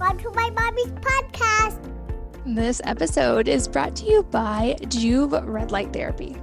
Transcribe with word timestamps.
Welcome 0.00 0.18
to 0.20 0.30
my 0.30 0.48
mommy's 0.48 0.92
podcast. 0.92 1.92
This 2.46 2.80
episode 2.84 3.48
is 3.48 3.68
brought 3.68 3.94
to 3.96 4.06
you 4.06 4.22
by 4.22 4.76
Joovv 4.84 5.46
Red 5.46 5.72
Light 5.72 5.92
Therapy. 5.92 6.38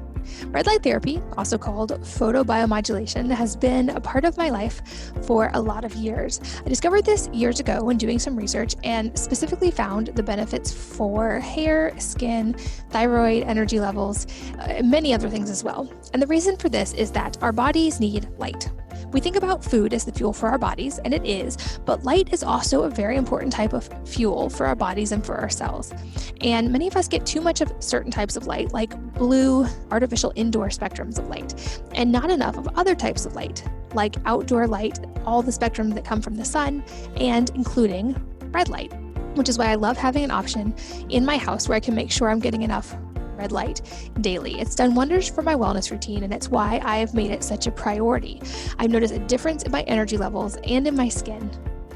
Red 0.49 0.67
light 0.67 0.83
therapy, 0.83 1.23
also 1.37 1.57
called 1.57 1.89
photobiomodulation, 2.01 3.31
has 3.31 3.55
been 3.55 3.89
a 3.89 3.99
part 3.99 4.25
of 4.25 4.38
my 4.38 4.51
life 4.51 5.12
for 5.25 5.49
a 5.55 5.59
lot 5.59 5.85
of 5.85 5.96
years. 5.96 6.39
I 6.63 6.70
discovered 6.70 7.04
this 7.04 7.29
years 7.29 7.60
ago 7.60 7.83
when 7.83 7.97
doing 7.97 8.20
some 8.20 8.35
research 8.35 8.75
and 8.83 9.17
specifically 9.17 9.71
found 9.71 10.10
the 10.10 10.21
benefits 10.21 10.71
for 10.71 11.39
hair, 11.39 11.99
skin, 11.99 12.53
thyroid, 12.92 13.42
energy 13.42 13.79
levels, 13.79 14.28
uh, 14.60 14.83
many 14.83 15.15
other 15.15 15.31
things 15.31 15.49
as 15.49 15.63
well. 15.63 15.92
And 16.13 16.21
the 16.21 16.27
reason 16.27 16.58
for 16.58 16.70
this 16.70 16.94
is 16.94 17.09
that 17.13 17.41
our 17.41 17.52
bodies 17.52 17.99
need 17.99 18.30
light. 18.38 18.70
We 19.12 19.21
think 19.21 19.38
about 19.38 19.63
food 19.63 19.94
as 19.94 20.03
the 20.03 20.12
fuel 20.12 20.34
for 20.34 20.49
our 20.49 20.58
bodies, 20.58 20.99
and 20.99 21.13
it 21.13 21.26
is, 21.26 21.80
but 21.85 22.03
light 22.03 22.34
is 22.34 22.44
also 22.44 22.84
a 22.84 22.89
very 22.89 23.16
important 23.16 23.53
type 23.53 23.73
of 23.73 23.89
fuel 24.05 24.49
for 24.49 24.66
our 24.66 24.75
bodies 24.75 25.11
and 25.13 25.25
for 25.25 25.35
our 25.35 25.49
cells. 25.49 25.93
And 26.41 26.71
many 26.71 26.88
of 26.88 26.95
us 26.97 27.07
get 27.07 27.25
too 27.25 27.39
much 27.39 27.61
of 27.61 27.71
certain 27.80 28.11
types 28.11 28.35
of 28.35 28.47
light, 28.47 28.73
like 28.73 28.97
blue, 29.13 29.66
artificial 29.91 30.33
indoor 30.35 30.67
spectrums 30.67 31.17
of 31.17 31.30
light, 31.30 31.81
and 31.95 32.11
not 32.11 32.30
enough 32.30 32.57
of 32.57 32.67
other 32.77 32.95
types 32.95 33.25
of 33.25 33.33
light, 33.33 33.63
like 33.93 34.16
outdoor 34.25 34.67
light, 34.67 34.99
all 35.25 35.41
the 35.41 35.52
spectrums 35.52 35.94
that 35.94 36.03
come 36.03 36.21
from 36.21 36.35
the 36.35 36.45
sun, 36.45 36.83
and 37.16 37.49
including 37.52 38.16
red 38.52 38.69
light 38.69 38.94
which 39.38 39.49
is 39.49 39.58
why 39.58 39.67
I 39.67 39.75
love 39.75 39.97
having 39.97 40.23
an 40.23 40.31
option 40.31 40.75
in 41.09 41.23
my 41.23 41.38
house 41.38 41.69
where 41.69 41.75
I 41.75 41.80
can 41.80 41.94
make 41.94 42.11
sure 42.11 42.30
I'm 42.30 42.39
getting 42.39 42.63
enough 42.63 42.95
red 43.37 43.51
light 43.51 43.81
daily. 44.21 44.59
It's 44.59 44.75
done 44.75 44.95
wonders 44.95 45.29
for 45.29 45.41
my 45.41 45.55
wellness 45.55 45.91
routine, 45.91 46.23
and 46.23 46.33
it's 46.33 46.49
why 46.49 46.81
I 46.83 46.97
have 46.97 47.13
made 47.13 47.31
it 47.31 47.43
such 47.43 47.67
a 47.67 47.71
priority. 47.71 48.41
I've 48.79 48.89
noticed 48.89 49.13
a 49.13 49.19
difference 49.19 49.63
in 49.63 49.71
my 49.71 49.83
energy 49.83 50.17
levels 50.17 50.57
and 50.63 50.87
in 50.87 50.95
my 50.95 51.09
skin 51.09 51.49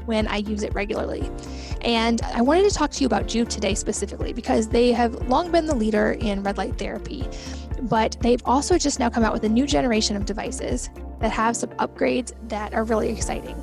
when 0.06 0.26
I 0.26 0.38
use 0.38 0.62
it 0.62 0.74
regularly. 0.74 1.30
And 1.82 2.22
I 2.22 2.42
wanted 2.42 2.68
to 2.68 2.74
talk 2.74 2.90
to 2.92 3.00
you 3.00 3.06
about 3.06 3.26
Joovv 3.26 3.48
today 3.48 3.74
specifically 3.74 4.32
because 4.32 4.68
they 4.68 4.92
have 4.92 5.14
long 5.28 5.50
been 5.50 5.66
the 5.66 5.74
leader 5.74 6.12
in 6.20 6.42
red 6.42 6.58
light 6.58 6.78
therapy, 6.78 7.28
but 7.82 8.16
they've 8.20 8.42
also 8.44 8.78
just 8.78 8.98
now 8.98 9.10
come 9.10 9.24
out 9.24 9.32
with 9.32 9.44
a 9.44 9.48
new 9.48 9.66
generation 9.66 10.16
of 10.16 10.24
devices 10.24 10.90
that 11.22 11.30
have 11.30 11.56
some 11.56 11.70
upgrades 11.70 12.32
that 12.48 12.74
are 12.74 12.84
really 12.84 13.08
exciting. 13.08 13.56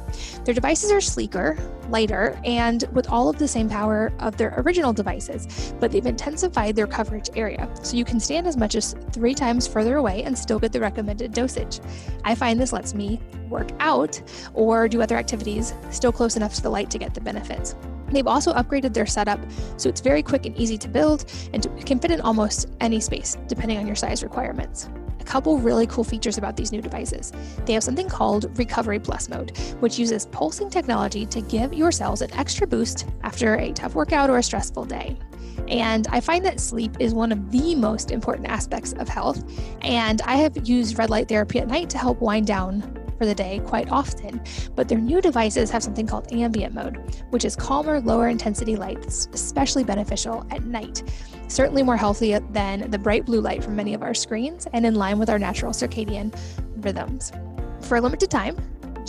Their 0.45 0.53
devices 0.53 0.91
are 0.91 1.01
sleeker, 1.01 1.57
lighter, 1.89 2.39
and 2.45 2.85
with 2.93 3.09
all 3.09 3.29
of 3.29 3.37
the 3.37 3.47
same 3.47 3.69
power 3.69 4.11
of 4.19 4.37
their 4.37 4.53
original 4.57 4.93
devices, 4.93 5.73
but 5.79 5.91
they've 5.91 6.05
intensified 6.05 6.75
their 6.75 6.87
coverage 6.87 7.29
area. 7.35 7.69
So 7.83 7.97
you 7.97 8.05
can 8.05 8.19
stand 8.19 8.47
as 8.47 8.57
much 8.57 8.75
as 8.75 8.95
three 9.11 9.35
times 9.35 9.67
further 9.67 9.97
away 9.97 10.23
and 10.23 10.37
still 10.37 10.57
get 10.57 10.71
the 10.71 10.79
recommended 10.79 11.33
dosage. 11.33 11.81
I 12.23 12.33
find 12.33 12.59
this 12.59 12.73
lets 12.73 12.95
me 12.95 13.21
work 13.49 13.69
out 13.79 14.21
or 14.53 14.87
do 14.87 15.01
other 15.01 15.17
activities 15.17 15.73
still 15.91 16.11
close 16.11 16.37
enough 16.37 16.53
to 16.55 16.61
the 16.61 16.69
light 16.69 16.89
to 16.91 16.97
get 16.97 17.13
the 17.13 17.21
benefits. 17.21 17.75
They've 18.11 18.25
also 18.25 18.53
upgraded 18.53 18.93
their 18.93 19.05
setup 19.05 19.39
so 19.77 19.89
it's 19.89 20.01
very 20.01 20.23
quick 20.23 20.45
and 20.45 20.57
easy 20.57 20.77
to 20.77 20.87
build 20.87 21.25
and 21.53 21.67
can 21.85 21.99
fit 21.99 22.11
in 22.11 22.21
almost 22.21 22.69
any 22.79 22.99
space 22.99 23.37
depending 23.47 23.77
on 23.77 23.85
your 23.85 23.95
size 23.95 24.23
requirements 24.23 24.89
couple 25.25 25.57
really 25.59 25.87
cool 25.87 26.03
features 26.03 26.37
about 26.37 26.55
these 26.55 26.71
new 26.71 26.81
devices. 26.81 27.31
They 27.65 27.73
have 27.73 27.83
something 27.83 28.09
called 28.09 28.57
Recovery 28.57 28.99
Plus 28.99 29.29
mode, 29.29 29.57
which 29.79 29.99
uses 29.99 30.25
pulsing 30.27 30.69
technology 30.69 31.25
to 31.27 31.41
give 31.41 31.73
your 31.73 31.91
cells 31.91 32.21
an 32.21 32.31
extra 32.33 32.65
boost 32.65 33.07
after 33.23 33.55
a 33.55 33.71
tough 33.71 33.95
workout 33.95 34.29
or 34.29 34.37
a 34.37 34.43
stressful 34.43 34.85
day. 34.85 35.17
And 35.67 36.07
I 36.07 36.19
find 36.19 36.43
that 36.45 36.59
sleep 36.59 36.97
is 36.99 37.13
one 37.13 37.31
of 37.31 37.51
the 37.51 37.75
most 37.75 38.11
important 38.11 38.47
aspects 38.47 38.93
of 38.93 39.07
health. 39.07 39.43
And 39.81 40.21
I 40.23 40.35
have 40.35 40.67
used 40.67 40.97
red 40.97 41.09
light 41.09 41.27
therapy 41.27 41.59
at 41.59 41.67
night 41.67 41.89
to 41.91 41.97
help 41.97 42.21
wind 42.21 42.47
down 42.47 42.98
for 43.19 43.25
the 43.25 43.35
day 43.35 43.61
quite 43.67 43.91
often, 43.91 44.41
but 44.75 44.87
their 44.87 44.97
new 44.97 45.21
devices 45.21 45.69
have 45.69 45.83
something 45.83 46.07
called 46.07 46.31
ambient 46.31 46.73
mode, 46.73 46.97
which 47.29 47.45
is 47.45 47.55
calmer, 47.55 47.99
lower 47.99 48.29
intensity 48.29 48.75
light 48.75 48.99
that's 49.01 49.27
especially 49.33 49.83
beneficial 49.83 50.47
at 50.49 50.63
night. 50.63 51.03
Certainly 51.49 51.83
more 51.83 51.97
healthy 51.97 52.39
than 52.51 52.89
the 52.89 52.97
bright 52.97 53.25
blue 53.25 53.41
light 53.41 53.63
from 53.63 53.75
many 53.75 53.93
of 53.93 54.01
our 54.01 54.13
screens 54.13 54.67
and 54.73 54.85
in 54.85 54.95
line 54.95 55.19
with 55.19 55.29
our 55.29 55.37
natural 55.37 55.73
circadian 55.73 56.33
rhythms. 56.77 57.31
For 57.81 57.97
a 57.97 58.01
limited 58.01 58.31
time, 58.31 58.55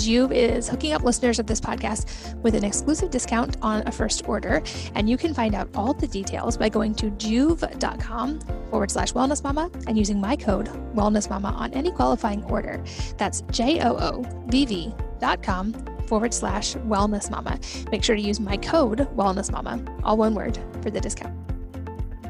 Joovv 0.00 0.32
is 0.32 0.68
hooking 0.68 0.92
up 0.92 1.02
listeners 1.02 1.38
of 1.38 1.46
this 1.46 1.60
podcast 1.60 2.34
with 2.42 2.54
an 2.54 2.64
exclusive 2.64 3.10
discount 3.10 3.58
on 3.60 3.86
a 3.86 3.92
first 3.92 4.26
order. 4.26 4.62
And 4.94 5.10
you 5.10 5.16
can 5.16 5.34
find 5.34 5.54
out 5.54 5.68
all 5.74 5.92
the 5.92 6.06
details 6.06 6.56
by 6.56 6.68
going 6.70 6.94
to 6.96 7.10
joovv.com 7.10 8.40
forward 8.70 8.90
slash 8.90 9.12
wellness 9.12 9.44
mama 9.44 9.70
and 9.86 9.98
using 9.98 10.20
my 10.20 10.36
code 10.36 10.68
wellness 10.94 11.28
mama 11.28 11.48
on 11.48 11.72
any 11.74 11.90
qualifying 11.90 12.42
order. 12.44 12.82
That's 13.18 13.42
J 13.50 13.80
O 13.80 13.96
O 13.96 14.46
V 14.46 14.64
V 14.64 14.94
dot 15.18 15.42
com 15.42 15.74
forward 16.06 16.32
slash 16.32 16.74
wellness 16.76 17.30
mama. 17.30 17.60
Make 17.90 18.02
sure 18.02 18.16
to 18.16 18.22
use 18.22 18.40
my 18.40 18.56
code 18.56 19.00
wellness 19.16 19.52
mama, 19.52 19.84
all 20.02 20.16
one 20.16 20.34
word, 20.34 20.58
for 20.82 20.90
the 20.90 21.00
discount. 21.00 21.36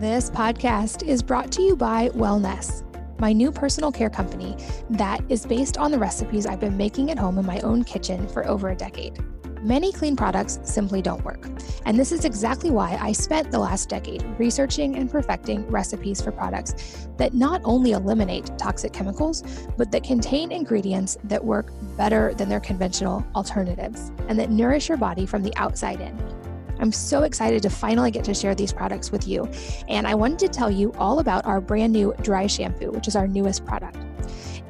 This 0.00 0.30
podcast 0.30 1.06
is 1.06 1.22
brought 1.22 1.53
to 1.53 1.62
you 1.62 1.76
by 1.76 2.09
Wellnesse 2.10 2.90
my 3.20 3.32
new 3.32 3.53
personal 3.53 3.92
care 3.92 4.10
company 4.10 4.56
that 4.88 5.20
is 5.28 5.44
based 5.44 5.76
on 5.76 5.91
the 5.91 5.98
recipes 5.98 6.47
I've 6.47 6.58
been 6.58 6.76
making 6.76 7.10
at 7.10 7.19
home 7.19 7.38
in 7.38 7.44
my 7.44 7.60
own 7.60 7.84
kitchen 7.84 8.26
for 8.28 8.47
over 8.47 8.70
a 8.70 8.75
decade. 8.75 9.19
Many 9.62 9.92
clean 9.92 10.16
products 10.16 10.58
simply 10.64 11.03
don't 11.03 11.22
work. 11.22 11.47
And 11.84 11.98
this 11.98 12.12
is 12.12 12.25
exactly 12.25 12.70
why 12.70 12.98
I 12.98 13.12
spent 13.12 13.50
the 13.50 13.59
last 13.59 13.91
decade 13.91 14.25
researching 14.38 14.97
and 14.97 15.10
perfecting 15.10 15.66
recipes 15.69 16.22
for 16.22 16.32
products 16.32 17.09
that 17.19 17.34
not 17.34 17.60
only 17.62 17.92
eliminate 17.92 18.56
toxic 18.56 18.94
chemicals, 18.94 19.42
but 19.76 19.92
that 19.92 20.03
contain 20.03 20.50
ingredients 20.50 21.19
that 21.25 21.44
work 21.44 21.72
better 21.98 22.32
than 22.32 22.48
their 22.48 22.60
conventional 22.60 23.22
alternatives 23.34 24.12
and 24.28 24.38
that 24.38 24.50
nourish 24.50 24.88
your 24.88 24.97
body 24.97 25.26
from 25.26 25.42
the 25.42 25.54
outside 25.56 26.00
in. 26.00 26.40
I'm 26.80 26.92
so 26.92 27.22
excited 27.22 27.62
to 27.62 27.70
finally 27.70 28.10
get 28.10 28.24
to 28.24 28.34
share 28.34 28.54
these 28.54 28.72
products 28.72 29.12
with 29.12 29.28
you. 29.28 29.48
And 29.88 30.06
I 30.06 30.14
wanted 30.14 30.38
to 30.41 30.48
tell 30.48 30.70
you 30.70 30.92
all 30.94 31.18
about 31.18 31.44
our 31.44 31.60
brand 31.60 31.92
new 31.92 32.14
dry 32.22 32.46
shampoo, 32.46 32.91
which 32.91 33.06
is 33.06 33.16
our 33.16 33.28
newest 33.28 33.64
product. 33.66 33.98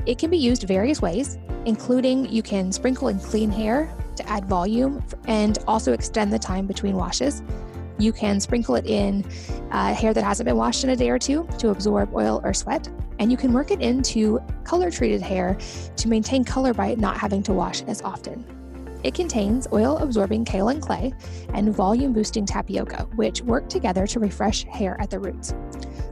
It 0.07 0.19
can 0.19 0.31
be 0.31 0.39
used 0.39 0.65
various 0.65 1.01
ways, 1.01 1.39
including 1.67 2.31
you 2.31 2.43
can 2.43 2.73
sprinkle 2.73 3.09
in 3.09 3.21
clean 3.21 3.51
hair 3.51 3.95
to 4.17 4.29
add 4.29 4.47
volume 4.47 5.05
and 5.27 5.59
also 5.69 5.93
extend 5.93 6.33
the 6.33 6.39
time 6.39 6.67
between 6.67 6.97
washes. 6.97 7.43
You 7.99 8.13
can 8.13 8.41
sprinkle 8.41 8.77
it 8.77 8.87
in 8.87 9.25
uh, 9.71 9.95
hair 9.95 10.15
that 10.15 10.25
hasn't 10.25 10.47
been 10.47 10.57
washed 10.57 10.85
in 10.85 10.91
a 10.91 10.97
day 10.97 11.11
or 11.11 11.19
two 11.19 11.47
to 11.59 11.69
absorb 11.69 12.15
oil 12.15 12.41
or 12.43 12.55
sweat. 12.55 12.89
And 13.19 13.31
you 13.31 13.37
can 13.37 13.53
work 13.53 13.71
it 13.71 13.83
into 13.83 14.41
color 14.65 14.91
treated 14.91 15.21
hair 15.21 15.59
to 15.97 16.09
maintain 16.09 16.43
color 16.43 16.73
by 16.73 16.95
not 16.95 17.19
having 17.19 17.43
to 17.45 17.53
wash 17.53 17.83
as 17.83 18.01
often. 18.01 18.43
It 19.03 19.15
contains 19.15 19.67
oil 19.73 19.99
absorbing 19.99 20.45
kaolin 20.45 20.81
clay 20.81 21.13
and 21.55 21.75
volume 21.75 22.13
boosting 22.13 22.47
tapioca, 22.47 23.09
which 23.15 23.43
work 23.43 23.69
together 23.69 24.07
to 24.09 24.21
refresh 24.21 24.65
hair 24.65 25.01
at 25.01 25.11
the 25.11 25.19
roots. 25.19 25.55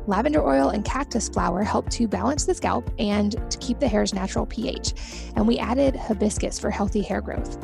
Lavender 0.07 0.43
oil 0.43 0.71
and 0.71 0.85
cactus 0.85 1.29
flower 1.29 1.63
help 1.63 1.91
to 1.91 2.09
balance 2.09 2.45
the 2.45 2.55
scalp 2.55 2.91
and 2.99 3.33
to 3.51 3.59
keep 3.59 3.79
the 3.79 3.89
hair's 3.89 4.15
natural 4.15 4.47
pH. 4.47 4.95
And 5.37 5.47
we 5.47 5.59
added 5.59 5.97
hibiscus 5.97 6.59
for 6.59 6.71
healthy 6.71 7.03
hair 7.03 7.21
growth. 7.21 7.59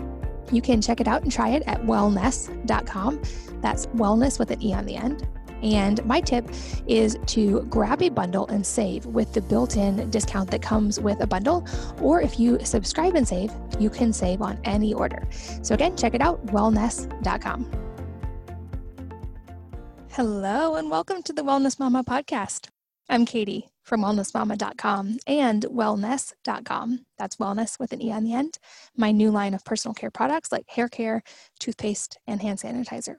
You 0.53 0.61
can 0.61 0.83
check 0.83 1.01
it 1.01 1.09
out 1.09 1.23
and 1.23 1.33
try 1.33 1.51
it 1.51 1.63
at 1.67 1.83
wellnesse.com. 1.83 3.23
That's 3.63 3.87
wellness 3.87 4.39
with 4.39 4.51
an 4.51 4.63
E 4.63 4.75
on 4.75 4.85
the 4.85 4.97
end. 4.97 5.27
And 5.65 6.05
my 6.05 6.21
tip 6.21 6.49
is 6.87 7.19
to 7.27 7.63
grab 7.63 8.03
a 8.03 8.11
bundle 8.11 8.47
and 8.49 8.65
save 8.65 9.07
with 9.07 9.33
the 9.33 9.41
built 9.41 9.77
in 9.77 10.11
discount 10.11 10.51
that 10.51 10.63
comes 10.63 11.01
with 11.01 11.21
a 11.21 11.27
bundle. 11.27 11.67
Or 12.01 12.21
if 12.21 12.39
you 12.39 12.59
subscribe 12.63 13.15
and 13.15 13.27
save, 13.27 13.51
you 13.81 13.91
can 13.91 14.13
save 14.13 14.43
on 14.43 14.61
any 14.65 14.93
order. 14.93 15.27
So 15.63 15.75
again, 15.75 15.97
check 15.97 16.15
it 16.15 16.21
out 16.21 16.45
wellnesse.com. 16.47 17.71
Hello, 20.11 20.77
and 20.77 20.91
welcome 20.91 21.25
to 21.25 21.33
the 21.33 21.43
Wellness 21.43 21.81
Mama 21.81 22.05
podcast. 22.05 22.69
I'm 23.09 23.27
Katie 23.27 23.69
from 23.83 24.03
wellnessmama.com 24.03 25.19
and 25.27 25.63
wellnesse.com. 25.65 27.05
That's 27.19 27.37
wellness 27.37 27.79
with 27.79 27.93
an 27.93 28.03
E 28.03 28.13
on 28.13 28.25
the 28.25 28.35
end. 28.35 28.59
My 28.97 29.13
new 29.13 29.31
line 29.31 29.55
of 29.55 29.65
personal 29.65 29.95
care 29.95 30.11
products 30.11 30.53
like 30.53 30.69
hair 30.69 30.89
care, 30.89 31.23
toothpaste, 31.59 32.19
and 32.27 32.41
hand 32.41 32.61
sanitizer. 32.61 33.17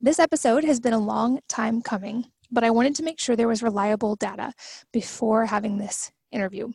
This 0.00 0.20
episode 0.20 0.62
has 0.62 0.78
been 0.78 0.92
a 0.92 0.98
long 0.98 1.40
time 1.48 1.82
coming, 1.82 2.26
but 2.52 2.62
I 2.62 2.70
wanted 2.70 2.94
to 2.94 3.02
make 3.02 3.18
sure 3.18 3.34
there 3.34 3.48
was 3.48 3.64
reliable 3.64 4.14
data 4.14 4.52
before 4.92 5.46
having 5.46 5.78
this 5.78 6.12
interview. 6.30 6.70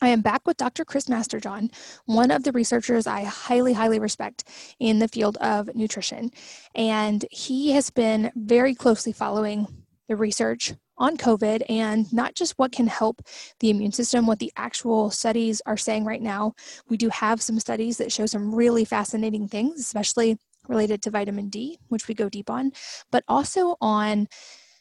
I 0.00 0.10
am 0.10 0.20
back 0.20 0.46
with 0.46 0.58
Dr. 0.58 0.84
Chris 0.84 1.06
Masterjohn, 1.06 1.72
one 2.04 2.30
of 2.30 2.44
the 2.44 2.52
researchers 2.52 3.08
I 3.08 3.24
highly, 3.24 3.72
highly 3.72 3.98
respect 3.98 4.44
in 4.78 5.00
the 5.00 5.08
field 5.08 5.36
of 5.38 5.74
nutrition. 5.74 6.30
And 6.72 7.24
he 7.32 7.72
has 7.72 7.90
been 7.90 8.30
very 8.36 8.76
closely 8.76 9.12
following 9.12 9.66
the 10.08 10.14
research 10.14 10.72
on 10.98 11.16
COVID 11.16 11.64
and 11.68 12.12
not 12.12 12.36
just 12.36 12.54
what 12.58 12.70
can 12.70 12.86
help 12.86 13.22
the 13.58 13.70
immune 13.70 13.90
system, 13.90 14.24
what 14.24 14.38
the 14.38 14.52
actual 14.56 15.10
studies 15.10 15.60
are 15.66 15.76
saying 15.76 16.04
right 16.04 16.22
now. 16.22 16.54
We 16.88 16.96
do 16.96 17.08
have 17.08 17.42
some 17.42 17.58
studies 17.58 17.98
that 17.98 18.12
show 18.12 18.26
some 18.26 18.54
really 18.54 18.84
fascinating 18.84 19.48
things, 19.48 19.80
especially 19.80 20.38
related 20.68 21.02
to 21.02 21.10
vitamin 21.10 21.48
D, 21.48 21.78
which 21.88 22.08
we 22.08 22.14
go 22.14 22.28
deep 22.28 22.50
on, 22.50 22.72
but 23.10 23.24
also 23.28 23.76
on 23.80 24.28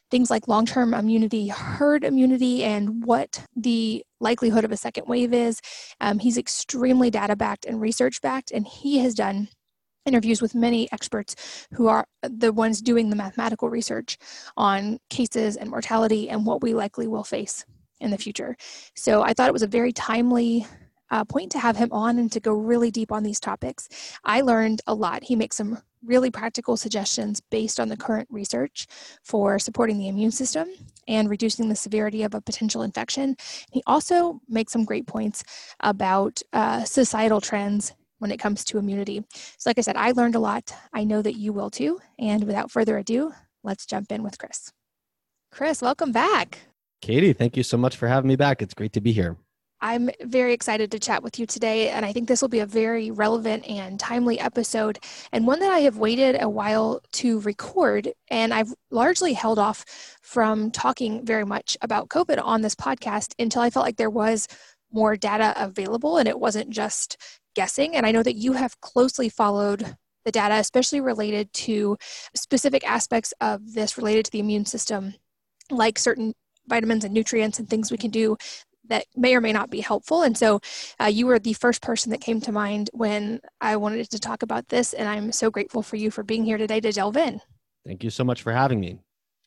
things 0.09 0.29
like 0.29 0.47
long 0.47 0.65
term 0.65 0.93
immunity, 0.93 1.47
herd 1.47 2.03
immunity, 2.03 2.63
and 2.63 3.03
what 3.03 3.43
the 3.55 4.03
likelihood 4.19 4.63
of 4.63 4.71
a 4.71 4.77
second 4.77 5.05
wave 5.07 5.33
is. 5.33 5.61
Um, 5.99 6.19
he's 6.19 6.37
extremely 6.37 7.09
data 7.09 7.35
backed 7.35 7.65
and 7.65 7.81
research 7.81 8.21
backed, 8.21 8.51
and 8.51 8.67
he 8.67 8.99
has 8.99 9.13
done 9.13 9.49
interviews 10.05 10.41
with 10.41 10.55
many 10.55 10.89
experts 10.91 11.67
who 11.73 11.87
are 11.87 12.05
the 12.23 12.53
ones 12.53 12.81
doing 12.81 13.09
the 13.09 13.15
mathematical 13.15 13.69
research 13.69 14.17
on 14.55 14.99
cases 15.09 15.57
and 15.57 15.69
mortality 15.69 16.29
and 16.29 16.45
what 16.45 16.61
we 16.61 16.73
likely 16.73 17.07
will 17.07 17.25
face 17.25 17.65
in 17.99 18.11
the 18.11 18.17
future. 18.17 18.55
So 18.95 19.21
I 19.21 19.33
thought 19.33 19.49
it 19.49 19.53
was 19.53 19.63
a 19.63 19.67
very 19.67 19.91
timely 19.91 20.65
uh, 21.11 21.23
point 21.25 21.51
to 21.51 21.59
have 21.59 21.77
him 21.77 21.89
on 21.91 22.19
and 22.19 22.31
to 22.31 22.39
go 22.39 22.53
really 22.53 22.91
deep 22.91 23.11
on 23.11 23.23
these 23.23 23.39
topics. 23.39 23.89
I 24.23 24.41
learned 24.41 24.81
a 24.87 24.93
lot. 24.93 25.23
He 25.23 25.35
makes 25.35 25.55
some 25.55 25.79
really 26.05 26.31
practical 26.31 26.77
suggestions 26.77 27.41
based 27.51 27.79
on 27.79 27.89
the 27.89 27.97
current 27.97 28.27
research 28.31 28.87
for 29.23 29.59
supporting 29.59 29.97
the 29.97 30.07
immune 30.07 30.31
system 30.31 30.67
and 31.07 31.29
reducing 31.29 31.69
the 31.69 31.75
severity 31.75 32.23
of 32.23 32.33
a 32.33 32.41
potential 32.41 32.81
infection. 32.81 33.35
He 33.71 33.81
also 33.87 34.41
makes 34.47 34.73
some 34.73 34.85
great 34.85 35.07
points 35.07 35.43
about 35.81 36.41
uh, 36.53 36.83
societal 36.83 37.41
trends 37.41 37.93
when 38.19 38.31
it 38.31 38.37
comes 38.37 38.63
to 38.65 38.77
immunity. 38.77 39.23
So, 39.57 39.69
like 39.69 39.77
I 39.77 39.81
said, 39.81 39.97
I 39.97 40.11
learned 40.11 40.35
a 40.35 40.39
lot. 40.39 40.73
I 40.93 41.03
know 41.03 41.21
that 41.21 41.37
you 41.37 41.53
will 41.53 41.69
too. 41.69 41.99
And 42.19 42.45
without 42.45 42.71
further 42.71 42.97
ado, 42.97 43.33
let's 43.63 43.85
jump 43.85 44.11
in 44.11 44.23
with 44.23 44.37
Chris. 44.37 44.71
Chris, 45.51 45.81
welcome 45.81 46.11
back. 46.11 46.59
Katie, 47.01 47.33
thank 47.33 47.55
you 47.55 47.63
so 47.63 47.77
much 47.77 47.95
for 47.95 48.07
having 48.07 48.27
me 48.27 48.35
back. 48.35 48.61
It's 48.61 48.73
great 48.73 48.93
to 48.93 49.01
be 49.01 49.11
here. 49.11 49.37
I'm 49.79 50.09
very 50.21 50.53
excited 50.53 50.91
to 50.91 50.99
chat 50.99 51.21
with 51.21 51.37
you 51.37 51.45
today, 51.45 51.89
and 51.89 52.05
I 52.05 52.11
think 52.11 52.27
this 52.27 52.41
will 52.41 52.49
be 52.49 52.59
a 52.59 52.65
very 52.65 53.11
relevant 53.11 53.67
and 53.67 53.99
timely 53.99 54.39
episode, 54.39 54.97
and 55.31 55.45
one 55.45 55.59
that 55.59 55.71
I 55.71 55.79
have 55.79 55.97
waited 55.97 56.37
a 56.41 56.49
while 56.49 57.01
to 57.13 57.39
record. 57.41 58.11
And 58.29 58.53
I've 58.53 58.73
largely 58.89 59.33
held 59.33 59.59
off 59.59 59.85
from 60.23 60.71
talking 60.71 61.23
very 61.25 61.45
much 61.45 61.77
about 61.81 62.09
COVID 62.09 62.41
on 62.43 62.61
this 62.61 62.75
podcast 62.75 63.33
until 63.37 63.61
I 63.61 63.69
felt 63.69 63.85
like 63.85 63.97
there 63.97 64.09
was 64.09 64.47
more 64.91 65.15
data 65.15 65.53
available 65.57 66.17
and 66.17 66.27
it 66.27 66.39
wasn't 66.39 66.69
just 66.69 67.17
guessing. 67.55 67.95
And 67.95 68.05
I 68.05 68.11
know 68.11 68.23
that 68.23 68.35
you 68.35 68.53
have 68.53 68.79
closely 68.81 69.29
followed 69.29 69.95
the 70.25 70.31
data, 70.31 70.55
especially 70.55 71.01
related 71.01 71.51
to 71.53 71.97
specific 72.35 72.87
aspects 72.89 73.33
of 73.41 73.73
this 73.73 73.97
related 73.97 74.25
to 74.25 74.31
the 74.31 74.39
immune 74.39 74.65
system, 74.65 75.13
like 75.69 75.99
certain 75.99 76.33
vitamins 76.67 77.03
and 77.03 77.13
nutrients 77.13 77.59
and 77.59 77.69
things 77.69 77.91
we 77.91 77.97
can 77.97 78.11
do 78.11 78.37
that 78.89 79.05
may 79.15 79.35
or 79.35 79.41
may 79.41 79.53
not 79.53 79.69
be 79.69 79.81
helpful. 79.81 80.23
And 80.23 80.37
so 80.37 80.59
uh, 80.99 81.05
you 81.05 81.27
were 81.27 81.39
the 81.39 81.53
first 81.53 81.81
person 81.81 82.11
that 82.11 82.21
came 82.21 82.41
to 82.41 82.51
mind 82.51 82.89
when 82.93 83.39
I 83.61 83.75
wanted 83.77 84.09
to 84.09 84.19
talk 84.19 84.43
about 84.43 84.69
this. 84.69 84.93
And 84.93 85.07
I'm 85.07 85.31
so 85.31 85.49
grateful 85.49 85.81
for 85.81 85.95
you 85.95 86.11
for 86.11 86.23
being 86.23 86.45
here 86.45 86.57
today 86.57 86.79
to 86.79 86.91
delve 86.91 87.17
in. 87.17 87.41
Thank 87.85 88.03
you 88.03 88.09
so 88.09 88.23
much 88.23 88.41
for 88.41 88.51
having 88.51 88.79
me. 88.79 88.99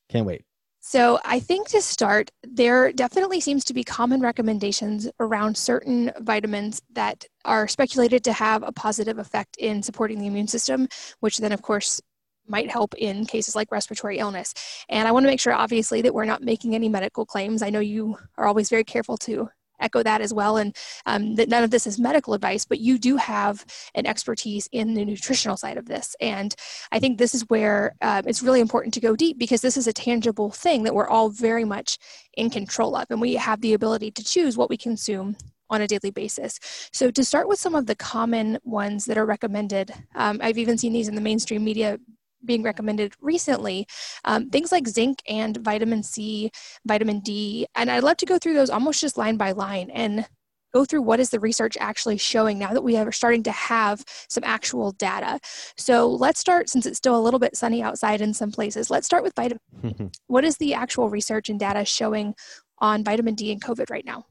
Can't 0.08 0.26
wait. 0.26 0.42
So, 0.82 1.20
I 1.26 1.40
think 1.40 1.68
to 1.68 1.82
start, 1.82 2.30
there 2.42 2.90
definitely 2.90 3.40
seems 3.40 3.64
to 3.66 3.74
be 3.74 3.84
common 3.84 4.22
recommendations 4.22 5.10
around 5.20 5.54
certain 5.58 6.10
vitamins 6.20 6.80
that 6.94 7.26
are 7.44 7.68
speculated 7.68 8.24
to 8.24 8.32
have 8.32 8.62
a 8.62 8.72
positive 8.72 9.18
effect 9.18 9.58
in 9.58 9.82
supporting 9.82 10.18
the 10.18 10.26
immune 10.26 10.48
system, 10.48 10.88
which 11.20 11.36
then, 11.36 11.52
of 11.52 11.60
course, 11.60 12.00
might 12.50 12.70
help 12.70 12.94
in 12.96 13.24
cases 13.24 13.56
like 13.56 13.70
respiratory 13.70 14.18
illness. 14.18 14.54
And 14.88 15.06
I 15.08 15.12
want 15.12 15.24
to 15.24 15.28
make 15.28 15.40
sure, 15.40 15.52
obviously, 15.52 16.02
that 16.02 16.14
we're 16.14 16.24
not 16.24 16.42
making 16.42 16.74
any 16.74 16.88
medical 16.88 17.24
claims. 17.24 17.62
I 17.62 17.70
know 17.70 17.80
you 17.80 18.16
are 18.36 18.46
always 18.46 18.68
very 18.68 18.84
careful 18.84 19.16
to 19.18 19.48
echo 19.80 20.02
that 20.02 20.20
as 20.20 20.32
well 20.32 20.58
and 20.58 20.76
um, 21.06 21.34
that 21.36 21.48
none 21.48 21.64
of 21.64 21.70
this 21.70 21.86
is 21.86 21.98
medical 21.98 22.34
advice 22.34 22.64
but 22.64 22.80
you 22.80 22.98
do 22.98 23.16
have 23.16 23.64
an 23.94 24.06
expertise 24.06 24.68
in 24.72 24.94
the 24.94 25.04
nutritional 25.04 25.56
side 25.56 25.78
of 25.78 25.86
this 25.86 26.14
and 26.20 26.54
i 26.92 26.98
think 26.98 27.16
this 27.16 27.34
is 27.34 27.42
where 27.48 27.94
um, 28.02 28.22
it's 28.26 28.42
really 28.42 28.60
important 28.60 28.92
to 28.92 29.00
go 29.00 29.16
deep 29.16 29.38
because 29.38 29.62
this 29.62 29.78
is 29.78 29.86
a 29.86 29.92
tangible 29.92 30.50
thing 30.50 30.82
that 30.82 30.94
we're 30.94 31.08
all 31.08 31.30
very 31.30 31.64
much 31.64 31.98
in 32.34 32.50
control 32.50 32.94
of 32.94 33.06
and 33.10 33.20
we 33.20 33.34
have 33.34 33.60
the 33.62 33.72
ability 33.72 34.10
to 34.10 34.22
choose 34.22 34.56
what 34.56 34.68
we 34.68 34.76
consume 34.76 35.34
on 35.70 35.80
a 35.80 35.86
daily 35.86 36.10
basis. 36.10 36.58
So, 36.92 37.10
to 37.12 37.24
start 37.24 37.48
with 37.48 37.58
some 37.58 37.74
of 37.74 37.86
the 37.86 37.94
common 37.94 38.58
ones 38.64 39.04
that 39.06 39.16
are 39.16 39.24
recommended, 39.24 39.92
um, 40.16 40.40
I've 40.42 40.58
even 40.58 40.76
seen 40.76 40.92
these 40.92 41.08
in 41.08 41.14
the 41.14 41.20
mainstream 41.20 41.64
media 41.64 41.98
being 42.44 42.62
recommended 42.62 43.14
recently 43.20 43.86
um, 44.24 44.50
things 44.50 44.72
like 44.72 44.88
zinc 44.88 45.22
and 45.28 45.56
vitamin 45.58 46.02
c 46.02 46.50
vitamin 46.86 47.20
d 47.20 47.66
and 47.74 47.90
i'd 47.90 48.02
love 48.02 48.16
to 48.16 48.26
go 48.26 48.38
through 48.38 48.54
those 48.54 48.70
almost 48.70 49.00
just 49.00 49.18
line 49.18 49.36
by 49.36 49.52
line 49.52 49.90
and 49.90 50.26
go 50.72 50.84
through 50.84 51.02
what 51.02 51.20
is 51.20 51.30
the 51.30 51.40
research 51.40 51.76
actually 51.80 52.16
showing 52.16 52.58
now 52.58 52.72
that 52.72 52.82
we 52.82 52.96
are 52.96 53.12
starting 53.12 53.42
to 53.42 53.52
have 53.52 54.04
some 54.28 54.44
actual 54.44 54.92
data 54.92 55.38
so 55.76 56.08
let's 56.08 56.40
start 56.40 56.68
since 56.68 56.86
it's 56.86 56.98
still 56.98 57.18
a 57.18 57.22
little 57.22 57.40
bit 57.40 57.56
sunny 57.56 57.82
outside 57.82 58.20
in 58.20 58.32
some 58.32 58.50
places 58.52 58.90
let's 58.90 59.06
start 59.06 59.22
with 59.22 59.34
vitamin 59.34 60.10
what 60.26 60.44
is 60.44 60.56
the 60.58 60.74
actual 60.74 61.08
research 61.08 61.48
and 61.48 61.58
data 61.58 61.84
showing 61.84 62.34
on 62.78 63.04
vitamin 63.04 63.34
d 63.34 63.52
and 63.52 63.62
covid 63.62 63.90
right 63.90 64.04
now 64.04 64.24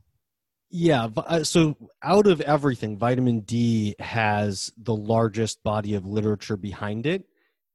yeah. 0.71 1.07
Uh, 1.17 1.43
so, 1.43 1.75
out 2.03 2.27
of 2.27 2.41
everything, 2.41 2.97
vitamin 2.97 3.39
D 3.39 3.95
has 3.99 4.71
the 4.77 4.95
largest 4.95 5.63
body 5.63 5.95
of 5.95 6.05
literature 6.05 6.57
behind 6.57 7.07
it 7.07 7.25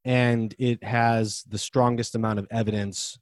and 0.04 0.54
it 0.58 0.82
has 0.84 1.44
the 1.48 1.58
strongest 1.58 2.14
amount 2.14 2.38
of 2.38 2.46
evidence 2.50 3.18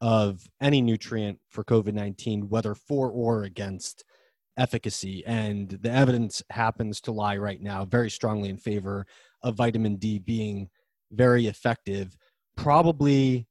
of 0.00 0.42
any 0.60 0.80
nutrient 0.80 1.38
for 1.48 1.62
COVID 1.64 1.94
19, 1.94 2.48
whether 2.48 2.74
for 2.74 3.10
or 3.10 3.44
against 3.44 4.04
efficacy. 4.56 5.24
And 5.26 5.68
the 5.68 5.90
evidence 5.90 6.42
happens 6.50 7.00
to 7.02 7.12
lie 7.12 7.36
right 7.36 7.60
now 7.60 7.84
very 7.84 8.10
strongly 8.10 8.48
in 8.48 8.56
favor 8.56 9.06
of 9.42 9.56
vitamin 9.56 9.96
D 9.96 10.18
being 10.18 10.68
very 11.12 11.46
effective. 11.46 12.16
Probably 12.56 13.46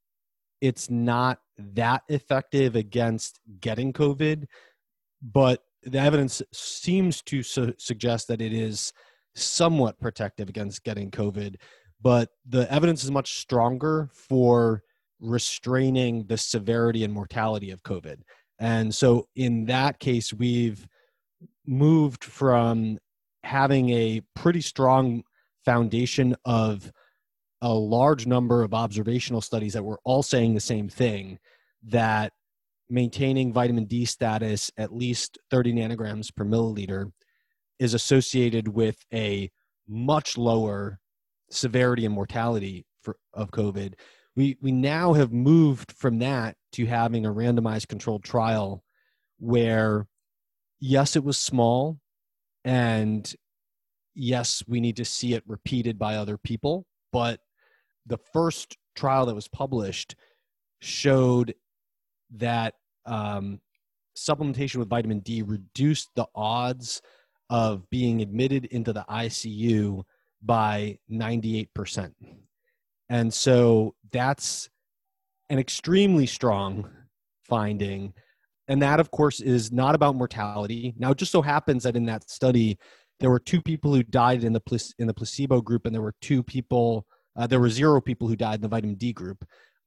it's 0.59 0.89
not 0.89 1.39
that 1.57 2.03
effective 2.07 2.75
against 2.75 3.39
getting 3.59 3.93
COVID, 3.93 4.45
but 5.21 5.63
the 5.83 5.99
evidence 5.99 6.41
seems 6.53 7.21
to 7.23 7.41
su- 7.43 7.73
suggest 7.77 8.27
that 8.27 8.41
it 8.41 8.53
is 8.53 8.93
somewhat 9.35 9.99
protective 9.99 10.49
against 10.49 10.83
getting 10.83 11.09
COVID 11.09 11.55
but 12.01 12.29
the 12.47 12.71
evidence 12.71 13.03
is 13.03 13.11
much 13.11 13.39
stronger 13.39 14.09
for 14.13 14.83
restraining 15.19 16.25
the 16.27 16.37
severity 16.37 17.03
and 17.03 17.13
mortality 17.13 17.71
of 17.71 17.83
COVID. 17.83 18.17
And 18.59 18.93
so 18.93 19.27
in 19.35 19.65
that 19.65 19.99
case, 19.99 20.33
we've 20.33 20.87
moved 21.65 22.23
from 22.23 22.97
having 23.43 23.89
a 23.89 24.21
pretty 24.35 24.61
strong 24.61 25.23
foundation 25.63 26.35
of 26.45 26.91
a 27.61 27.73
large 27.73 28.25
number 28.25 28.63
of 28.63 28.73
observational 28.73 29.41
studies 29.41 29.73
that 29.73 29.83
were 29.83 29.99
all 30.03 30.23
saying 30.23 30.53
the 30.53 30.59
same 30.59 30.89
thing 30.89 31.37
that 31.83 32.33
maintaining 32.89 33.53
vitamin 33.53 33.85
D 33.85 34.05
status 34.05 34.71
at 34.77 34.93
least 34.93 35.37
30 35.51 35.73
nanograms 35.73 36.35
per 36.35 36.43
milliliter 36.43 37.11
is 37.79 37.93
associated 37.93 38.67
with 38.67 38.97
a 39.13 39.49
much 39.87 40.37
lower 40.37 40.99
severity 41.51 42.05
and 42.05 42.13
mortality 42.13 42.85
for, 43.03 43.17
of 43.33 43.51
COVID. 43.51 43.93
We, 44.35 44.57
we 44.61 44.71
now 44.71 45.13
have 45.13 45.33
moved 45.33 45.91
from 45.91 46.19
that 46.19 46.55
to 46.73 46.85
having 46.85 47.25
a 47.25 47.33
randomized 47.33 47.87
controlled 47.87 48.23
trial 48.23 48.83
where, 49.39 50.07
yes, 50.79 51.15
it 51.15 51.23
was 51.23 51.37
small, 51.37 51.99
and 52.63 53.33
yes, 54.15 54.63
we 54.67 54.79
need 54.79 54.97
to 54.97 55.05
see 55.05 55.33
it 55.33 55.43
repeated 55.47 55.99
by 55.99 56.15
other 56.15 56.37
people. 56.37 56.85
But 57.11 57.39
the 58.05 58.19
first 58.33 58.77
trial 58.95 59.25
that 59.25 59.35
was 59.35 59.47
published 59.47 60.15
showed 60.79 61.53
that 62.35 62.75
um, 63.05 63.59
supplementation 64.17 64.77
with 64.77 64.89
vitamin 64.89 65.19
D 65.19 65.41
reduced 65.41 66.09
the 66.15 66.27
odds 66.35 67.01
of 67.49 67.89
being 67.89 68.21
admitted 68.21 68.65
into 68.65 68.93
the 68.93 69.05
ICU 69.09 70.03
by 70.41 70.97
98%. 71.11 72.13
And 73.09 73.33
so 73.33 73.95
that's 74.11 74.69
an 75.49 75.59
extremely 75.59 76.25
strong 76.25 76.89
finding. 77.43 78.13
And 78.67 78.81
that, 78.81 78.99
of 78.99 79.11
course, 79.11 79.41
is 79.41 79.71
not 79.71 79.95
about 79.95 80.15
mortality. 80.15 80.93
Now, 80.97 81.11
it 81.11 81.17
just 81.17 81.31
so 81.31 81.41
happens 81.41 81.83
that 81.83 81.95
in 81.95 82.05
that 82.05 82.29
study, 82.29 82.77
there 83.19 83.29
were 83.29 83.39
two 83.39 83.61
people 83.61 83.93
who 83.93 84.03
died 84.03 84.43
in 84.43 84.53
the, 84.53 84.93
in 84.97 85.07
the 85.07 85.13
placebo 85.13 85.61
group, 85.61 85.85
and 85.85 85.93
there 85.93 86.01
were 86.01 86.15
two 86.21 86.41
people, 86.41 87.05
uh, 87.35 87.45
there 87.45 87.59
were 87.59 87.69
zero 87.69 87.99
people 87.99 88.27
who 88.27 88.35
died 88.35 88.55
in 88.55 88.61
the 88.61 88.67
vitamin 88.67 88.95
D 88.95 89.13
group. 89.13 89.43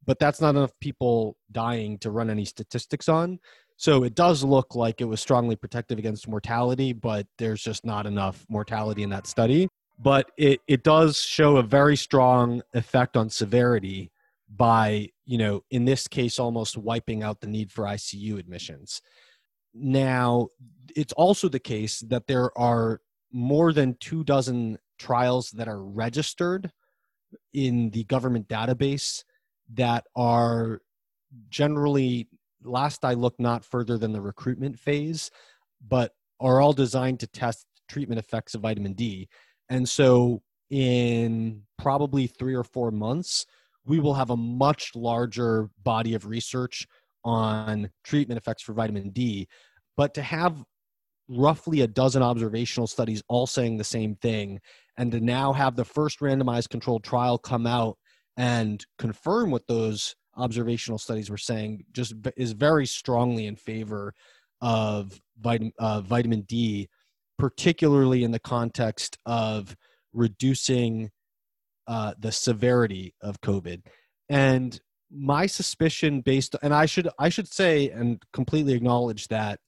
But 0.06 0.18
that's 0.18 0.40
not 0.40 0.50
enough 0.50 0.73
people 0.80 1.37
dying 1.50 1.99
to 2.00 2.11
run 2.11 2.28
any 2.28 2.44
statistics 2.44 3.08
on. 3.08 3.38
So 3.76 4.04
it 4.04 4.14
does 4.14 4.44
look 4.44 4.75
like 4.75 5.00
it 5.00 5.06
was 5.06 5.20
strongly 5.20 5.56
protective 5.56 5.99
against 5.99 6.28
mortality, 6.28 6.92
but 6.92 7.26
there's 7.38 7.62
just 7.62 7.87
not 7.87 8.06
enough 8.06 8.44
mortality 8.50 9.02
in 9.02 9.11
that 9.11 9.26
study 9.26 9.68
but 9.98 10.30
it, 10.36 10.60
it 10.66 10.82
does 10.82 11.20
show 11.20 11.56
a 11.56 11.62
very 11.62 11.96
strong 11.96 12.62
effect 12.72 13.16
on 13.16 13.30
severity 13.30 14.10
by 14.56 15.08
you 15.24 15.38
know 15.38 15.62
in 15.70 15.84
this 15.84 16.06
case 16.06 16.38
almost 16.38 16.76
wiping 16.76 17.22
out 17.22 17.40
the 17.40 17.46
need 17.46 17.72
for 17.72 17.84
icu 17.84 18.38
admissions. 18.38 19.00
Now 19.72 20.48
it's 20.94 21.12
also 21.14 21.48
the 21.48 21.58
case 21.58 22.00
that 22.00 22.26
there 22.26 22.56
are 22.56 23.00
more 23.32 23.72
than 23.72 23.96
two 23.98 24.22
dozen 24.22 24.78
trials 24.98 25.50
that 25.50 25.68
are 25.68 25.82
registered 25.82 26.70
in 27.52 27.90
the 27.90 28.04
government 28.04 28.48
database 28.48 29.24
that 29.72 30.04
are 30.14 30.80
generally 31.48 32.28
last 32.62 33.04
i 33.04 33.12
looked 33.12 33.40
not 33.40 33.64
further 33.64 33.98
than 33.98 34.12
the 34.12 34.20
recruitment 34.20 34.78
phase 34.78 35.32
but 35.88 36.12
are 36.38 36.60
all 36.60 36.72
designed 36.72 37.18
to 37.18 37.26
test 37.26 37.66
treatment 37.88 38.20
effects 38.20 38.54
of 38.54 38.60
vitamin 38.60 38.92
d 38.92 39.28
and 39.74 39.88
so 39.88 40.40
in 40.70 41.62
probably 41.78 42.28
three 42.28 42.54
or 42.54 42.62
four 42.62 42.92
months, 42.92 43.44
we 43.84 43.98
will 43.98 44.14
have 44.14 44.30
a 44.30 44.36
much 44.36 44.92
larger 44.94 45.68
body 45.82 46.14
of 46.14 46.26
research 46.26 46.86
on 47.24 47.90
treatment 48.04 48.38
effects 48.38 48.62
for 48.62 48.72
vitamin 48.72 49.10
D. 49.10 49.48
But 49.96 50.14
to 50.14 50.22
have 50.22 50.62
roughly 51.28 51.80
a 51.80 51.88
dozen 51.88 52.22
observational 52.22 52.86
studies 52.86 53.20
all 53.28 53.48
saying 53.48 53.76
the 53.76 53.82
same 53.82 54.14
thing, 54.14 54.60
and 54.96 55.10
to 55.10 55.18
now 55.18 55.52
have 55.52 55.74
the 55.74 55.84
first 55.84 56.20
randomized 56.20 56.68
controlled 56.68 57.02
trial 57.02 57.36
come 57.36 57.66
out 57.66 57.98
and 58.36 58.86
confirm 58.96 59.50
what 59.50 59.66
those 59.66 60.14
observational 60.36 60.98
studies 60.98 61.30
were 61.30 61.36
saying, 61.36 61.84
just 61.90 62.14
is 62.36 62.52
very 62.52 62.86
strongly 62.86 63.48
in 63.48 63.56
favor 63.56 64.14
of 64.60 65.20
vitamin, 65.40 65.72
uh, 65.80 66.00
vitamin 66.00 66.42
D, 66.42 66.88
particularly 67.38 68.24
in 68.24 68.30
the 68.30 68.38
context 68.38 69.18
of 69.26 69.76
reducing 70.12 71.10
uh, 71.86 72.14
the 72.18 72.32
severity 72.32 73.14
of 73.20 73.40
COVID. 73.40 73.82
And 74.28 74.80
my 75.10 75.46
suspicion 75.46 76.20
based 76.20 76.56
and 76.62 76.74
I 76.74 76.86
should 76.86 77.08
I 77.18 77.28
should 77.28 77.52
say 77.52 77.90
and 77.90 78.20
completely 78.32 78.72
acknowledge 78.72 79.28
that 79.28 79.60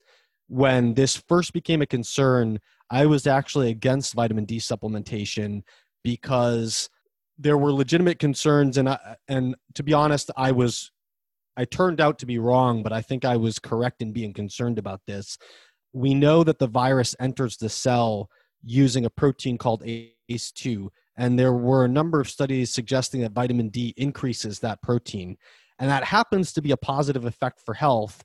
when 0.48 0.94
this 0.94 1.22
first 1.28 1.52
became 1.52 1.82
a 1.82 1.86
concern, 1.86 2.58
I 2.90 3.06
was 3.06 3.26
actually 3.26 3.70
against 3.70 4.14
vitamin 4.14 4.44
D 4.44 4.58
supplementation 4.58 5.62
because 6.02 6.88
there 7.38 7.58
were 7.58 7.72
legitimate 7.72 8.18
concerns 8.18 8.78
and 8.78 8.88
I, 8.88 9.16
and 9.28 9.54
to 9.74 9.82
be 9.82 9.92
honest, 9.92 10.30
I 10.36 10.52
was 10.52 10.90
I 11.56 11.64
turned 11.64 12.00
out 12.00 12.18
to 12.18 12.26
be 12.26 12.38
wrong, 12.38 12.82
but 12.82 12.92
I 12.92 13.00
think 13.00 13.24
I 13.24 13.36
was 13.36 13.58
correct 13.58 14.02
in 14.02 14.12
being 14.12 14.34
concerned 14.34 14.78
about 14.78 15.00
this. 15.06 15.38
We 15.96 16.12
know 16.12 16.44
that 16.44 16.58
the 16.58 16.66
virus 16.66 17.16
enters 17.18 17.56
the 17.56 17.70
cell 17.70 18.28
using 18.62 19.06
a 19.06 19.10
protein 19.10 19.56
called 19.56 19.82
ACE2 19.82 20.88
and 21.16 21.38
there 21.38 21.52
were 21.52 21.84
a 21.84 21.88
number 21.88 22.20
of 22.20 22.28
studies 22.28 22.70
suggesting 22.70 23.22
that 23.22 23.32
vitamin 23.32 23.70
D 23.70 23.94
increases 23.96 24.60
that 24.60 24.82
protein. 24.82 25.36
And 25.78 25.90
that 25.90 26.04
happens 26.04 26.52
to 26.52 26.62
be 26.62 26.70
a 26.70 26.76
positive 26.76 27.24
effect 27.24 27.60
for 27.64 27.74
health 27.74 28.22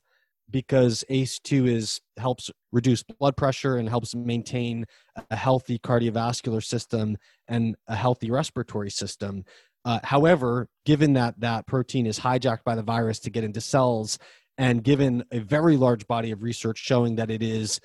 because 0.50 1.02
ACE2 1.08 1.68
is 1.68 2.00
helps 2.18 2.50
reduce 2.72 3.02
blood 3.02 3.36
pressure 3.36 3.78
and 3.78 3.88
helps 3.88 4.14
maintain 4.14 4.84
a 5.30 5.36
healthy 5.36 5.78
cardiovascular 5.78 6.62
system 6.62 7.16
and 7.48 7.74
a 7.88 7.96
healthy 7.96 8.30
respiratory 8.30 8.90
system. 8.90 9.44
Uh, 9.84 9.98
however, 10.04 10.68
given 10.84 11.14
that 11.14 11.40
that 11.40 11.66
protein 11.66 12.06
is 12.06 12.20
hijacked 12.20 12.64
by 12.64 12.74
the 12.74 12.82
virus 12.82 13.18
to 13.20 13.30
get 13.30 13.44
into 13.44 13.60
cells, 13.60 14.18
and 14.58 14.84
given 14.84 15.24
a 15.30 15.38
very 15.38 15.76
large 15.76 16.06
body 16.06 16.30
of 16.30 16.42
research 16.42 16.78
showing 16.78 17.16
that 17.16 17.30
it 17.30 17.42
is 17.42 17.80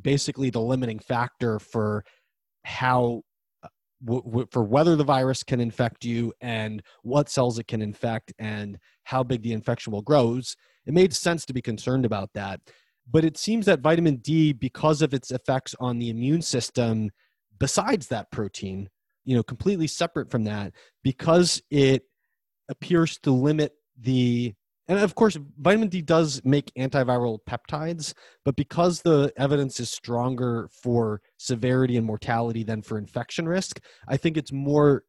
basically 0.00 0.50
the 0.50 0.60
limiting 0.60 0.98
factor 0.98 1.58
for 1.58 2.04
how 2.64 3.22
uh, 3.62 3.68
w- 4.04 4.22
w- 4.22 4.46
for 4.50 4.64
whether 4.64 4.96
the 4.96 5.04
virus 5.04 5.42
can 5.42 5.60
infect 5.60 6.04
you 6.04 6.32
and 6.40 6.82
what 7.02 7.28
cells 7.28 7.58
it 7.58 7.66
can 7.66 7.82
infect 7.82 8.32
and 8.38 8.78
how 9.04 9.22
big 9.22 9.42
the 9.42 9.52
infection 9.52 9.92
will 9.92 10.02
grows 10.02 10.56
it 10.86 10.94
made 10.94 11.14
sense 11.14 11.44
to 11.46 11.52
be 11.52 11.62
concerned 11.62 12.04
about 12.04 12.30
that. 12.34 12.60
But 13.10 13.24
it 13.24 13.36
seems 13.36 13.66
that 13.66 13.80
vitamin 13.80 14.16
d 14.16 14.52
because 14.52 15.02
of 15.02 15.12
its 15.12 15.30
effects 15.30 15.74
on 15.78 15.98
the 15.98 16.10
immune 16.10 16.42
system 16.42 17.10
besides 17.58 18.08
that 18.08 18.30
protein 18.32 18.88
you 19.24 19.36
know 19.36 19.42
completely 19.42 19.86
separate 19.86 20.30
from 20.30 20.44
that 20.44 20.72
because 21.02 21.62
it 21.70 22.02
appears 22.68 23.18
to 23.18 23.30
limit 23.30 23.72
the 23.98 24.54
and 24.88 24.98
of 24.98 25.14
course 25.14 25.38
vitamin 25.58 25.88
d 25.88 26.00
does 26.02 26.40
make 26.44 26.72
antiviral 26.78 27.38
peptides 27.48 28.14
but 28.44 28.56
because 28.56 29.02
the 29.02 29.32
evidence 29.36 29.80
is 29.80 29.90
stronger 29.90 30.68
for 30.82 31.20
severity 31.38 31.96
and 31.96 32.06
mortality 32.06 32.62
than 32.62 32.82
for 32.82 32.98
infection 32.98 33.48
risk 33.48 33.80
i 34.08 34.16
think 34.16 34.36
it's 34.36 34.52
more 34.52 35.04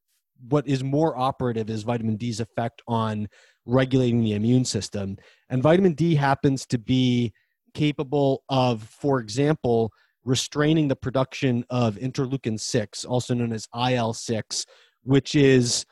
what 0.50 0.67
is 0.67 0.84
more 0.84 1.17
operative 1.17 1.70
is 1.70 1.84
vitamin 1.84 2.15
d's 2.17 2.39
effect 2.39 2.82
on 2.88 3.27
regulating 3.65 4.24
the 4.24 4.34
immune 4.34 4.65
system. 4.65 5.17
And 5.50 5.63
vitamin 5.63 5.94
d 5.94 6.15
happens 6.15 6.65
to 6.67 6.77
be 6.77 7.34
capable 7.74 8.44
of 8.50 8.84
for 8.84 9.20
example 9.20 9.91
restraining 10.24 10.88
the 10.88 10.96
production 10.96 11.65
of 11.70 11.98
interleukin 11.98 12.60
6 12.60 13.03
also 13.03 13.34
known 13.34 13.51
as 13.51 13.67
il-6 13.75 14.65
which 15.03 15.36
is 15.36 15.86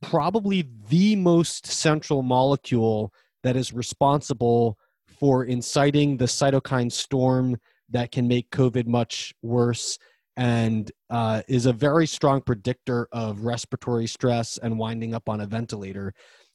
probably 0.00 0.70
the 0.88 1.14
most 1.14 1.66
central 1.66 2.22
molecule 2.22 3.12
that 3.46 3.56
is 3.56 3.72
responsible 3.72 4.76
for 5.20 5.44
inciting 5.44 6.16
the 6.16 6.24
cytokine 6.24 6.90
storm 6.90 7.56
that 7.88 8.10
can 8.10 8.26
make 8.26 8.50
COVID 8.50 8.86
much 8.88 9.32
worse 9.42 9.98
and 10.36 10.90
uh, 11.10 11.42
is 11.48 11.66
a 11.66 11.72
very 11.72 12.06
strong 12.06 12.40
predictor 12.40 13.08
of 13.12 13.42
respiratory 13.42 14.08
stress 14.08 14.58
and 14.58 14.78
winding 14.78 15.14
up 15.14 15.28
on 15.28 15.40
a 15.40 15.46
ventilator. 15.46 16.12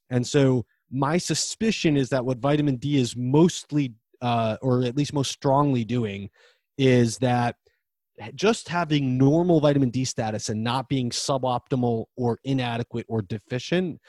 And 0.10 0.28
so, 0.28 0.66
my 0.92 1.18
suspicion 1.18 1.96
is 1.96 2.10
that 2.10 2.26
what 2.26 2.40
vitamin 2.40 2.76
D 2.76 2.98
is 2.98 3.16
mostly, 3.16 3.94
uh, 4.22 4.58
or 4.62 4.84
at 4.84 4.98
least 4.98 5.14
most 5.14 5.32
strongly 5.32 5.86
doing, 5.86 6.30
is 6.78 7.18
that 7.20 7.56
just 8.36 8.68
having 8.68 9.18
normal 9.18 9.62
vitamin 9.62 9.90
D 9.90 10.04
status 10.04 10.50
and 10.50 10.62
not 10.62 10.90
being 10.90 11.10
suboptimal 11.10 12.06
or 12.18 12.40
inadequate 12.44 13.06
or 13.08 13.22
deficient 13.22 14.02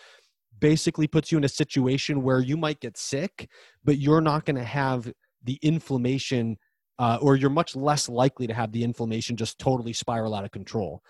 basically 0.63 1.09
puts 1.09 1.33
you 1.33 1.37
in 1.37 1.45
a 1.45 1.49
situation 1.49 2.23
where 2.23 2.41
you 2.41 2.57
might 2.57 2.81
get 2.81 2.97
sick, 2.97 3.51
but 3.85 3.99
you're 3.99 4.21
not 4.21 4.47
going 4.47 4.57
to 4.57 4.65
have 4.65 5.13
the 5.43 5.59
inflammation, 5.61 6.57
uh, 7.01 7.19
or 7.21 7.35
you're 7.35 7.51
much 7.51 7.75
less 7.75 8.09
likely 8.09 8.47
to 8.47 8.55
have 8.55 8.71
the 8.71 8.85
inflammation 8.85 9.37
just 9.37 9.59
totally 9.59 9.93
spiral 9.93 10.35
out 10.35 10.45
of 10.45 10.53
control. 10.53 11.03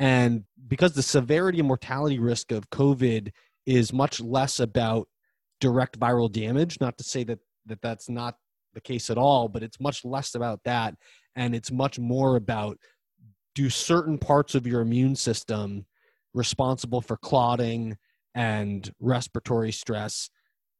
And 0.00 0.42
because 0.66 0.92
the 0.92 1.04
severity 1.04 1.60
and 1.60 1.68
mortality 1.68 2.18
risk 2.18 2.50
of 2.50 2.68
COVID 2.70 3.30
is 3.64 3.92
much 3.92 4.20
less 4.20 4.58
about 4.58 5.08
direct 5.60 5.98
viral 5.98 6.30
damage, 6.30 6.78
not 6.80 6.98
to 6.98 7.04
say 7.04 7.22
that, 7.24 7.38
that 7.66 7.80
that's 7.80 8.10
not 8.10 8.34
the 8.74 8.80
case 8.80 9.08
at 9.08 9.18
all, 9.18 9.48
but 9.48 9.62
it's 9.62 9.80
much 9.80 10.04
less 10.04 10.34
about 10.34 10.60
that. 10.64 10.94
And 11.36 11.54
it's 11.54 11.70
much 11.70 11.98
more 11.98 12.34
about 12.34 12.76
do 13.54 13.70
certain 13.70 14.18
parts 14.18 14.56
of 14.56 14.66
your 14.66 14.80
immune 14.80 15.14
system 15.14 15.86
responsible 16.34 17.00
for 17.00 17.16
clotting 17.16 17.96
and 18.36 18.92
respiratory 19.00 19.72
stress 19.72 20.30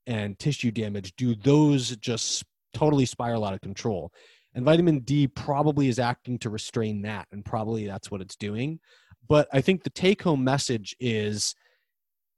and 0.06 0.38
tissue 0.38 0.70
damage 0.70 1.14
do 1.16 1.34
those 1.34 1.96
just 1.96 2.44
totally 2.72 3.06
spiral 3.06 3.44
out 3.44 3.54
of 3.54 3.60
control. 3.62 4.12
And 4.54 4.64
vitamin 4.64 5.00
d 5.00 5.26
probably 5.26 5.88
is 5.88 5.98
acting 5.98 6.38
to 6.40 6.50
restrain 6.50 7.02
that 7.02 7.26
and 7.32 7.44
probably 7.44 7.86
that's 7.86 8.10
what 8.10 8.20
it's 8.20 8.36
doing. 8.36 8.78
But 9.28 9.48
i 9.52 9.60
think 9.60 9.82
the 9.82 9.90
take 9.90 10.22
home 10.22 10.44
message 10.44 10.94
is 11.00 11.56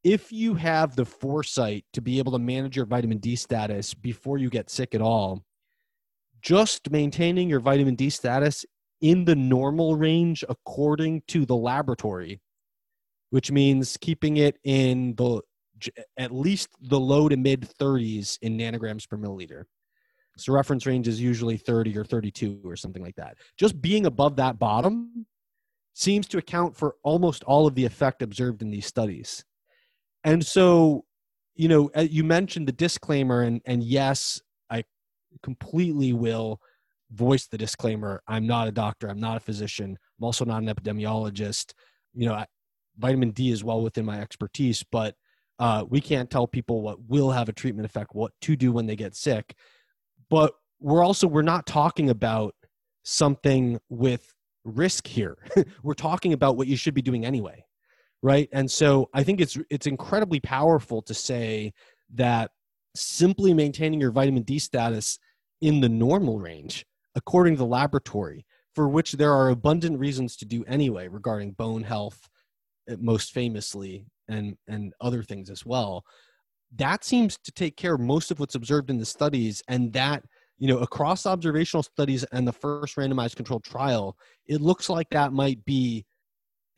if 0.04 0.32
you 0.32 0.54
have 0.54 0.94
the 0.94 1.04
foresight 1.04 1.84
to 1.92 2.00
be 2.00 2.18
able 2.18 2.32
to 2.32 2.38
manage 2.38 2.76
your 2.76 2.86
vitamin 2.86 3.18
d 3.18 3.36
status 3.36 3.92
before 3.92 4.38
you 4.38 4.48
get 4.48 4.70
sick 4.70 4.94
at 4.94 5.02
all 5.02 5.42
just 6.40 6.90
maintaining 6.90 7.50
your 7.50 7.60
vitamin 7.60 7.94
d 7.94 8.08
status 8.08 8.64
in 9.00 9.24
the 9.24 9.34
normal 9.34 9.96
range 9.96 10.44
according 10.48 11.22
to 11.28 11.44
the 11.44 11.56
laboratory 11.56 12.40
which 13.30 13.50
means 13.50 13.96
keeping 14.00 14.38
it 14.38 14.58
in 14.64 15.14
the 15.16 15.40
at 16.16 16.32
least 16.32 16.68
the 16.80 16.98
low 16.98 17.28
to 17.28 17.36
mid 17.36 17.68
30s 17.80 18.38
in 18.42 18.58
nanograms 18.58 19.08
per 19.08 19.16
milliliter. 19.16 19.64
So 20.36 20.52
reference 20.52 20.86
range 20.86 21.08
is 21.08 21.20
usually 21.20 21.56
30 21.56 21.96
or 21.98 22.04
32 22.04 22.60
or 22.64 22.76
something 22.76 23.02
like 23.02 23.16
that. 23.16 23.36
Just 23.58 23.80
being 23.80 24.06
above 24.06 24.36
that 24.36 24.58
bottom 24.58 25.26
seems 25.94 26.28
to 26.28 26.38
account 26.38 26.76
for 26.76 26.94
almost 27.02 27.42
all 27.44 27.66
of 27.66 27.74
the 27.74 27.84
effect 27.84 28.22
observed 28.22 28.62
in 28.62 28.70
these 28.70 28.86
studies. 28.86 29.44
And 30.22 30.44
so, 30.44 31.04
you 31.56 31.68
know, 31.68 31.90
uh, 31.96 32.02
you 32.02 32.22
mentioned 32.22 32.68
the 32.68 32.72
disclaimer, 32.72 33.42
and, 33.42 33.60
and 33.66 33.82
yes, 33.82 34.40
I 34.70 34.84
completely 35.42 36.12
will 36.12 36.60
voice 37.10 37.48
the 37.48 37.58
disclaimer. 37.58 38.22
I'm 38.28 38.46
not 38.46 38.68
a 38.68 38.72
doctor, 38.72 39.08
I'm 39.08 39.18
not 39.18 39.38
a 39.38 39.40
physician, 39.40 39.98
I'm 40.18 40.24
also 40.24 40.44
not 40.44 40.62
an 40.62 40.68
epidemiologist. 40.68 41.72
You 42.14 42.28
know, 42.28 42.44
vitamin 42.98 43.30
D 43.30 43.50
is 43.50 43.64
well 43.64 43.82
within 43.82 44.04
my 44.04 44.20
expertise, 44.20 44.84
but 44.90 45.14
uh, 45.58 45.84
we 45.88 46.00
can't 46.00 46.30
tell 46.30 46.46
people 46.46 46.82
what 46.82 47.00
will 47.08 47.30
have 47.30 47.48
a 47.48 47.52
treatment 47.52 47.86
effect, 47.86 48.14
what 48.14 48.32
to 48.42 48.56
do 48.56 48.72
when 48.72 48.86
they 48.86 48.96
get 48.96 49.16
sick. 49.16 49.54
But 50.30 50.52
we're 50.80 51.04
also 51.04 51.26
we're 51.26 51.42
not 51.42 51.66
talking 51.66 52.10
about 52.10 52.54
something 53.02 53.78
with 53.88 54.32
risk 54.64 55.06
here. 55.06 55.36
we're 55.82 55.94
talking 55.94 56.32
about 56.32 56.56
what 56.56 56.68
you 56.68 56.76
should 56.76 56.94
be 56.94 57.02
doing 57.02 57.24
anyway, 57.24 57.64
right? 58.22 58.48
And 58.52 58.70
so 58.70 59.08
I 59.14 59.22
think 59.22 59.40
it's 59.40 59.58
it's 59.70 59.86
incredibly 59.86 60.40
powerful 60.40 61.02
to 61.02 61.14
say 61.14 61.72
that 62.14 62.50
simply 62.94 63.52
maintaining 63.54 64.00
your 64.00 64.12
vitamin 64.12 64.42
D 64.42 64.58
status 64.58 65.18
in 65.60 65.80
the 65.80 65.88
normal 65.88 66.38
range 66.38 66.84
according 67.14 67.54
to 67.54 67.58
the 67.58 67.66
laboratory 67.66 68.46
for 68.74 68.88
which 68.88 69.12
there 69.12 69.32
are 69.32 69.48
abundant 69.48 69.98
reasons 69.98 70.36
to 70.36 70.44
do 70.44 70.64
anyway 70.66 71.08
regarding 71.08 71.50
bone 71.52 71.82
health 71.82 72.28
most 72.98 73.32
famously 73.32 74.04
and 74.28 74.56
and 74.68 74.92
other 75.00 75.22
things 75.22 75.50
as 75.50 75.64
well 75.64 76.04
that 76.76 77.02
seems 77.02 77.38
to 77.38 77.50
take 77.52 77.76
care 77.76 77.94
of 77.94 78.00
most 78.00 78.30
of 78.30 78.38
what's 78.40 78.54
observed 78.54 78.90
in 78.90 78.98
the 78.98 79.06
studies 79.06 79.62
and 79.68 79.92
that 79.92 80.22
you 80.58 80.68
know 80.68 80.78
across 80.78 81.26
observational 81.26 81.82
studies 81.82 82.24
and 82.32 82.46
the 82.46 82.52
first 82.52 82.96
randomized 82.96 83.36
controlled 83.36 83.64
trial 83.64 84.16
it 84.46 84.60
looks 84.60 84.88
like 84.88 85.08
that 85.10 85.32
might 85.32 85.64
be 85.64 86.04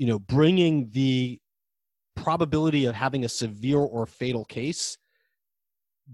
you 0.00 0.06
know, 0.06 0.18
bringing 0.18 0.88
the 0.92 1.38
probability 2.16 2.86
of 2.86 2.94
having 2.94 3.26
a 3.26 3.28
severe 3.28 3.80
or 3.80 4.06
fatal 4.06 4.46
case 4.46 4.96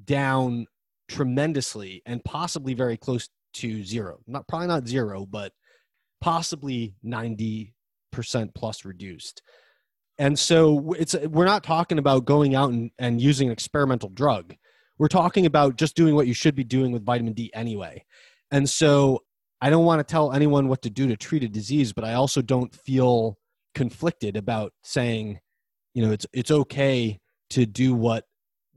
down 0.07 0.67
tremendously 1.09 2.03
and 2.05 2.23
possibly 2.25 2.75
very 2.75 2.97
close 2.97 3.29
to 3.55 3.85
zero. 3.85 4.19
Not 4.27 4.49
probably 4.49 4.67
not 4.67 4.89
zero, 4.89 5.25
but 5.25 5.53
possibly 6.21 6.97
90% 7.05 7.73
plus 8.57 8.85
reduced. 8.85 9.41
And 10.19 10.39
so 10.39 10.95
it's 10.99 11.15
we're 11.15 11.45
not 11.45 11.63
talking 11.63 11.99
about 11.99 12.25
going 12.25 12.55
out 12.55 12.71
and, 12.71 12.91
and 12.99 13.21
using 13.21 13.49
an 13.49 13.53
experimental 13.53 14.09
drug. 14.09 14.55
We're 14.99 15.09
talking 15.09 15.45
about 15.45 15.77
just 15.77 15.95
doing 15.95 16.15
what 16.15 16.27
you 16.27 16.33
should 16.33 16.55
be 16.55 16.65
doing 16.65 16.93
with 16.93 17.05
vitamin 17.05 17.35
D 17.35 17.51
anyway. 17.55 18.05
And 18.51 18.69
so 18.69 19.23
I 19.61 19.69
don't 19.71 19.85
want 19.85 20.01
to 20.01 20.11
tell 20.11 20.33
anyone 20.33 20.69
what 20.69 20.83
to 20.83 20.91
do 20.91 21.07
to 21.09 21.17
treat 21.17 21.45
a 21.45 21.49
disease, 21.49 21.93
but 21.93 22.05
I 22.05 22.15
also 22.15 22.41
don't 22.41 22.75
feel 22.75 23.39
conflicted 23.75 24.37
about 24.37 24.73
saying, 24.83 25.41
you 25.93 26.05
know, 26.05 26.13
it's 26.13 26.27
it's 26.33 26.51
okay 26.51 27.21
to 27.51 27.67
do 27.67 27.95
what 27.95 28.25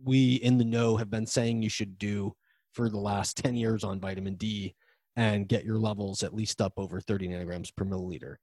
we 0.04 0.36
in 0.36 0.58
the 0.58 0.66
know 0.66 0.98
have 0.98 1.10
been 1.10 1.26
saying 1.26 1.62
you 1.62 1.70
should 1.70 1.98
do 1.98 2.34
for 2.74 2.90
the 2.90 3.00
last 3.00 3.38
10 3.38 3.56
years 3.56 3.84
on 3.84 4.00
vitamin 4.00 4.36
D 4.36 4.76
and 5.16 5.48
get 5.48 5.66
your 5.66 5.78
levels 5.78 6.24
at 6.24 6.34
least 6.34 6.62
up 6.62 6.74
over 6.78 7.02
30 7.02 7.30
nanograms 7.30 7.76
per 7.76 7.84
milliliter. 7.84 8.36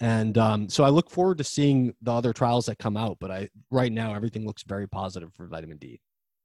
And 0.00 0.38
um, 0.38 0.68
so 0.68 0.84
I 0.84 0.90
look 0.90 1.10
forward 1.10 1.38
to 1.38 1.44
seeing 1.44 1.94
the 2.02 2.12
other 2.12 2.32
trials 2.32 2.66
that 2.66 2.78
come 2.78 2.96
out, 2.96 3.18
but 3.20 3.30
I 3.30 3.48
right 3.70 3.92
now 3.92 4.14
everything 4.14 4.46
looks 4.46 4.62
very 4.62 4.88
positive 4.88 5.32
for 5.34 5.46
vitamin 5.46 5.78
D. 5.78 6.00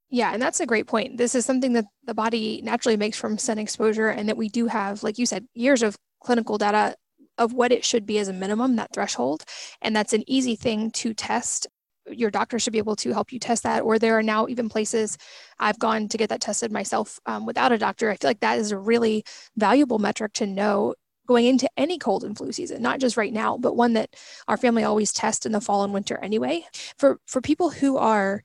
Yeah, 0.09 0.31
and 0.31 0.41
that's 0.41 0.59
a 0.59 0.65
great 0.65 0.87
point. 0.87 1.17
This 1.17 1.33
is 1.33 1.45
something 1.45 1.73
that 1.73 1.85
the 2.05 2.13
body 2.13 2.61
naturally 2.63 2.97
makes 2.97 3.17
from 3.17 3.37
sun 3.37 3.57
exposure, 3.57 4.09
and 4.09 4.29
that 4.29 4.37
we 4.37 4.49
do 4.49 4.67
have, 4.67 5.03
like 5.03 5.17
you 5.17 5.25
said, 5.25 5.47
years 5.53 5.81
of 5.81 5.97
clinical 6.23 6.57
data 6.57 6.95
of 7.37 7.53
what 7.53 7.71
it 7.71 7.83
should 7.83 8.05
be 8.05 8.19
as 8.19 8.27
a 8.27 8.33
minimum, 8.33 8.75
that 8.75 8.93
threshold. 8.93 9.43
And 9.81 9.95
that's 9.95 10.13
an 10.13 10.23
easy 10.27 10.55
thing 10.55 10.91
to 10.91 11.13
test. 11.13 11.67
Your 12.07 12.29
doctor 12.29 12.59
should 12.59 12.73
be 12.73 12.79
able 12.79 12.95
to 12.97 13.11
help 13.11 13.31
you 13.31 13.39
test 13.39 13.63
that. 13.63 13.81
Or 13.81 13.97
there 13.97 14.17
are 14.17 14.23
now 14.23 14.47
even 14.47 14.69
places 14.69 15.17
I've 15.57 15.79
gone 15.79 16.07
to 16.09 16.17
get 16.17 16.29
that 16.29 16.41
tested 16.41 16.71
myself 16.71 17.19
um, 17.25 17.45
without 17.45 17.71
a 17.71 17.77
doctor. 17.77 18.11
I 18.11 18.17
feel 18.17 18.29
like 18.29 18.41
that 18.41 18.59
is 18.59 18.71
a 18.71 18.77
really 18.77 19.23
valuable 19.55 19.99
metric 19.99 20.33
to 20.33 20.45
know 20.45 20.93
going 21.27 21.45
into 21.45 21.69
any 21.77 21.97
cold 21.97 22.23
and 22.23 22.37
flu 22.37 22.51
season, 22.51 22.81
not 22.81 22.99
just 22.99 23.17
right 23.17 23.33
now, 23.33 23.57
but 23.57 23.75
one 23.75 23.93
that 23.93 24.15
our 24.47 24.57
family 24.57 24.83
always 24.83 25.13
tests 25.13 25.45
in 25.45 25.51
the 25.51 25.61
fall 25.61 25.83
and 25.83 25.93
winter 25.93 26.17
anyway. 26.21 26.65
For 26.97 27.19
for 27.27 27.41
people 27.41 27.69
who 27.69 27.97
are 27.97 28.41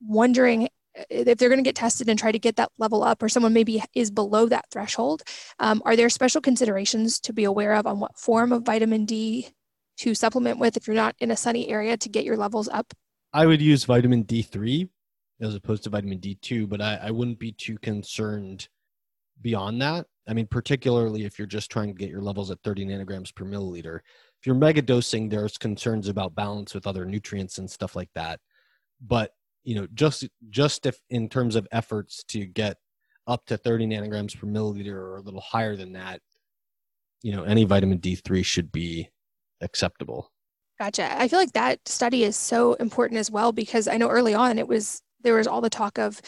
wondering 0.00 0.68
if 1.08 1.38
they're 1.38 1.48
going 1.48 1.62
to 1.62 1.68
get 1.68 1.76
tested 1.76 2.08
and 2.08 2.18
try 2.18 2.32
to 2.32 2.38
get 2.38 2.56
that 2.56 2.70
level 2.78 3.02
up 3.02 3.22
or 3.22 3.28
someone 3.28 3.52
maybe 3.52 3.82
is 3.94 4.10
below 4.10 4.46
that 4.46 4.64
threshold 4.70 5.22
um, 5.58 5.80
are 5.84 5.94
there 5.94 6.08
special 6.08 6.40
considerations 6.40 7.20
to 7.20 7.32
be 7.32 7.44
aware 7.44 7.74
of 7.74 7.86
on 7.86 8.00
what 8.00 8.18
form 8.18 8.52
of 8.52 8.64
vitamin 8.64 9.04
d 9.04 9.48
to 9.96 10.14
supplement 10.14 10.58
with 10.58 10.76
if 10.76 10.86
you're 10.86 10.96
not 10.96 11.14
in 11.20 11.30
a 11.30 11.36
sunny 11.36 11.68
area 11.68 11.96
to 11.96 12.08
get 12.08 12.24
your 12.24 12.36
levels 12.36 12.68
up 12.68 12.92
i 13.32 13.46
would 13.46 13.62
use 13.62 13.84
vitamin 13.84 14.24
d3 14.24 14.88
as 15.40 15.54
opposed 15.54 15.84
to 15.84 15.90
vitamin 15.90 16.18
d2 16.18 16.68
but 16.68 16.80
i, 16.80 16.96
I 16.96 17.10
wouldn't 17.12 17.38
be 17.38 17.52
too 17.52 17.78
concerned 17.78 18.68
beyond 19.40 19.80
that 19.82 20.06
i 20.30 20.32
mean 20.32 20.46
particularly 20.46 21.24
if 21.24 21.38
you're 21.38 21.46
just 21.46 21.70
trying 21.70 21.88
to 21.88 21.94
get 21.94 22.08
your 22.08 22.22
levels 22.22 22.50
at 22.50 22.62
30 22.62 22.86
nanograms 22.86 23.34
per 23.34 23.44
milliliter. 23.44 23.96
If 24.38 24.46
you're 24.46 24.54
mega 24.54 24.80
dosing 24.80 25.28
there's 25.28 25.58
concerns 25.58 26.08
about 26.08 26.34
balance 26.34 26.72
with 26.72 26.86
other 26.86 27.04
nutrients 27.04 27.58
and 27.58 27.70
stuff 27.70 27.96
like 27.96 28.10
that. 28.14 28.40
But 29.06 29.32
you 29.64 29.74
know 29.74 29.86
just 29.92 30.26
just 30.48 30.86
if 30.86 30.98
in 31.10 31.28
terms 31.28 31.56
of 31.56 31.68
efforts 31.72 32.24
to 32.28 32.46
get 32.46 32.78
up 33.26 33.44
to 33.46 33.58
30 33.58 33.86
nanograms 33.86 34.38
per 34.38 34.46
milliliter 34.46 34.94
or 34.94 35.16
a 35.16 35.22
little 35.22 35.42
higher 35.42 35.76
than 35.76 35.92
that 35.92 36.20
you 37.22 37.32
know 37.32 37.44
any 37.44 37.64
vitamin 37.64 37.98
d3 37.98 38.44
should 38.44 38.72
be 38.72 39.08
acceptable. 39.60 40.32
Gotcha. 40.78 41.20
I 41.20 41.28
feel 41.28 41.38
like 41.38 41.52
that 41.52 41.86
study 41.86 42.24
is 42.24 42.36
so 42.36 42.72
important 42.74 43.18
as 43.18 43.30
well 43.30 43.52
because 43.52 43.86
i 43.88 43.96
know 43.98 44.08
early 44.08 44.32
on 44.34 44.58
it 44.58 44.68
was 44.68 45.02
there 45.22 45.34
was 45.34 45.46
all 45.46 45.60
the 45.60 45.70
talk 45.70 45.98
of 45.98 46.20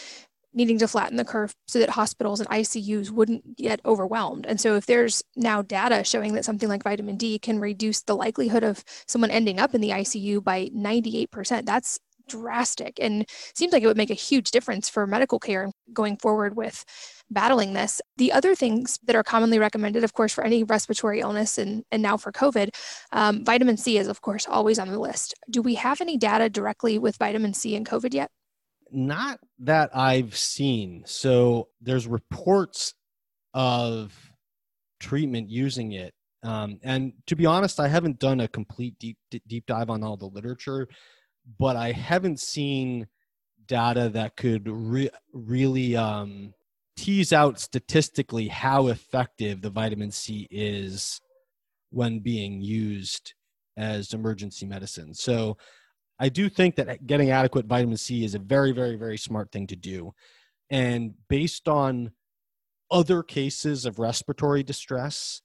needing 0.55 0.79
to 0.79 0.89
flatten 0.89 1.17
the 1.17 1.25
curve 1.25 1.55
so 1.67 1.79
that 1.79 1.91
hospitals 1.91 2.41
and 2.41 2.49
ICUs 2.49 3.11
wouldn't 3.11 3.57
get 3.57 3.81
overwhelmed. 3.85 4.47
And 4.47 4.61
so 4.61 4.77
if 4.77 4.87
there's 4.87 5.23
now 5.37 5.63
data 5.63 6.05
showing 6.05 6.35
that 6.35 6.45
something 6.45 6.69
like 6.69 6.83
vitamin 6.83 7.17
D 7.17 7.39
can 7.39 7.59
reduce 7.59 8.03
the 8.03 8.17
likelihood 8.17 8.63
of 8.63 8.85
someone 9.07 9.31
ending 9.31 9.59
up 9.59 9.75
in 9.75 9.81
the 9.81 9.91
ICU 9.91 10.43
by 10.43 10.69
98%, 10.75 11.65
that's 11.65 11.99
drastic 12.29 12.99
and 13.01 13.29
seems 13.55 13.73
like 13.73 13.83
it 13.83 13.87
would 13.87 13.97
make 13.97 14.11
a 14.11 14.15
huge 14.15 14.51
difference 14.51 14.89
for 14.89 15.07
medical 15.07 15.39
care 15.39 15.71
going 15.93 16.17
forward 16.17 16.57
with 16.57 16.85
battling 17.31 17.73
this. 17.73 18.01
The 18.17 18.33
other 18.33 18.55
things 18.55 18.99
that 19.05 19.17
are 19.17 19.23
commonly 19.23 19.59
recommended, 19.59 20.05
of 20.05 20.13
course, 20.13 20.33
for 20.33 20.45
any 20.45 20.65
respiratory 20.65 21.21
illness 21.21 21.59
and, 21.59 21.85
and 21.91 22.03
now 22.03 22.17
for 22.17 22.31
COVID, 22.31 22.71
um, 23.13 23.45
vitamin 23.45 23.77
C 23.77 23.99
is, 23.99 24.07
of 24.07 24.21
course, 24.21 24.47
always 24.47 24.79
on 24.79 24.89
the 24.89 24.99
list. 24.99 25.35
Do 25.51 25.63
we 25.63 25.75
have 25.77 26.01
any 26.01 26.17
data 26.17 26.49
directly 26.49 26.99
with 26.99 27.17
vitamin 27.17 27.55
C 27.55 27.75
and 27.75 27.87
COVID 27.87 28.15
yet? 28.15 28.31
Not 28.93 29.41
that 29.61 29.97
I've 29.97 30.37
seen. 30.37 31.03
So 31.07 31.69
there's 31.81 32.07
reports 32.07 32.95
of 33.55 34.15
treatment 35.01 35.51
using 35.51 35.93
it. 35.93 36.15
Um, 36.43 36.79
and 36.83 37.13
to 37.27 37.37
be 37.37 37.47
honest, 37.47 37.81
I 37.81 37.89
haven't 37.89 38.19
done 38.19 38.41
a 38.41 38.49
complete 38.49 38.99
deep 38.99 39.17
deep 39.47 39.67
dive 39.67 39.91
on 39.91 40.03
all 40.03 40.17
the 40.17 40.27
literature 40.27 40.89
but 41.59 41.77
I 41.77 41.93
haven't 41.93 42.41
seen 42.41 43.07
data 43.67 44.11
that 44.11 44.37
could 44.37 44.69
re- 44.69 45.11
really 45.33 45.97
um, 45.97 46.55
tease 46.97 47.33
out 47.33 47.61
statistically 47.61 48.49
how 48.49 48.89
effective 48.89 49.63
the 49.63 49.71
vitamin 49.71 50.11
C 50.11 50.47
is 50.51 51.21
when 51.91 52.21
being 52.21 52.61
used 52.61 53.35
as 53.77 54.13
emergency 54.13 54.67
medicine. 54.67 55.15
So 55.15 55.57
I 56.23 56.29
do 56.29 56.49
think 56.49 56.77
that 56.77 57.05
getting 57.05 57.33
adequate 57.33 57.67
vitamin 57.67 57.97
C 57.97 58.25
is 58.25 58.37
a 58.37 58.39
very, 58.39 58.71
very, 58.71 58.95
very 58.95 59.19
smart 59.19 59.51
thing 59.51 59.67
to 59.67 59.75
do. 59.75 60.15
And 60.71 61.15
based 61.29 61.67
on 61.67 62.13
other 62.93 63.25
cases 63.25 63.87
of 63.87 63.99
respiratory 63.99 64.63
distress, 64.63 65.43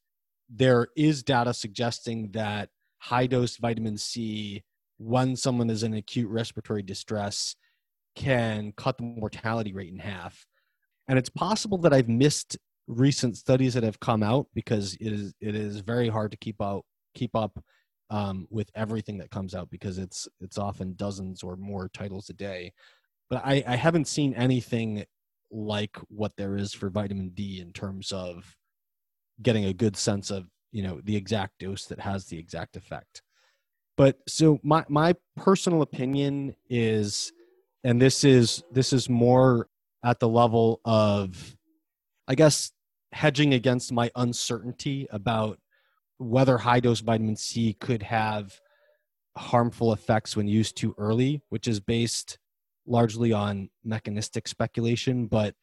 there 0.48 0.90
is 0.96 1.24
data 1.24 1.56
suggesting 1.56 2.30
that 2.34 2.70
high 3.00 3.26
dose 3.26 3.58
vitamin 3.58 3.98
C 3.98 4.64
when 5.00 5.36
someone 5.36 5.72
is 5.72 5.82
in 5.82 5.96
acute 5.96 6.30
respiratory 6.30 6.84
distress 6.84 7.56
can 8.16 8.72
cut 8.78 9.00
the 9.00 9.04
mortality 9.04 9.74
rate 9.74 9.92
in 9.92 9.98
half. 9.98 10.46
And 11.08 11.18
it's 11.18 11.30
possible 11.30 11.80
that 11.80 11.94
I've 11.94 12.08
missed 12.08 12.56
recent 12.86 13.36
studies 13.36 13.74
that 13.74 13.84
have 13.84 14.00
come 14.00 14.22
out 14.22 14.46
because 14.54 14.94
it 15.02 15.12
is 15.12 15.34
it 15.42 15.56
is 15.56 15.80
very 15.80 16.08
hard 16.08 16.30
to 16.32 16.38
keep 16.38 16.62
out 16.62 16.86
keep 17.16 17.36
up 17.36 17.60
um, 18.10 18.48
with 18.50 18.70
everything 18.76 19.18
that 19.18 19.32
comes 19.32 19.54
out 19.54 19.70
because 19.70 19.98
it's 19.98 20.28
it's 20.40 20.58
often 20.58 20.94
dozens 20.96 21.44
or 21.44 21.56
more 21.56 21.90
titles 21.90 22.30
a 22.30 22.34
day. 22.34 22.74
But 23.30 23.42
I, 23.46 23.64
I 23.68 23.76
haven't 23.76 24.08
seen 24.08 24.34
anything 24.34 25.06
like 25.52 25.98
what 26.10 26.34
there 26.38 26.56
is 26.56 26.74
for 26.74 26.90
vitamin 26.90 27.30
D 27.30 27.60
in 27.60 27.74
terms 27.74 28.12
of 28.12 28.56
getting 29.42 29.66
a 29.66 29.74
good 29.74 29.98
sense 29.98 30.32
of 30.32 30.48
you 30.72 30.84
know 30.84 31.02
the 31.04 31.16
exact 31.16 31.60
dose 31.60 31.86
that 31.86 32.00
has 32.00 32.26
the 32.26 32.38
exact 32.38 32.76
effect. 32.76 33.22
But 33.98 34.18
so 34.28 34.60
my 34.64 34.86
my 34.88 35.16
personal 35.36 35.82
opinion 35.82 36.56
is, 36.70 37.34
and 37.84 38.02
this 38.02 38.24
is 38.24 38.64
this 38.72 38.94
is 38.94 39.10
more 39.10 39.68
at 40.04 40.20
the 40.20 40.30
level 40.30 40.80
of, 40.86 41.58
I 42.28 42.36
guess, 42.36 42.72
hedging 43.12 43.54
against 43.54 43.92
my 43.92 44.12
uncertainty 44.16 45.08
about 45.10 45.60
whether 46.18 46.58
high 46.58 46.80
dose 46.80 47.00
vitamin 47.00 47.36
C 47.36 47.74
could 47.74 48.04
have 48.04 48.60
harmful 49.38 49.94
effects 49.94 50.36
when 50.36 50.48
used 50.48 50.76
too 50.76 50.96
early, 50.98 51.42
which 51.50 51.68
is 51.68 51.80
based 51.80 52.40
largely 52.86 53.32
on 53.32 53.70
mechanistic 53.84 54.48
speculation. 54.48 55.28
But 55.28 55.56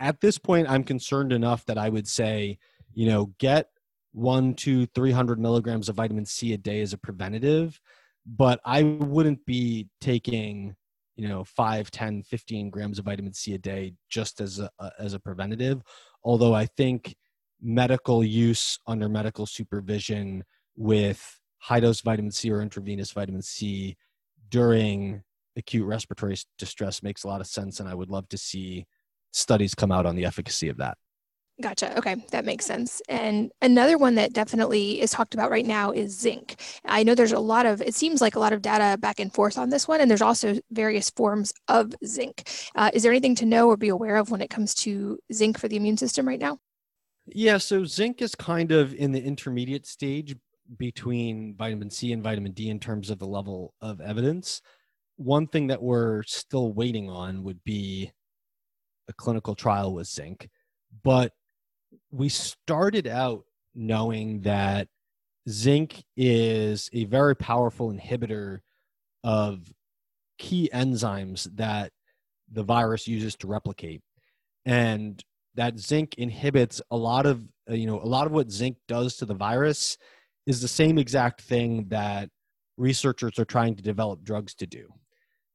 at 0.00 0.20
this 0.20 0.38
point, 0.38 0.68
I'm 0.68 0.84
concerned 0.84 1.32
enough 1.32 1.64
that 1.66 1.78
I 1.78 1.88
would 1.88 2.08
say, 2.08 2.58
you 2.92 3.06
know, 3.06 3.32
get 3.38 3.68
one, 4.12 4.54
two, 4.54 4.86
300 4.86 5.38
milligrams 5.38 5.88
of 5.88 5.96
vitamin 5.96 6.24
C 6.24 6.52
a 6.52 6.58
day 6.58 6.80
as 6.80 6.92
a 6.92 6.98
preventative. 6.98 7.80
But 8.26 8.60
I 8.64 8.82
wouldn't 8.82 9.44
be 9.46 9.88
taking, 10.00 10.74
you 11.16 11.28
know, 11.28 11.44
5, 11.44 11.90
10, 11.90 12.22
15 12.22 12.70
grams 12.70 12.98
of 12.98 13.04
vitamin 13.04 13.32
C 13.32 13.54
a 13.54 13.58
day 13.58 13.94
just 14.08 14.40
as 14.40 14.58
a, 14.58 14.70
as 14.98 15.14
a 15.14 15.20
preventative. 15.20 15.82
Although 16.24 16.54
I 16.54 16.66
think 16.66 17.14
medical 17.62 18.24
use 18.24 18.78
under 18.86 19.08
medical 19.08 19.46
supervision 19.46 20.44
with 20.76 21.38
high 21.58 21.80
dose 21.80 22.00
vitamin 22.00 22.30
C 22.30 22.50
or 22.50 22.62
intravenous 22.62 23.12
vitamin 23.12 23.42
C 23.42 23.96
during 24.48 25.22
acute 25.56 25.86
respiratory 25.86 26.36
distress 26.58 27.02
makes 27.02 27.24
a 27.24 27.28
lot 27.28 27.40
of 27.40 27.46
sense. 27.46 27.80
And 27.80 27.88
I 27.88 27.94
would 27.94 28.10
love 28.10 28.28
to 28.30 28.38
see 28.38 28.86
studies 29.32 29.74
come 29.74 29.92
out 29.92 30.06
on 30.06 30.16
the 30.16 30.24
efficacy 30.24 30.68
of 30.68 30.78
that. 30.78 30.96
Gotcha. 31.60 31.96
Okay, 31.98 32.16
that 32.30 32.46
makes 32.46 32.64
sense. 32.64 33.02
And 33.06 33.50
another 33.60 33.98
one 33.98 34.14
that 34.14 34.32
definitely 34.32 34.98
is 35.00 35.10
talked 35.10 35.34
about 35.34 35.50
right 35.50 35.66
now 35.66 35.90
is 35.90 36.18
zinc. 36.18 36.56
I 36.86 37.02
know 37.02 37.14
there's 37.14 37.32
a 37.32 37.38
lot 37.38 37.66
of, 37.66 37.82
it 37.82 37.94
seems 37.94 38.22
like 38.22 38.34
a 38.34 38.40
lot 38.40 38.54
of 38.54 38.62
data 38.62 38.96
back 38.96 39.20
and 39.20 39.32
forth 39.32 39.58
on 39.58 39.68
this 39.68 39.86
one, 39.86 40.00
and 40.00 40.10
there's 40.10 40.22
also 40.22 40.58
various 40.70 41.10
forms 41.10 41.52
of 41.68 41.92
zinc. 42.06 42.48
Uh, 42.74 42.90
is 42.94 43.02
there 43.02 43.12
anything 43.12 43.34
to 43.34 43.44
know 43.44 43.68
or 43.68 43.76
be 43.76 43.90
aware 43.90 44.16
of 44.16 44.30
when 44.30 44.40
it 44.40 44.48
comes 44.48 44.74
to 44.76 45.18
zinc 45.34 45.58
for 45.58 45.68
the 45.68 45.76
immune 45.76 45.98
system 45.98 46.26
right 46.26 46.40
now? 46.40 46.58
Yeah, 47.26 47.58
so 47.58 47.84
zinc 47.84 48.22
is 48.22 48.34
kind 48.34 48.72
of 48.72 48.94
in 48.94 49.12
the 49.12 49.22
intermediate 49.22 49.86
stage. 49.86 50.36
between 50.78 51.54
vitamin 51.56 51.90
C 51.90 52.12
and 52.12 52.22
vitamin 52.22 52.52
D 52.52 52.70
in 52.70 52.80
terms 52.80 53.10
of 53.10 53.18
the 53.18 53.26
level 53.26 53.74
of 53.80 54.00
evidence. 54.00 54.62
One 55.16 55.46
thing 55.48 55.68
that 55.68 55.82
we're 55.82 56.22
still 56.24 56.72
waiting 56.72 57.10
on 57.10 57.44
would 57.44 57.62
be 57.64 58.12
a 59.08 59.12
clinical 59.14 59.54
trial 59.54 59.94
with 59.94 60.08
zinc. 60.08 60.48
But 61.04 61.32
we 62.12 62.28
started 62.30 63.06
out 63.06 63.44
knowing 63.74 64.42
that 64.42 64.88
zinc 65.48 66.04
is 66.16 66.90
a 66.92 67.04
very 67.06 67.36
powerful 67.36 67.92
inhibitor 67.92 68.60
of 69.24 69.72
key 70.38 70.70
enzymes 70.74 71.48
that 71.56 71.92
the 72.52 72.64
virus 72.64 73.08
uses 73.08 73.36
to 73.36 73.46
replicate. 73.48 74.02
And 74.66 75.22
that 75.54 75.78
zinc 75.78 76.14
inhibits 76.18 76.80
a 76.90 76.96
lot 76.96 77.26
of 77.26 77.42
uh, 77.68 77.74
you 77.74 77.86
know 77.86 78.00
a 78.00 78.06
lot 78.06 78.26
of 78.26 78.32
what 78.32 78.50
zinc 78.50 78.76
does 78.88 79.16
to 79.16 79.24
the 79.24 79.34
virus 79.34 79.96
is 80.46 80.60
the 80.60 80.68
same 80.68 80.98
exact 80.98 81.40
thing 81.42 81.86
that 81.88 82.28
researchers 82.76 83.38
are 83.38 83.44
trying 83.44 83.74
to 83.76 83.82
develop 83.82 84.22
drugs 84.22 84.54
to 84.54 84.66
do 84.66 84.88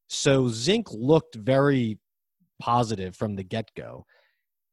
so 0.07 0.47
zinc 0.47 0.87
looked 0.91 1.35
very 1.35 1.97
positive 2.59 3.15
from 3.15 3.35
the 3.35 3.43
get-go 3.43 4.05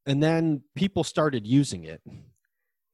and 0.07 0.23
then 0.23 0.63
people 0.75 1.05
started 1.05 1.47
using 1.47 1.85
it 1.85 2.01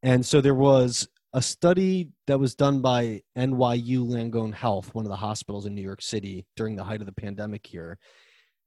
and 0.03 0.25
so 0.25 0.41
there 0.41 0.55
was 0.55 1.09
a 1.35 1.43
study 1.43 2.09
that 2.27 2.38
was 2.38 2.55
done 2.55 2.81
by 2.81 3.21
NYU 3.37 4.07
Langone 4.07 4.55
Health, 4.55 4.95
one 4.95 5.05
of 5.05 5.11
the 5.11 5.17
hospitals 5.17 5.67
in 5.67 5.75
New 5.75 5.83
York 5.83 6.01
City 6.01 6.47
during 6.57 6.77
the 6.77 6.85
height 6.85 7.01
of 7.01 7.07
the 7.07 7.12
pandemic 7.12 7.67
here. 7.67 7.99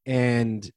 And 0.06 0.70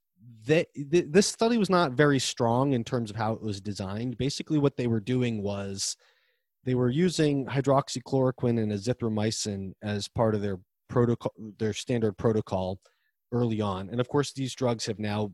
they, 0.46 0.66
th- 0.74 1.06
this 1.08 1.26
study 1.26 1.58
was 1.58 1.70
not 1.70 1.92
very 1.92 2.18
strong 2.18 2.72
in 2.72 2.84
terms 2.84 3.10
of 3.10 3.16
how 3.16 3.32
it 3.32 3.42
was 3.42 3.60
designed. 3.60 4.16
Basically, 4.16 4.58
what 4.58 4.76
they 4.76 4.86
were 4.86 5.00
doing 5.00 5.42
was 5.42 5.96
they 6.64 6.74
were 6.74 6.90
using 6.90 7.46
hydroxychloroquine 7.46 8.62
and 8.62 8.72
azithromycin 8.72 9.72
as 9.82 10.08
part 10.08 10.34
of 10.34 10.42
their 10.42 10.58
protocol, 10.88 11.32
their 11.58 11.72
standard 11.72 12.16
protocol 12.16 12.78
early 13.32 13.60
on. 13.60 13.88
And 13.90 14.00
of 14.00 14.08
course, 14.08 14.32
these 14.32 14.54
drugs 14.54 14.86
have 14.86 14.98
now 14.98 15.32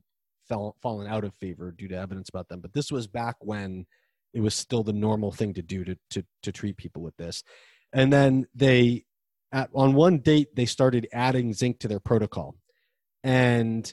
fell, 0.48 0.76
fallen 0.83 1.07
out 1.07 1.24
of 1.24 1.35
favor 1.35 1.70
due 1.70 1.88
to 1.88 1.96
evidence 1.96 2.29
about 2.29 2.48
them. 2.48 2.61
But 2.61 2.72
this 2.72 2.90
was 2.90 3.07
back 3.07 3.37
when 3.40 3.87
it 4.33 4.40
was 4.40 4.55
still 4.55 4.83
the 4.83 4.92
normal 4.92 5.33
thing 5.33 5.55
to 5.55 5.62
do 5.62 5.85
to 5.85 5.96
to, 6.11 6.24
to 6.42 6.53
treat 6.53 6.76
people 6.76 7.03
with 7.03 7.16
this. 7.16 7.42
And 7.92 8.12
then 8.12 8.46
they, 8.55 9.05
at, 9.53 9.70
on 9.74 9.94
one 9.94 10.18
date, 10.18 10.55
they 10.55 10.66
started 10.66 11.09
adding 11.12 11.53
zinc 11.53 11.81
to 11.81 11.88
their 11.88 12.00
protocol, 12.00 12.55
and 13.24 13.92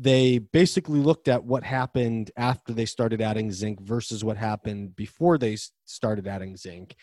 they 0.00 0.38
basically 0.38 1.00
looked 1.00 1.26
at 1.26 1.42
what 1.42 1.64
happened 1.64 2.30
after 2.36 2.72
they 2.72 2.86
started 2.86 3.20
adding 3.20 3.50
zinc 3.50 3.80
versus 3.80 4.22
what 4.22 4.36
happened 4.36 4.94
before 4.94 5.36
they 5.38 5.56
started 5.84 6.28
adding 6.28 6.56
zinc. 6.56 6.94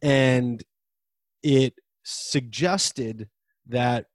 And 0.00 0.64
it 1.42 1.74
suggested 2.02 3.28
that 3.68 4.06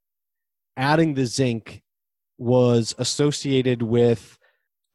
adding 0.76 1.14
the 1.14 1.28
zinc 1.28 1.84
was 2.40 2.96
associated 2.98 3.84
with 3.84 4.40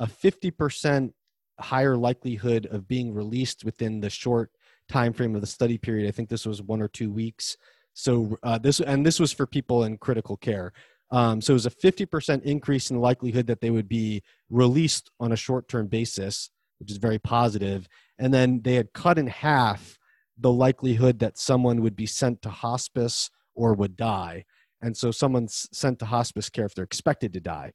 a 0.00 0.06
50% 0.06 1.12
higher 1.60 1.96
likelihood 1.96 2.66
of 2.66 2.88
being 2.88 3.14
released 3.14 3.64
within 3.64 4.00
the 4.00 4.10
short 4.10 4.50
time 4.88 5.12
frame 5.12 5.36
of 5.36 5.40
the 5.40 5.46
study 5.46 5.78
period. 5.78 6.08
I 6.08 6.10
think 6.10 6.28
this 6.28 6.46
was 6.46 6.62
one 6.62 6.82
or 6.82 6.88
two 6.88 7.12
weeks. 7.12 7.56
So 7.92 8.38
uh, 8.42 8.58
this 8.58 8.80
and 8.80 9.06
this 9.06 9.20
was 9.20 9.32
for 9.32 9.46
people 9.46 9.84
in 9.84 9.98
critical 9.98 10.36
care. 10.36 10.72
Um, 11.10 11.40
so 11.40 11.52
it 11.52 11.54
was 11.54 11.66
a 11.66 11.70
50% 11.70 12.42
increase 12.42 12.90
in 12.90 12.96
the 12.96 13.02
likelihood 13.02 13.46
that 13.48 13.60
they 13.60 13.70
would 13.70 13.88
be 13.88 14.22
released 14.48 15.10
on 15.18 15.32
a 15.32 15.36
short 15.36 15.68
term 15.68 15.88
basis, 15.88 16.50
which 16.78 16.90
is 16.90 16.98
very 16.98 17.18
positive. 17.18 17.88
And 18.18 18.32
then 18.32 18.60
they 18.62 18.74
had 18.74 18.92
cut 18.92 19.18
in 19.18 19.26
half 19.26 19.98
the 20.38 20.52
likelihood 20.52 21.18
that 21.18 21.38
someone 21.38 21.82
would 21.82 21.96
be 21.96 22.06
sent 22.06 22.42
to 22.42 22.50
hospice 22.50 23.30
or 23.54 23.74
would 23.74 23.96
die. 23.96 24.44
And 24.82 24.96
so 24.96 25.10
someone's 25.10 25.68
sent 25.72 25.98
to 25.98 26.06
hospice 26.06 26.48
care 26.48 26.64
if 26.64 26.74
they're 26.74 26.84
expected 26.84 27.32
to 27.34 27.40
die. 27.40 27.72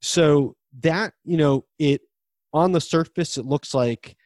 So 0.00 0.56
that, 0.80 1.12
you 1.24 1.36
know, 1.36 1.64
it 1.78 2.00
on 2.52 2.72
the 2.72 2.80
surface, 2.80 3.36
it 3.36 3.44
looks 3.44 3.74
like, 3.74 4.16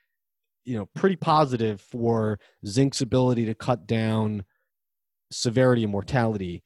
you 0.64 0.76
know, 0.76 0.88
pretty 0.94 1.16
positive 1.16 1.80
for 1.80 2.38
zinc's 2.66 3.00
ability 3.00 3.46
to 3.46 3.54
cut 3.54 3.86
down 3.86 4.44
severity 5.32 5.82
and 5.82 5.90
mortality. 5.90 6.62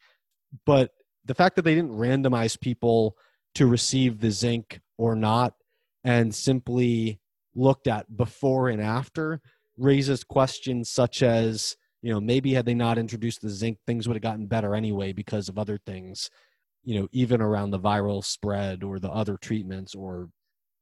But 0.66 0.90
the 1.26 1.34
fact 1.34 1.56
that 1.56 1.62
they 1.62 1.74
didn't 1.74 1.90
randomize 1.90 2.58
people 2.58 3.16
to 3.54 3.66
receive 3.66 4.20
the 4.20 4.30
zinc 4.30 4.80
or 4.98 5.14
not 5.14 5.54
and 6.04 6.34
simply 6.34 7.20
looked 7.54 7.86
at 7.86 8.16
before 8.16 8.68
and 8.68 8.82
after 8.82 9.40
raises 9.78 10.24
questions 10.24 10.88
such 10.88 11.22
as 11.22 11.76
you 12.02 12.12
know 12.12 12.20
maybe 12.20 12.54
had 12.54 12.66
they 12.66 12.74
not 12.74 12.98
introduced 12.98 13.40
the 13.42 13.48
zinc 13.48 13.78
things 13.86 14.06
would 14.06 14.14
have 14.14 14.22
gotten 14.22 14.46
better 14.46 14.74
anyway 14.74 15.12
because 15.12 15.48
of 15.48 15.58
other 15.58 15.78
things 15.86 16.30
you 16.84 16.98
know 16.98 17.08
even 17.12 17.42
around 17.42 17.70
the 17.70 17.80
viral 17.80 18.24
spread 18.24 18.82
or 18.82 18.98
the 18.98 19.10
other 19.10 19.36
treatments 19.36 19.94
or 19.94 20.28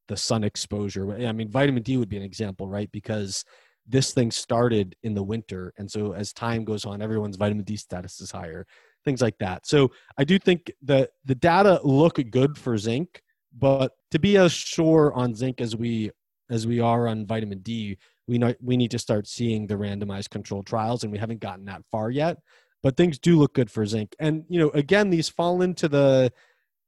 the 0.08 0.16
sun 0.16 0.44
exposure. 0.44 1.10
I 1.26 1.32
mean 1.32 1.50
vitamin 1.50 1.82
d 1.82 1.96
would 1.96 2.08
be 2.08 2.16
an 2.16 2.22
example 2.22 2.68
right? 2.68 2.90
Because 2.92 3.44
this 3.86 4.14
thing 4.14 4.30
started 4.30 4.96
in 5.02 5.14
the 5.14 5.22
winter. 5.22 5.72
And 5.76 5.90
so 5.90 6.12
as 6.12 6.32
time 6.32 6.64
goes 6.64 6.84
on 6.84 7.02
everyone's 7.02 7.36
vitamin 7.36 7.64
d 7.64 7.76
status 7.76 8.20
is 8.20 8.30
higher 8.30 8.66
things 9.04 9.20
like 9.20 9.38
that. 9.38 9.66
So 9.66 9.90
I 10.18 10.24
do 10.24 10.38
think 10.38 10.72
that 10.82 11.10
the 11.24 11.34
data 11.34 11.80
look 11.84 12.18
good 12.30 12.56
for 12.56 12.76
zinc, 12.78 13.22
but 13.56 13.92
to 14.10 14.18
be 14.18 14.36
as 14.36 14.52
sure 14.52 15.12
on 15.14 15.34
zinc 15.34 15.60
as 15.60 15.76
we 15.76 16.10
as 16.50 16.66
we 16.66 16.78
are 16.78 17.08
on 17.08 17.26
vitamin 17.26 17.60
D, 17.60 17.96
we 18.26 18.38
know 18.38 18.54
we 18.60 18.76
need 18.76 18.90
to 18.90 18.98
start 18.98 19.26
seeing 19.26 19.66
the 19.66 19.74
randomized 19.74 20.30
controlled 20.30 20.66
trials, 20.66 21.02
and 21.02 21.12
we 21.12 21.18
haven't 21.18 21.40
gotten 21.40 21.64
that 21.66 21.82
far 21.90 22.10
yet. 22.10 22.38
But 22.82 22.96
things 22.96 23.18
do 23.18 23.38
look 23.38 23.54
good 23.54 23.70
for 23.70 23.86
zinc, 23.86 24.14
and 24.18 24.44
you 24.48 24.58
know, 24.58 24.70
again, 24.70 25.10
these 25.10 25.28
fall 25.28 25.62
into 25.62 25.88
the 25.88 26.32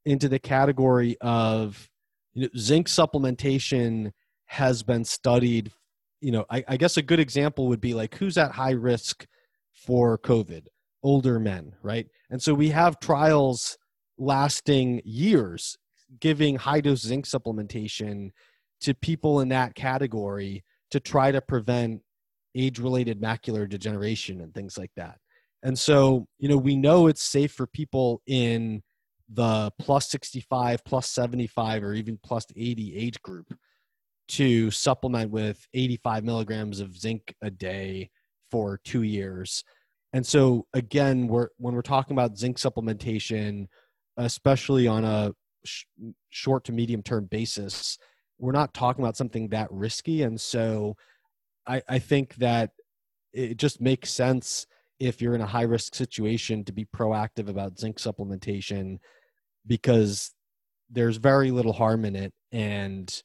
into 0.05 0.29
the 0.29 0.39
category 0.39 1.17
of 1.21 1.89
you 2.33 2.43
know, 2.43 2.49
zinc 2.57 2.87
supplementation 2.87 4.11
has 4.45 4.83
been 4.83 5.03
studied. 5.03 5.71
You 6.21 6.31
know, 6.31 6.45
I, 6.49 6.63
I 6.67 6.77
guess 6.77 6.97
a 6.97 7.01
good 7.01 7.19
example 7.19 7.67
would 7.67 7.81
be 7.81 7.93
like 7.93 8.15
who's 8.15 8.37
at 8.37 8.51
high 8.51 8.71
risk 8.71 9.25
for 9.73 10.17
COVID 10.17 10.67
older 11.03 11.39
men, 11.39 11.73
right? 11.81 12.07
And 12.29 12.41
so 12.41 12.53
we 12.53 12.69
have 12.69 12.99
trials 12.99 13.77
lasting 14.17 15.01
years 15.05 15.77
giving 16.19 16.55
high 16.55 16.81
dose 16.81 17.01
zinc 17.01 17.25
supplementation 17.25 18.31
to 18.81 18.93
people 18.93 19.41
in 19.41 19.49
that 19.49 19.75
category 19.75 20.63
to 20.91 20.99
try 20.99 21.31
to 21.31 21.41
prevent 21.41 22.01
age 22.55 22.79
related 22.79 23.21
macular 23.21 23.67
degeneration 23.67 24.41
and 24.41 24.53
things 24.53 24.77
like 24.77 24.91
that. 24.95 25.17
And 25.63 25.77
so, 25.77 26.27
you 26.39 26.47
know, 26.47 26.57
we 26.57 26.75
know 26.75 27.07
it's 27.07 27.23
safe 27.23 27.51
for 27.51 27.67
people 27.67 28.21
in 28.25 28.81
the 29.29 29.71
plus 29.79 30.09
65, 30.09 30.83
plus 30.85 31.09
75, 31.09 31.83
or 31.83 31.93
even 31.93 32.19
plus 32.23 32.45
80 32.55 32.95
age 32.95 33.21
group 33.21 33.53
to 34.29 34.71
supplement 34.71 35.31
with 35.31 35.65
85 35.73 36.23
milligrams 36.23 36.79
of 36.79 36.97
zinc 36.97 37.33
a 37.41 37.49
day 37.49 38.09
for 38.49 38.79
two 38.83 39.03
years 39.03 39.63
and 40.17 40.25
so 40.25 40.65
again, 40.73 41.27
we're 41.27 41.49
when 41.57 41.75
we're 41.75 41.83
talking 41.83 42.15
about 42.15 42.39
zinc 42.39 42.57
supplementation, 42.57 43.67
especially 44.17 44.87
on 44.87 45.05
a 45.05 45.31
sh- 45.63 45.83
short 46.31 46.63
to 46.63 46.71
medium 46.71 47.03
term 47.03 47.25
basis, 47.25 47.99
we're 48.39 48.51
not 48.51 48.73
talking 48.73 49.05
about 49.05 49.15
something 49.15 49.49
that 49.49 49.71
risky. 49.71 50.23
And 50.23 50.41
so 50.41 50.95
I, 51.67 51.83
I 51.87 51.99
think 51.99 52.33
that 52.37 52.71
it 53.31 53.57
just 53.57 53.79
makes 53.79 54.09
sense 54.09 54.65
if 54.99 55.21
you're 55.21 55.35
in 55.35 55.41
a 55.41 55.45
high 55.45 55.61
risk 55.61 55.93
situation 55.93 56.65
to 56.65 56.73
be 56.73 56.85
proactive 56.85 57.47
about 57.47 57.77
zinc 57.77 57.97
supplementation 57.97 58.97
because 59.67 60.33
there's 60.89 61.17
very 61.17 61.51
little 61.51 61.73
harm 61.73 62.05
in 62.05 62.15
it 62.15 62.33
and 62.51 63.21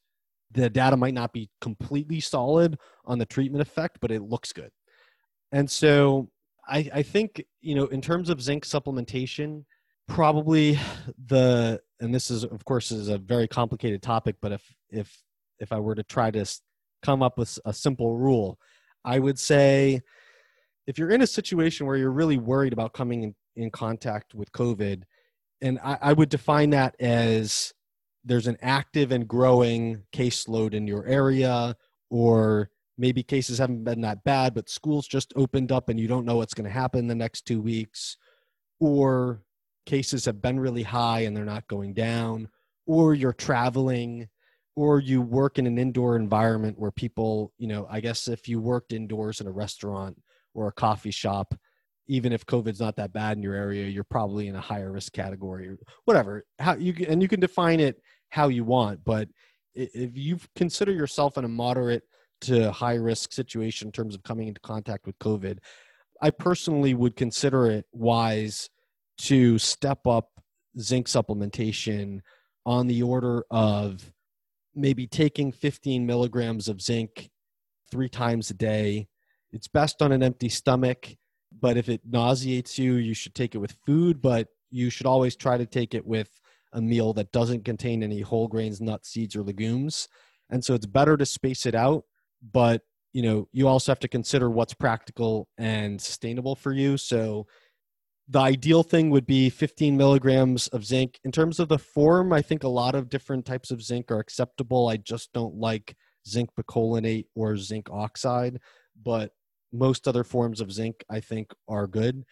the 0.50 0.68
data 0.68 0.98
might 0.98 1.14
not 1.14 1.32
be 1.32 1.48
completely 1.62 2.20
solid 2.20 2.76
on 3.06 3.18
the 3.18 3.24
treatment 3.24 3.62
effect 3.62 3.96
but 4.02 4.10
it 4.10 4.20
looks 4.20 4.52
good 4.52 4.70
and 5.52 5.70
so 5.70 6.28
I, 6.68 6.90
I 6.94 7.02
think 7.02 7.44
you 7.60 7.74
know 7.74 7.86
in 7.86 8.00
terms 8.00 8.28
of 8.28 8.40
zinc 8.40 8.64
supplementation 8.64 9.64
probably 10.08 10.78
the 11.26 11.80
and 12.00 12.14
this 12.14 12.30
is 12.30 12.44
of 12.44 12.64
course 12.64 12.90
is 12.90 13.08
a 13.08 13.18
very 13.18 13.48
complicated 13.48 14.02
topic 14.02 14.36
but 14.40 14.52
if 14.52 14.74
if 14.90 15.22
if 15.58 15.72
i 15.72 15.78
were 15.78 15.94
to 15.94 16.02
try 16.02 16.30
to 16.30 16.44
come 17.02 17.22
up 17.22 17.38
with 17.38 17.58
a 17.64 17.72
simple 17.72 18.16
rule 18.16 18.58
i 19.04 19.18
would 19.18 19.38
say 19.38 20.00
if 20.86 20.98
you're 20.98 21.10
in 21.10 21.22
a 21.22 21.26
situation 21.26 21.86
where 21.86 21.96
you're 21.96 22.10
really 22.10 22.36
worried 22.36 22.72
about 22.72 22.92
coming 22.92 23.22
in, 23.22 23.34
in 23.56 23.70
contact 23.70 24.34
with 24.34 24.50
covid 24.52 25.02
and 25.60 25.78
I, 25.82 25.98
I 26.02 26.12
would 26.12 26.28
define 26.28 26.70
that 26.70 26.96
as 27.00 27.72
there's 28.24 28.48
an 28.48 28.58
active 28.60 29.12
and 29.12 29.26
growing 29.26 30.02
caseload 30.12 30.74
in 30.74 30.86
your 30.86 31.06
area 31.06 31.76
or 32.10 32.70
maybe 32.98 33.22
cases 33.22 33.58
haven't 33.58 33.84
been 33.84 34.00
that 34.02 34.24
bad, 34.24 34.54
but 34.54 34.68
schools 34.68 35.06
just 35.06 35.32
opened 35.36 35.72
up 35.72 35.88
and 35.88 35.98
you 35.98 36.08
don't 36.08 36.26
know 36.26 36.36
what's 36.36 36.54
going 36.54 36.66
to 36.66 36.70
happen 36.70 37.06
the 37.06 37.14
next 37.14 37.46
two 37.46 37.60
weeks, 37.60 38.16
or 38.80 39.42
cases 39.86 40.24
have 40.24 40.42
been 40.42 40.60
really 40.60 40.82
high 40.82 41.20
and 41.20 41.36
they're 41.36 41.44
not 41.44 41.66
going 41.68 41.94
down, 41.94 42.48
or 42.86 43.14
you're 43.14 43.32
traveling, 43.32 44.28
or 44.76 45.00
you 45.00 45.20
work 45.20 45.58
in 45.58 45.66
an 45.66 45.78
indoor 45.78 46.16
environment 46.16 46.78
where 46.78 46.90
people, 46.90 47.52
you 47.58 47.66
know, 47.66 47.86
I 47.90 48.00
guess 48.00 48.28
if 48.28 48.48
you 48.48 48.60
worked 48.60 48.92
indoors 48.92 49.40
in 49.40 49.46
a 49.46 49.52
restaurant 49.52 50.20
or 50.54 50.68
a 50.68 50.72
coffee 50.72 51.10
shop 51.10 51.54
even 52.08 52.32
if 52.32 52.44
covid's 52.44 52.80
not 52.80 52.96
that 52.96 53.12
bad 53.12 53.36
in 53.36 53.42
your 53.42 53.54
area 53.54 53.86
you're 53.86 54.04
probably 54.04 54.48
in 54.48 54.56
a 54.56 54.60
higher 54.60 54.90
risk 54.90 55.12
category 55.12 55.76
whatever. 56.04 56.44
How 56.58 56.74
you 56.74 56.94
and 57.08 57.22
you 57.22 57.28
can 57.28 57.40
define 57.40 57.80
it 57.80 58.00
how 58.30 58.48
you 58.48 58.64
want 58.64 59.04
but 59.04 59.28
if 59.74 60.16
you 60.16 60.38
consider 60.56 60.92
yourself 60.92 61.38
in 61.38 61.44
a 61.44 61.48
moderate 61.48 62.02
to 62.42 62.70
high 62.72 62.94
risk 62.94 63.32
situation 63.32 63.88
in 63.88 63.92
terms 63.92 64.14
of 64.14 64.22
coming 64.22 64.48
into 64.48 64.60
contact 64.60 65.06
with 65.06 65.18
covid 65.18 65.58
i 66.20 66.30
personally 66.30 66.94
would 66.94 67.16
consider 67.16 67.66
it 67.66 67.86
wise 67.92 68.68
to 69.18 69.58
step 69.58 70.06
up 70.06 70.30
zinc 70.78 71.06
supplementation 71.06 72.20
on 72.64 72.86
the 72.86 73.02
order 73.02 73.44
of 73.50 74.12
maybe 74.74 75.06
taking 75.06 75.52
15 75.52 76.06
milligrams 76.06 76.68
of 76.68 76.80
zinc 76.80 77.30
three 77.90 78.08
times 78.08 78.50
a 78.50 78.54
day. 78.54 79.08
It's 79.52 79.68
best 79.68 80.00
on 80.00 80.12
an 80.12 80.22
empty 80.22 80.48
stomach, 80.48 81.14
but 81.60 81.76
if 81.76 81.88
it 81.88 82.00
nauseates 82.08 82.78
you, 82.78 82.94
you 82.94 83.14
should 83.14 83.34
take 83.34 83.54
it 83.54 83.58
with 83.58 83.76
food, 83.84 84.22
but 84.22 84.48
you 84.70 84.88
should 84.88 85.06
always 85.06 85.36
try 85.36 85.58
to 85.58 85.66
take 85.66 85.94
it 85.94 86.06
with 86.06 86.40
a 86.72 86.80
meal 86.80 87.12
that 87.12 87.32
doesn't 87.32 87.66
contain 87.66 88.02
any 88.02 88.20
whole 88.20 88.48
grains, 88.48 88.80
nuts, 88.80 89.10
seeds, 89.10 89.36
or 89.36 89.42
legumes. 89.42 90.08
And 90.48 90.64
so 90.64 90.74
it's 90.74 90.86
better 90.86 91.18
to 91.18 91.26
space 91.26 91.66
it 91.66 91.74
out, 91.74 92.04
but 92.42 92.82
you 93.12 93.22
know, 93.22 93.48
you 93.52 93.68
also 93.68 93.92
have 93.92 94.00
to 94.00 94.08
consider 94.08 94.50
what's 94.50 94.74
practical 94.74 95.46
and 95.58 96.00
sustainable 96.00 96.56
for 96.56 96.72
you. 96.72 96.96
So 96.96 97.46
the 98.28 98.38
ideal 98.38 98.82
thing 98.82 99.10
would 99.10 99.26
be 99.26 99.50
15 99.50 99.96
milligrams 99.96 100.68
of 100.68 100.84
zinc. 100.84 101.20
In 101.24 101.32
terms 101.32 101.60
of 101.60 101.68
the 101.68 101.78
form, 101.78 102.32
I 102.32 102.40
think 102.40 102.62
a 102.62 102.68
lot 102.68 102.94
of 102.94 103.10
different 103.10 103.44
types 103.44 103.70
of 103.70 103.82
zinc 103.82 104.10
are 104.10 104.18
acceptable. 104.18 104.88
I 104.88 104.96
just 104.96 105.32
don't 105.34 105.56
like 105.56 105.94
zinc 106.26 106.50
picolinate 106.58 107.26
or 107.34 107.56
zinc 107.56 107.88
oxide, 107.90 108.58
but 109.02 109.32
most 109.72 110.08
other 110.08 110.24
forms 110.24 110.60
of 110.60 110.72
zinc 110.72 111.04
I 111.10 111.20
think 111.20 111.50
are 111.68 111.86
good. 111.86 112.24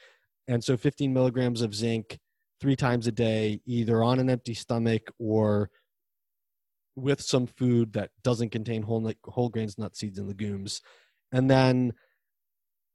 And 0.48 0.64
so 0.64 0.76
15 0.76 1.12
milligrams 1.12 1.60
of 1.60 1.74
zinc 1.74 2.18
three 2.60 2.76
times 2.76 3.06
a 3.06 3.12
day, 3.12 3.60
either 3.66 4.02
on 4.02 4.18
an 4.18 4.30
empty 4.30 4.54
stomach 4.54 5.10
or 5.18 5.70
with 7.00 7.20
some 7.20 7.46
food 7.46 7.92
that 7.94 8.10
doesn't 8.22 8.50
contain 8.50 8.82
whole, 8.82 9.12
whole 9.24 9.48
grains, 9.48 9.78
nuts, 9.78 10.00
seeds, 10.00 10.18
and 10.18 10.28
legumes. 10.28 10.80
And 11.32 11.50
then 11.50 11.92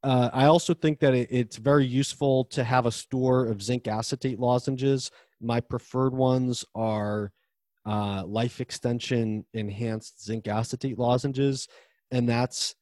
uh, 0.04 0.30
I 0.34 0.46
also 0.46 0.74
think 0.76 1.00
that 1.00 1.15
it, 1.15 1.30
it's 1.32 1.58
very 1.58 1.86
useful 1.86 2.46
to 2.46 2.63
have 2.63 2.86
a 2.86 2.91
store 2.91 3.48
of 3.48 3.63
zinc 3.63 3.88
acetate 3.88 4.39
lozenges. 4.39 5.10
My 5.41 5.60
preferred 5.60 6.13
ones 6.13 6.63
are 6.76 7.32
uh, 7.86 8.24
life 8.26 8.62
extension 8.62 9.46
enhanced 9.54 10.24
zinc 10.24 10.48
acetate 10.48 11.00
lozenges, 11.00 11.68
and 12.12 12.30
that's 12.30 12.76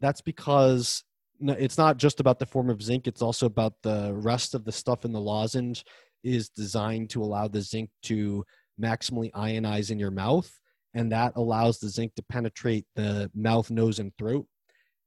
that's 0.00 0.20
because 0.20 1.04
it's 1.40 1.78
not 1.78 1.96
just 1.96 2.20
about 2.20 2.38
the 2.38 2.46
form 2.46 2.70
of 2.70 2.82
zinc; 2.82 3.06
it's 3.06 3.22
also 3.22 3.46
about 3.46 3.74
the 3.82 4.12
rest 4.12 4.54
of 4.54 4.64
the 4.64 4.72
stuff 4.72 5.04
in 5.04 5.12
the 5.12 5.20
lozenge 5.20 5.84
is 6.24 6.48
designed 6.48 7.10
to 7.10 7.22
allow 7.22 7.46
the 7.46 7.60
zinc 7.60 7.90
to 8.02 8.44
maximally 8.80 9.30
ionize 9.32 9.90
in 9.90 9.98
your 9.98 10.10
mouth, 10.10 10.58
and 10.94 11.12
that 11.12 11.32
allows 11.36 11.78
the 11.78 11.88
zinc 11.88 12.14
to 12.14 12.22
penetrate 12.22 12.86
the 12.96 13.30
mouth, 13.34 13.70
nose, 13.70 13.98
and 13.98 14.12
throat 14.16 14.46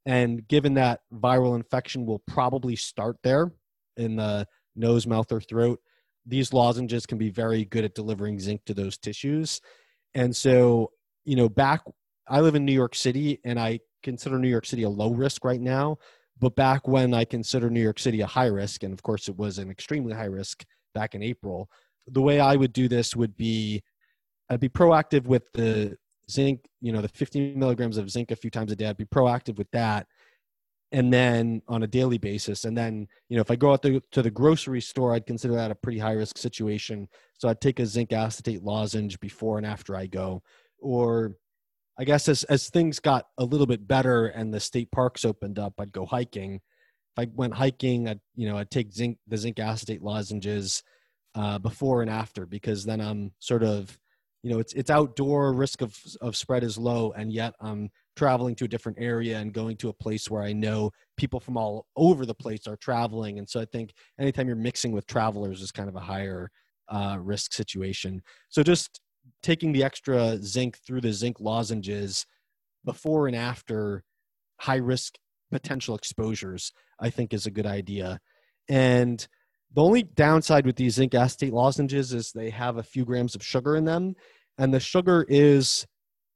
and 0.08 0.48
given 0.48 0.74
that 0.76 1.02
viral 1.14 1.58
infection 1.58 2.06
will 2.06 2.20
probably 2.20 2.78
start 2.78 3.18
there 3.24 3.52
in 3.98 4.16
the 4.16 4.48
nose, 4.74 5.06
mouth, 5.06 5.30
or 5.34 5.42
throat, 5.42 5.82
these 6.26 6.54
lozenges 6.54 7.06
can 7.06 7.18
be 7.18 7.30
very 7.30 7.66
good 7.66 7.84
at 7.84 7.94
delivering 7.94 8.40
zinc 8.40 8.64
to 8.66 8.74
those 8.74 8.98
tissues. 8.98 9.60
And 10.14 10.34
so, 10.34 10.92
you 11.26 11.36
know, 11.36 11.50
back, 11.50 11.82
I 12.26 12.40
live 12.40 12.56
in 12.56 12.64
New 12.64 12.74
York 12.74 12.96
City 12.96 13.42
and 13.44 13.60
I 13.60 13.82
consider 14.02 14.40
New 14.40 14.48
York 14.48 14.66
City 14.66 14.84
a 14.84 14.90
low 14.90 15.12
risk 15.12 15.44
right 15.44 15.60
now. 15.60 15.98
But 16.40 16.56
back 16.56 16.88
when 16.88 17.14
I 17.14 17.26
consider 17.26 17.70
New 17.70 17.82
York 17.82 18.00
City 18.00 18.22
a 18.22 18.28
high 18.28 18.46
risk, 18.46 18.84
and 18.84 18.94
of 18.94 19.04
course 19.04 19.28
it 19.28 19.36
was 19.36 19.58
an 19.58 19.70
extremely 19.70 20.14
high 20.14 20.26
risk 20.26 20.64
back 20.96 21.16
in 21.16 21.22
April, 21.22 21.70
the 22.08 22.22
way 22.22 22.40
I 22.40 22.56
would 22.56 22.72
do 22.72 22.88
this 22.88 23.14
would 23.14 23.36
be 23.36 23.84
I'd 24.50 24.60
be 24.60 24.70
proactive 24.70 25.26
with 25.26 25.44
the 25.54 25.98
zinc, 26.30 26.68
you 26.82 26.92
know, 26.92 27.02
the 27.02 27.08
15 27.10 27.58
milligrams 27.58 27.98
of 27.98 28.10
zinc 28.10 28.32
a 28.32 28.36
few 28.36 28.50
times 28.50 28.72
a 28.72 28.76
day. 28.76 28.88
I'd 28.88 28.98
be 28.98 29.06
proactive 29.06 29.58
with 29.58 29.70
that. 29.72 30.08
And 30.94 31.12
then 31.12 31.62
on 31.68 31.84
a 31.84 31.88
daily 31.88 32.18
basis. 32.18 32.64
And 32.64 32.78
then, 32.78 33.08
you 33.28 33.36
know, 33.36 33.42
if 33.42 33.52
I 33.52 33.58
go 33.58 33.74
out 33.74 33.82
the, 33.82 34.02
to 34.12 34.22
the 34.22 34.32
grocery 34.32 34.80
store, 34.80 35.14
I'd 35.14 35.26
consider 35.26 35.56
that 35.56 35.72
a 35.72 35.76
pretty 35.76 36.00
high 36.00 36.14
risk 36.14 36.38
situation. 36.38 37.10
So 37.38 37.50
I'd 37.50 37.60
take 37.60 37.80
a 37.80 37.86
zinc 37.86 38.14
acetate 38.14 38.64
lozenge 38.64 39.20
before 39.20 39.58
and 39.58 39.66
after 39.66 39.98
I 39.98 40.06
go. 40.08 40.44
Or 40.80 41.36
I 42.00 42.06
guess 42.06 42.30
as, 42.30 42.46
as 42.46 42.70
things 42.70 43.00
got 43.00 43.26
a 43.38 43.44
little 43.44 43.66
bit 43.66 43.86
better 43.86 44.28
and 44.28 44.54
the 44.54 44.62
state 44.62 44.90
parks 44.92 45.26
opened 45.26 45.60
up, 45.60 45.74
I'd 45.78 45.92
go 45.92 46.06
hiking. 46.06 46.56
If 46.56 47.28
I 47.28 47.28
went 47.34 47.56
hiking, 47.56 48.08
I'd, 48.08 48.22
you 48.36 48.48
know, 48.48 48.58
I'd 48.58 48.72
take 48.72 48.94
zinc, 48.94 49.18
the 49.28 49.38
zinc 49.38 49.60
acetate 49.60 50.02
lozenges 50.02 50.84
uh, 51.36 51.60
before 51.60 52.02
and 52.02 52.10
after 52.10 52.46
because 52.46 52.86
then 52.86 53.02
I'm 53.02 53.34
sort 53.40 53.64
of 53.64 53.98
you 54.48 54.54
know 54.54 54.60
it's 54.60 54.72
it's 54.74 54.90
outdoor 54.90 55.52
risk 55.52 55.82
of 55.82 55.94
of 56.22 56.38
spread 56.38 56.64
is 56.64 56.78
low 56.78 57.12
and 57.18 57.34
yet 57.34 57.54
i'm 57.60 57.90
traveling 58.16 58.56
to 58.56 58.64
a 58.64 58.68
different 58.68 58.98
area 58.98 59.38
and 59.38 59.54
going 59.54 59.76
to 59.76 59.90
a 59.90 59.94
place 59.94 60.30
where 60.30 60.42
i 60.42 60.54
know 60.54 60.90
people 61.18 61.42
from 61.42 61.58
all 61.58 61.88
over 61.98 62.26
the 62.26 62.34
place 62.34 62.66
are 62.66 62.78
traveling. 62.78 63.40
And 63.40 63.50
so 63.50 63.60
i 63.60 63.66
think 63.66 63.92
anytime 64.18 64.48
you're 64.48 64.56
mixing 64.56 64.94
with 64.94 65.06
travelers 65.06 65.62
is 65.62 65.72
kind 65.72 65.90
of 65.90 65.96
a 65.98 66.00
higher 66.00 66.50
uh, 66.90 67.18
risk 67.20 67.52
situation. 67.52 68.22
So 68.48 68.64
just 68.64 69.02
taking 69.44 69.74
the 69.74 69.84
extra 69.84 70.38
zinc 70.42 70.78
through 70.78 71.02
the 71.02 71.12
zinc 71.12 71.42
lozenges 71.42 72.26
before 72.86 73.28
and 73.28 73.36
after 73.36 74.06
high 74.62 74.78
risk 74.78 75.16
potential 75.52 75.96
exposures 75.96 76.72
i 77.02 77.10
think 77.10 77.34
is 77.34 77.46
a 77.46 77.52
good 77.52 77.66
idea. 77.66 78.22
And 78.70 79.28
the 79.74 79.84
only 79.84 80.04
downside 80.04 80.66
with 80.66 80.78
these 80.78 80.96
zinc 80.96 81.14
acetate 81.14 81.54
lozenges 81.54 82.14
is 82.14 82.32
they 82.32 82.50
have 82.52 82.78
a 82.78 82.84
few 82.84 83.06
grams 83.06 83.36
of 83.36 83.44
sugar 83.44 83.76
in 83.76 83.86
them 83.86 84.16
and 84.58 84.74
the 84.74 84.80
sugar 84.80 85.26
is 85.28 85.86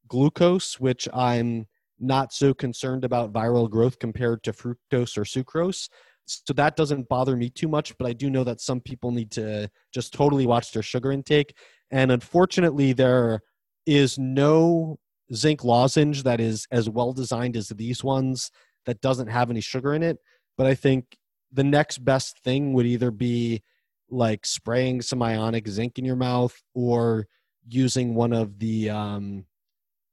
glucose, 0.07 0.79
which 0.79 1.07
I'm 1.13 1.67
not 1.99 2.33
so 2.33 2.53
concerned 2.53 3.05
about 3.05 3.31
viral 3.31 3.69
growth 3.69 3.99
compared 3.99 4.43
to 4.43 4.51
fructose 4.51 5.17
or 5.17 5.23
sucrose. 5.23 5.89
So 6.25 6.53
that 6.53 6.75
doesn't 6.75 7.09
bother 7.09 7.35
me 7.35 7.49
too 7.49 7.67
much, 7.67 7.97
but 7.97 8.07
I 8.07 8.13
do 8.13 8.29
know 8.29 8.43
that 8.43 8.61
some 8.61 8.79
people 8.79 9.11
need 9.11 9.31
to 9.31 9.69
just 9.93 10.13
totally 10.13 10.45
watch 10.45 10.71
their 10.71 10.83
sugar 10.83 11.11
intake. 11.11 11.55
And 11.91 12.11
unfortunately, 12.11 12.93
there 12.93 13.41
is 13.85 14.17
no 14.17 14.99
zinc 15.33 15.63
lozenge 15.63 16.23
that 16.23 16.39
is 16.39 16.67
as 16.71 16.89
well 16.89 17.13
designed 17.13 17.57
as 17.57 17.69
these 17.69 18.03
ones 18.03 18.51
that 18.85 19.01
doesn't 19.01 19.27
have 19.27 19.49
any 19.49 19.61
sugar 19.61 19.93
in 19.93 20.03
it. 20.03 20.17
But 20.57 20.67
I 20.67 20.75
think 20.75 21.17
the 21.51 21.63
next 21.63 21.99
best 21.99 22.39
thing 22.43 22.73
would 22.73 22.85
either 22.85 23.11
be 23.11 23.61
like 24.09 24.45
spraying 24.45 25.01
some 25.01 25.21
ionic 25.21 25.67
zinc 25.67 25.97
in 25.97 26.05
your 26.05 26.15
mouth 26.15 26.61
or 26.73 27.27
using 27.67 28.15
one 28.15 28.33
of 28.33 28.59
the 28.59 28.89
um, 28.89 29.45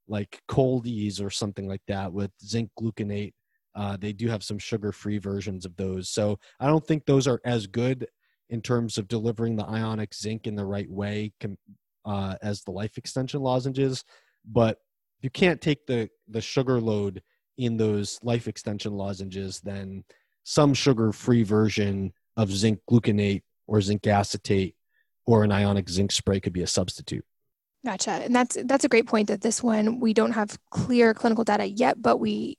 like 0.07 0.41
Cold-EEZE 0.47 1.21
or 1.21 1.29
something 1.29 1.67
like 1.67 1.81
that 1.87 2.11
with 2.11 2.31
zinc 2.43 2.69
gluconate. 2.79 3.33
Uh, 3.75 3.95
they 3.97 4.11
do 4.11 4.27
have 4.27 4.43
some 4.43 4.57
sugar-free 4.57 5.19
versions 5.19 5.65
of 5.65 5.75
those. 5.75 6.09
So 6.09 6.39
I 6.59 6.67
don't 6.67 6.85
think 6.85 7.05
those 7.05 7.27
are 7.27 7.39
as 7.45 7.67
good 7.67 8.07
in 8.49 8.61
terms 8.61 8.97
of 8.97 9.07
delivering 9.07 9.55
the 9.55 9.65
ionic 9.65 10.13
zinc 10.13 10.47
in 10.47 10.55
the 10.55 10.65
right 10.65 10.89
way 10.89 11.31
uh, 12.05 12.35
as 12.41 12.63
the 12.63 12.71
life 12.71 12.97
extension 12.97 13.41
lozenges. 13.41 14.03
But 14.43 14.79
if 15.19 15.23
you 15.23 15.29
can't 15.29 15.61
take 15.61 15.85
the 15.85 16.09
the 16.27 16.41
sugar 16.41 16.79
load 16.81 17.21
in 17.57 17.77
those 17.77 18.19
life 18.23 18.47
extension 18.47 18.93
lozenges, 18.93 19.59
then 19.59 20.03
some 20.43 20.73
sugar-free 20.73 21.43
version 21.43 22.13
of 22.37 22.51
zinc 22.51 22.79
gluconate 22.89 23.43
or 23.67 23.81
zinc 23.81 24.07
acetate 24.07 24.75
or 25.27 25.43
an 25.43 25.51
ionic 25.51 25.89
zinc 25.89 26.11
spray 26.11 26.39
could 26.39 26.53
be 26.53 26.63
a 26.63 26.67
substitute. 26.67 27.25
Gotcha. 27.85 28.11
And 28.11 28.35
that's 28.35 28.57
that's 28.65 28.83
a 28.83 28.89
great 28.89 29.07
point 29.07 29.29
that 29.29 29.41
this 29.41 29.63
one 29.63 29.99
we 29.99 30.13
don't 30.13 30.33
have 30.33 30.57
clear 30.69 31.13
clinical 31.13 31.43
data 31.45 31.65
yet, 31.65 32.01
but 32.01 32.17
we 32.17 32.57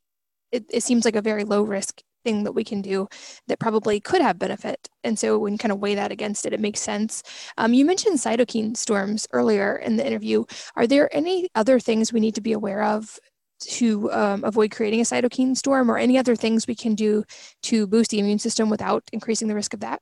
it, 0.53 0.65
it 0.71 0.83
seems 0.83 1.05
like 1.05 1.17
a 1.17 1.23
very 1.23 1.45
low 1.45 1.63
risk 1.63 2.03
thing 2.25 2.45
that 2.45 2.53
we 2.53 2.65
can 2.65 2.83
do 2.83 3.09
that 3.49 3.59
probably 3.61 4.01
could 4.01 4.23
have 4.23 4.39
benefit. 4.39 4.89
And 5.05 5.19
so 5.19 5.39
when 5.39 5.55
you 5.55 5.59
kind 5.59 5.73
of 5.73 5.79
weigh 5.81 5.95
that 5.95 6.13
against 6.13 6.47
it, 6.47 6.53
it 6.53 6.61
makes 6.61 6.81
sense. 6.81 7.23
Um, 7.59 7.75
you 7.75 7.85
mentioned 7.85 8.19
cytokine 8.19 8.77
storms 8.77 9.27
earlier 9.33 9.77
in 9.77 9.97
the 9.97 10.07
interview. 10.07 10.45
Are 10.77 10.87
there 10.87 11.15
any 11.15 11.49
other 11.55 11.81
things 11.81 12.13
we 12.13 12.21
need 12.21 12.35
to 12.37 12.43
be 12.43 12.53
aware 12.53 12.83
of 12.83 13.19
to 13.61 14.11
um, 14.13 14.45
avoid 14.45 14.71
creating 14.71 15.01
a 15.01 15.05
cytokine 15.05 15.57
storm 15.57 15.91
or 15.91 15.99
any 15.99 16.19
other 16.19 16.37
things 16.37 16.67
we 16.67 16.75
can 16.75 16.95
do 16.95 17.25
to 17.65 17.87
boost 17.87 18.11
the 18.11 18.19
immune 18.19 18.39
system 18.39 18.71
without 18.71 19.05
increasing 19.13 19.49
the 19.49 19.55
risk 19.55 19.75
of 19.75 19.81
that? 19.81 20.01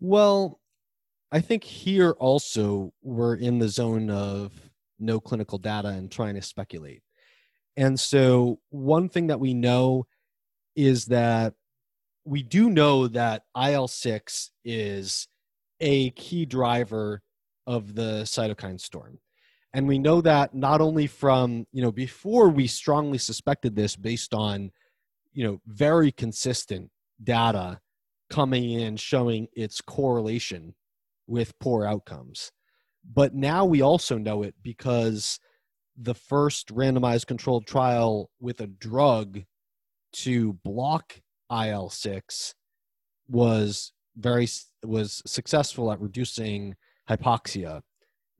Well, 0.00 0.58
I 1.34 1.40
think 1.40 1.64
here 1.64 2.10
also 2.10 2.92
we're 3.02 3.36
in 3.36 3.58
the 3.58 3.68
zone 3.68 4.10
of 4.10 4.52
no 4.98 5.18
clinical 5.18 5.56
data 5.56 5.88
and 5.88 6.12
trying 6.12 6.34
to 6.34 6.42
speculate. 6.42 7.02
And 7.74 7.98
so, 7.98 8.58
one 8.68 9.08
thing 9.08 9.28
that 9.28 9.40
we 9.40 9.54
know 9.54 10.06
is 10.76 11.06
that 11.06 11.54
we 12.26 12.42
do 12.42 12.68
know 12.68 13.08
that 13.08 13.44
IL 13.56 13.88
6 13.88 14.50
is 14.62 15.26
a 15.80 16.10
key 16.10 16.44
driver 16.44 17.22
of 17.66 17.94
the 17.94 18.22
cytokine 18.24 18.78
storm. 18.78 19.18
And 19.72 19.88
we 19.88 19.98
know 19.98 20.20
that 20.20 20.54
not 20.54 20.82
only 20.82 21.06
from, 21.06 21.66
you 21.72 21.80
know, 21.80 21.90
before 21.90 22.50
we 22.50 22.66
strongly 22.66 23.16
suspected 23.16 23.74
this 23.74 23.96
based 23.96 24.34
on, 24.34 24.70
you 25.32 25.44
know, 25.44 25.62
very 25.66 26.12
consistent 26.12 26.90
data 27.24 27.80
coming 28.28 28.70
in 28.70 28.98
showing 28.98 29.48
its 29.54 29.80
correlation 29.80 30.74
with 31.26 31.58
poor 31.58 31.86
outcomes. 31.86 32.52
But 33.04 33.34
now 33.34 33.64
we 33.64 33.82
also 33.82 34.18
know 34.18 34.42
it 34.42 34.54
because 34.62 35.38
the 35.96 36.14
first 36.14 36.68
randomized 36.74 37.26
controlled 37.26 37.66
trial 37.66 38.30
with 38.40 38.60
a 38.60 38.66
drug 38.66 39.42
to 40.12 40.52
block 40.64 41.20
IL 41.50 41.90
6 41.90 42.54
was 43.28 43.92
very 44.16 44.48
was 44.84 45.22
successful 45.26 45.90
at 45.92 46.00
reducing 46.00 46.74
hypoxia 47.08 47.82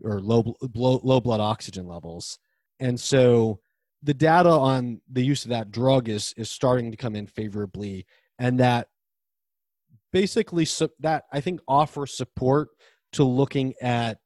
or 0.05 0.21
low, 0.21 0.55
low, 0.75 1.01
low 1.03 1.21
blood 1.21 1.40
oxygen 1.40 1.87
levels. 1.87 2.38
And 2.81 2.99
so 2.99 3.61
the 4.03 4.14
data 4.14 4.51
on 4.51 5.01
the 5.11 5.25
use 5.25 5.45
of 5.45 5.51
that 5.51 5.71
drug 5.71 6.09
is 6.09 6.35
is 6.37 6.51
starting 6.51 6.90
to 6.90 6.97
come 6.97 7.14
in 7.16 7.27
favorably 7.27 8.07
and 8.38 8.59
that 8.61 8.88
basically 10.12 10.66
that 11.01 11.25
I 11.33 11.40
think 11.40 11.61
offers 11.66 12.16
support 12.16 12.68
to 13.12 13.25
looking 13.25 13.75
at 13.81 14.18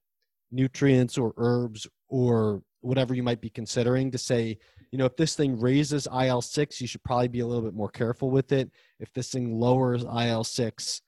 nutrients 0.51 1.18
or 1.18 1.35
herbs 1.37 1.87
or 2.09 2.62
whatever 2.81 3.14
you 3.14 3.22
might 3.22 3.40
be 3.40 3.51
considering 3.51 4.11
to 4.12 4.18
say, 4.18 4.59
you 4.92 4.99
know, 4.99 5.07
if 5.07 5.16
this 5.16 5.35
thing 5.35 5.59
raises 5.59 6.07
IL 6.07 6.40
6, 6.40 6.81
you 6.81 6.87
should 6.87 7.03
probably 7.03 7.29
be 7.29 7.40
a 7.40 7.46
little 7.46 7.64
bit 7.64 7.75
more 7.75 7.90
careful 7.90 8.31
with 8.31 8.53
it. 8.53 8.70
If 9.01 9.12
this 9.12 9.31
thing 9.31 9.59
lowers 9.59 10.05
IL 10.05 10.44
6, 10.44 11.03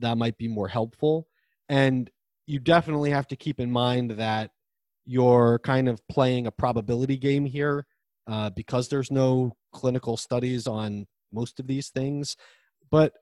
that 0.00 0.18
might 0.18 0.36
be 0.36 0.48
more 0.48 0.68
helpful. 0.68 1.28
And 1.68 2.10
you 2.46 2.58
definitely 2.58 3.10
have 3.10 3.28
to 3.28 3.36
keep 3.36 3.60
in 3.60 3.70
mind 3.70 4.12
that 4.12 4.50
you're 5.06 5.60
kind 5.60 5.88
of 5.88 6.06
playing 6.08 6.46
a 6.46 6.52
probability 6.52 7.16
game 7.16 7.44
here 7.44 7.86
uh, 8.26 8.50
because 8.50 8.88
there's 8.88 9.10
no 9.10 9.56
clinical 9.72 10.16
studies 10.16 10.66
on 10.66 11.06
most 11.32 11.60
of 11.60 11.66
these 11.66 11.90
things. 11.90 12.36
But 12.90 13.12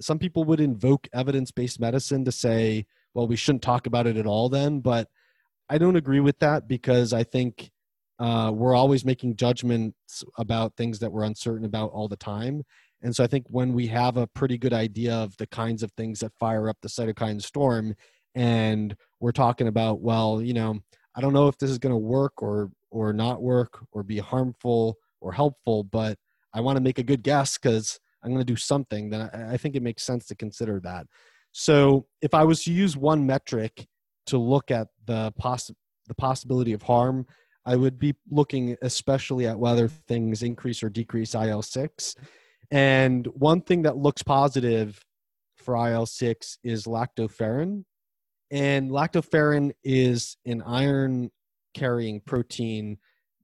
some 0.00 0.18
people 0.18 0.44
would 0.44 0.60
invoke 0.60 1.08
evidence 1.12 1.50
based 1.50 1.80
medicine 1.80 2.24
to 2.24 2.32
say, 2.32 2.86
well, 3.14 3.26
we 3.26 3.36
shouldn't 3.36 3.62
talk 3.62 3.86
about 3.86 4.06
it 4.06 4.16
at 4.16 4.26
all 4.26 4.48
then. 4.48 4.80
But 4.80 5.08
I 5.68 5.78
don't 5.78 5.96
agree 5.96 6.20
with 6.20 6.38
that 6.40 6.68
because 6.68 7.12
I 7.12 7.24
think 7.24 7.70
uh, 8.18 8.52
we're 8.54 8.74
always 8.74 9.04
making 9.04 9.36
judgments 9.36 10.24
about 10.38 10.76
things 10.76 10.98
that 10.98 11.10
we're 11.10 11.24
uncertain 11.24 11.64
about 11.64 11.90
all 11.92 12.08
the 12.08 12.16
time. 12.16 12.62
And 13.02 13.16
so 13.16 13.24
I 13.24 13.26
think 13.26 13.46
when 13.48 13.72
we 13.72 13.86
have 13.86 14.16
a 14.16 14.26
pretty 14.26 14.58
good 14.58 14.74
idea 14.74 15.14
of 15.14 15.36
the 15.38 15.46
kinds 15.46 15.82
of 15.82 15.90
things 15.92 16.20
that 16.20 16.32
fire 16.38 16.68
up 16.68 16.76
the 16.82 16.88
cytokine 16.88 17.40
storm, 17.40 17.94
and 18.34 18.94
we're 19.20 19.32
talking 19.32 19.68
about, 19.68 20.00
well, 20.00 20.42
you 20.42 20.52
know, 20.52 20.78
I 21.16 21.20
don't 21.20 21.32
know 21.32 21.48
if 21.48 21.56
this 21.58 21.70
is 21.70 21.78
going 21.78 21.94
to 21.94 21.98
work 21.98 22.42
or 22.42 22.70
or 22.90 23.12
not 23.12 23.40
work 23.40 23.84
or 23.92 24.02
be 24.02 24.18
harmful 24.18 24.96
or 25.20 25.32
helpful, 25.32 25.84
but 25.84 26.18
I 26.52 26.60
want 26.60 26.76
to 26.76 26.82
make 26.82 26.98
a 26.98 27.04
good 27.04 27.22
guess 27.22 27.56
because 27.56 28.00
I'm 28.22 28.30
going 28.30 28.44
to 28.44 28.52
do 28.52 28.56
something. 28.56 29.10
Then 29.10 29.30
I, 29.32 29.54
I 29.54 29.56
think 29.56 29.76
it 29.76 29.82
makes 29.82 30.02
sense 30.02 30.26
to 30.26 30.34
consider 30.34 30.80
that. 30.80 31.06
So 31.52 32.06
if 32.22 32.34
I 32.34 32.44
was 32.44 32.64
to 32.64 32.72
use 32.72 32.96
one 32.96 33.26
metric 33.26 33.86
to 34.26 34.38
look 34.38 34.70
at 34.70 34.88
the 35.06 35.32
poss- 35.38 35.72
the 36.06 36.14
possibility 36.14 36.72
of 36.72 36.82
harm, 36.82 37.26
I 37.64 37.76
would 37.76 37.98
be 37.98 38.14
looking 38.30 38.76
especially 38.82 39.46
at 39.46 39.58
whether 39.58 39.88
things 39.88 40.42
increase 40.42 40.82
or 40.82 40.90
decrease 40.90 41.34
IL 41.34 41.62
six. 41.62 42.14
And 42.70 43.26
one 43.28 43.62
thing 43.62 43.82
that 43.82 43.96
looks 43.96 44.22
positive 44.22 45.04
for 45.58 45.76
IL 45.88 46.06
six 46.06 46.58
is 46.62 46.84
lactoferrin, 46.84 47.84
and 48.50 48.90
lactoferrin 48.90 49.72
is 49.84 50.36
an 50.46 50.62
iron 50.62 51.30
carrying 51.74 52.20
protein 52.20 52.98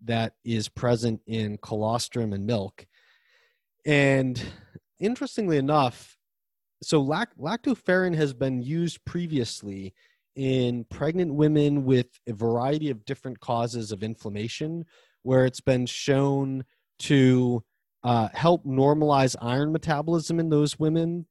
that 0.05 0.35
is 0.45 0.69
present 0.69 1.21
in 1.27 1.59
colostrum 1.59 2.33
and 2.33 2.47
milk. 2.47 2.87
And 3.85 4.43
interestingly 4.99 5.57
enough, 5.57 6.17
so 6.83 7.01
lact- 7.01 7.39
lactoferrin 7.39 8.15
has 8.15 8.35
been 8.35 8.61
used 8.63 9.05
previously 9.05 9.95
in 10.35 10.85
pregnant 10.85 11.35
women 11.35 11.85
with 11.85 12.09
a 12.27 12.33
variety 12.33 12.91
of 12.91 13.05
different 13.05 13.41
causes 13.41 13.93
of 13.93 14.03
inflammation, 14.03 14.85
where 15.23 15.47
it's 15.47 15.61
been 15.61 15.87
shown 15.87 16.65
to 16.99 17.63
uh, 18.05 18.29
help 18.35 18.65
normalize 18.65 19.35
iron 19.41 19.73
metabolism 19.73 20.39
in 20.39 20.51
those 20.51 20.79
women 20.79 21.27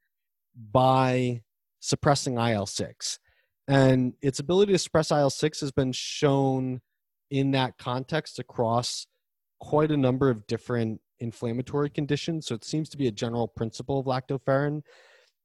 by 0.72 1.42
suppressing 1.80 2.38
IL 2.38 2.66
6. 2.66 3.20
And 3.68 4.14
its 4.22 4.40
ability 4.40 4.74
to 4.74 4.80
suppress 4.80 5.12
IL 5.12 5.30
6 5.30 5.62
has 5.62 5.72
been 5.72 5.92
shown 5.92 6.82
in 7.32 7.52
that 7.52 7.78
context 7.78 8.40
across 8.40 9.08
quite 9.60 9.92
a 9.92 9.98
number 9.98 10.30
of 10.30 10.46
different 10.48 11.02
inflammatory 11.20 11.90
conditions. 11.90 12.48
So 12.48 12.56
it 12.56 12.64
seems 12.64 12.90
to 12.90 12.98
be 12.98 13.08
a 13.08 13.12
general 13.12 13.48
principle 13.48 14.00
of 14.00 14.06
lactoferrin. 14.06 14.82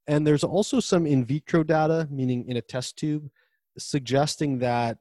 And 0.06 0.26
there's 0.26 0.44
also 0.44 0.80
some 0.80 1.06
in 1.06 1.24
vitro 1.24 1.62
data, 1.62 2.08
meaning 2.10 2.48
in 2.48 2.56
a 2.56 2.62
test 2.62 2.96
tube, 2.96 3.28
suggesting 3.78 4.58
that 4.58 4.98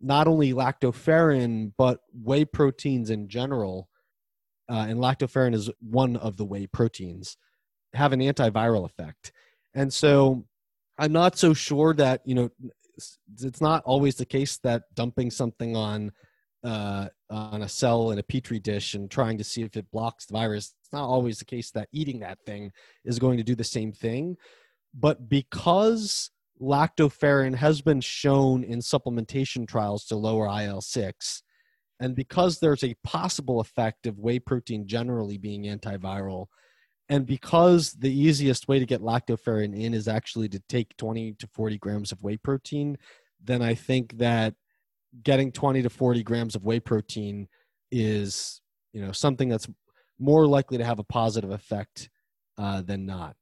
not 0.00 0.28
only 0.28 0.52
lactoferrin, 0.52 1.72
but 1.76 2.00
whey 2.12 2.44
proteins 2.44 3.10
in 3.10 3.28
general, 3.28 3.88
uh, 4.70 4.86
and 4.88 4.98
lactoferrin 4.98 5.54
is 5.54 5.70
one 5.80 6.16
of 6.16 6.36
the 6.36 6.44
whey 6.44 6.66
proteins, 6.66 7.36
have 7.94 8.12
an 8.12 8.20
antiviral 8.20 8.84
effect. 8.84 9.32
And 9.74 9.92
so 9.92 10.46
I'm 10.98 11.12
not 11.12 11.36
so 11.36 11.52
sure 11.52 11.94
that, 11.94 12.22
you 12.24 12.34
know, 12.34 12.50
it's 13.40 13.60
not 13.60 13.84
always 13.84 14.16
the 14.16 14.26
case 14.26 14.58
that 14.58 14.82
dumping 14.94 15.30
something 15.30 15.76
on 15.76 16.12
uh, 16.64 17.08
on 17.30 17.62
a 17.62 17.68
cell 17.68 18.10
in 18.10 18.18
a 18.18 18.22
petri 18.22 18.58
dish 18.58 18.94
and 18.94 19.10
trying 19.10 19.38
to 19.38 19.44
see 19.44 19.62
if 19.62 19.76
it 19.76 19.90
blocks 19.90 20.26
the 20.26 20.32
virus. 20.32 20.74
It's 20.80 20.92
not 20.92 21.04
always 21.04 21.38
the 21.38 21.44
case 21.44 21.70
that 21.72 21.88
eating 21.92 22.20
that 22.20 22.38
thing 22.44 22.72
is 23.04 23.18
going 23.18 23.36
to 23.36 23.44
do 23.44 23.54
the 23.54 23.64
same 23.64 23.92
thing. 23.92 24.36
But 24.94 25.28
because 25.28 26.30
lactoferrin 26.60 27.54
has 27.54 27.80
been 27.80 28.00
shown 28.00 28.64
in 28.64 28.80
supplementation 28.80 29.68
trials 29.68 30.04
to 30.06 30.16
lower 30.16 30.46
IL 30.62 30.80
6, 30.80 31.42
and 32.00 32.14
because 32.14 32.58
there's 32.58 32.84
a 32.84 32.96
possible 33.04 33.60
effect 33.60 34.06
of 34.06 34.18
whey 34.18 34.38
protein 34.38 34.86
generally 34.86 35.36
being 35.36 35.64
antiviral, 35.64 36.46
and 37.08 37.26
because 37.26 37.92
the 37.92 38.12
easiest 38.12 38.68
way 38.68 38.78
to 38.78 38.86
get 38.86 39.00
lactoferrin 39.00 39.78
in 39.78 39.94
is 39.94 40.08
actually 40.08 40.48
to 40.50 40.62
take 40.68 40.96
20 40.96 41.34
to 41.34 41.46
40 41.46 41.78
grams 41.78 42.12
of 42.12 42.22
whey 42.22 42.36
protein, 42.36 42.98
then 43.42 43.62
I 43.62 43.74
think 43.74 44.18
that 44.18 44.54
getting 45.22 45.52
20 45.52 45.82
to 45.82 45.90
40 45.90 46.22
grams 46.22 46.54
of 46.54 46.64
whey 46.64 46.80
protein 46.80 47.48
is, 47.90 48.60
you 48.92 49.04
know, 49.04 49.12
something 49.12 49.48
that's 49.48 49.68
more 50.18 50.46
likely 50.46 50.78
to 50.78 50.84
have 50.84 50.98
a 50.98 51.04
positive 51.04 51.50
effect 51.50 52.10
uh, 52.58 52.82
than 52.82 53.06
not. 53.06 53.36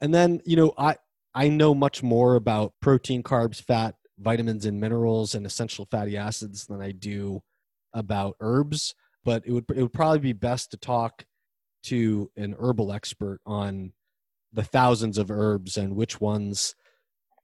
And 0.00 0.14
then, 0.14 0.40
you 0.44 0.56
know, 0.56 0.72
I 0.76 0.96
I 1.34 1.48
know 1.48 1.74
much 1.74 2.02
more 2.02 2.36
about 2.36 2.74
protein, 2.80 3.22
carbs, 3.22 3.60
fat, 3.60 3.96
vitamins, 4.18 4.66
and 4.66 4.80
minerals 4.80 5.34
and 5.34 5.44
essential 5.44 5.86
fatty 5.90 6.16
acids 6.16 6.66
than 6.66 6.80
I 6.80 6.92
do 6.92 7.42
about 7.92 8.36
herbs. 8.40 8.94
But 9.24 9.42
it 9.46 9.52
would 9.52 9.64
it 9.74 9.82
would 9.82 9.92
probably 9.92 10.18
be 10.18 10.32
best 10.32 10.70
to 10.70 10.76
talk 10.76 11.24
to 11.84 12.30
an 12.36 12.54
herbal 12.58 12.92
expert 12.92 13.40
on 13.46 13.92
the 14.52 14.62
thousands 14.62 15.18
of 15.18 15.30
herbs 15.30 15.76
and 15.76 15.96
which 15.96 16.20
ones 16.20 16.74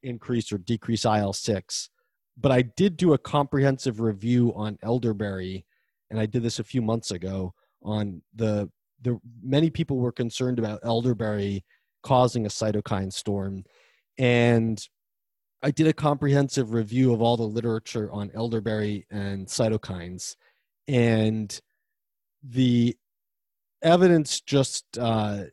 increase 0.02 0.52
or 0.52 0.58
decrease 0.58 1.04
IL 1.04 1.32
6. 1.32 1.90
But 2.36 2.52
I 2.52 2.62
did 2.62 2.96
do 2.96 3.12
a 3.12 3.18
comprehensive 3.18 4.00
review 4.00 4.52
on 4.54 4.78
elderberry, 4.82 5.64
and 6.10 6.18
I 6.18 6.26
did 6.26 6.42
this 6.42 6.58
a 6.58 6.64
few 6.64 6.82
months 6.82 7.10
ago 7.10 7.54
on 7.82 8.22
the 8.34 8.70
the 9.02 9.18
many 9.42 9.70
people 9.70 9.96
were 9.96 10.12
concerned 10.12 10.58
about 10.58 10.80
elderberry 10.84 11.64
causing 12.02 12.46
a 12.46 12.50
cytokine 12.50 13.12
storm 13.12 13.64
and 14.18 14.86
I 15.62 15.70
did 15.70 15.86
a 15.86 15.92
comprehensive 15.92 16.72
review 16.72 17.12
of 17.12 17.20
all 17.20 17.36
the 17.36 17.42
literature 17.42 18.10
on 18.10 18.30
elderberry 18.34 19.06
and 19.10 19.46
cytokines 19.46 20.36
and 20.88 21.58
the 22.42 22.96
evidence 23.82 24.40
just 24.40 24.98
uh, 24.98 25.44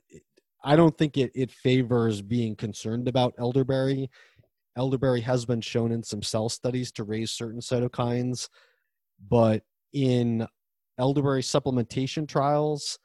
I 0.63 0.75
don't 0.75 0.97
think 0.97 1.17
it 1.17 1.31
it 1.35 1.51
favors 1.51 2.21
being 2.21 2.55
concerned 2.55 3.07
about 3.07 3.33
elderberry. 3.37 4.09
Elderberry 4.77 5.21
has 5.21 5.45
been 5.45 5.61
shown 5.61 5.91
in 5.91 6.03
some 6.03 6.21
cell 6.21 6.49
studies 6.49 6.91
to 6.93 7.03
raise 7.03 7.31
certain 7.31 7.59
cytokines, 7.59 8.47
but 9.29 9.63
in 9.91 10.47
elderberry 10.99 11.41
supplementation 11.41 12.27
trials, 12.27 12.99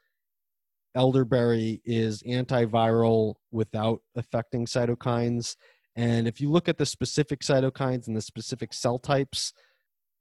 elderberry 0.95 1.81
is 1.85 2.23
antiviral 2.25 3.35
without 3.51 4.03
affecting 4.17 4.67
cytokines. 4.67 5.57
And 5.97 6.29
if 6.29 6.41
you 6.41 6.51
look 6.51 6.69
at 6.69 6.79
the 6.79 6.87
specific 6.87 7.41
cytokines 7.41 8.07
and 8.07 8.17
the 8.17 8.23
specific 8.23 8.75
cell 8.75 8.99
types, 8.99 9.53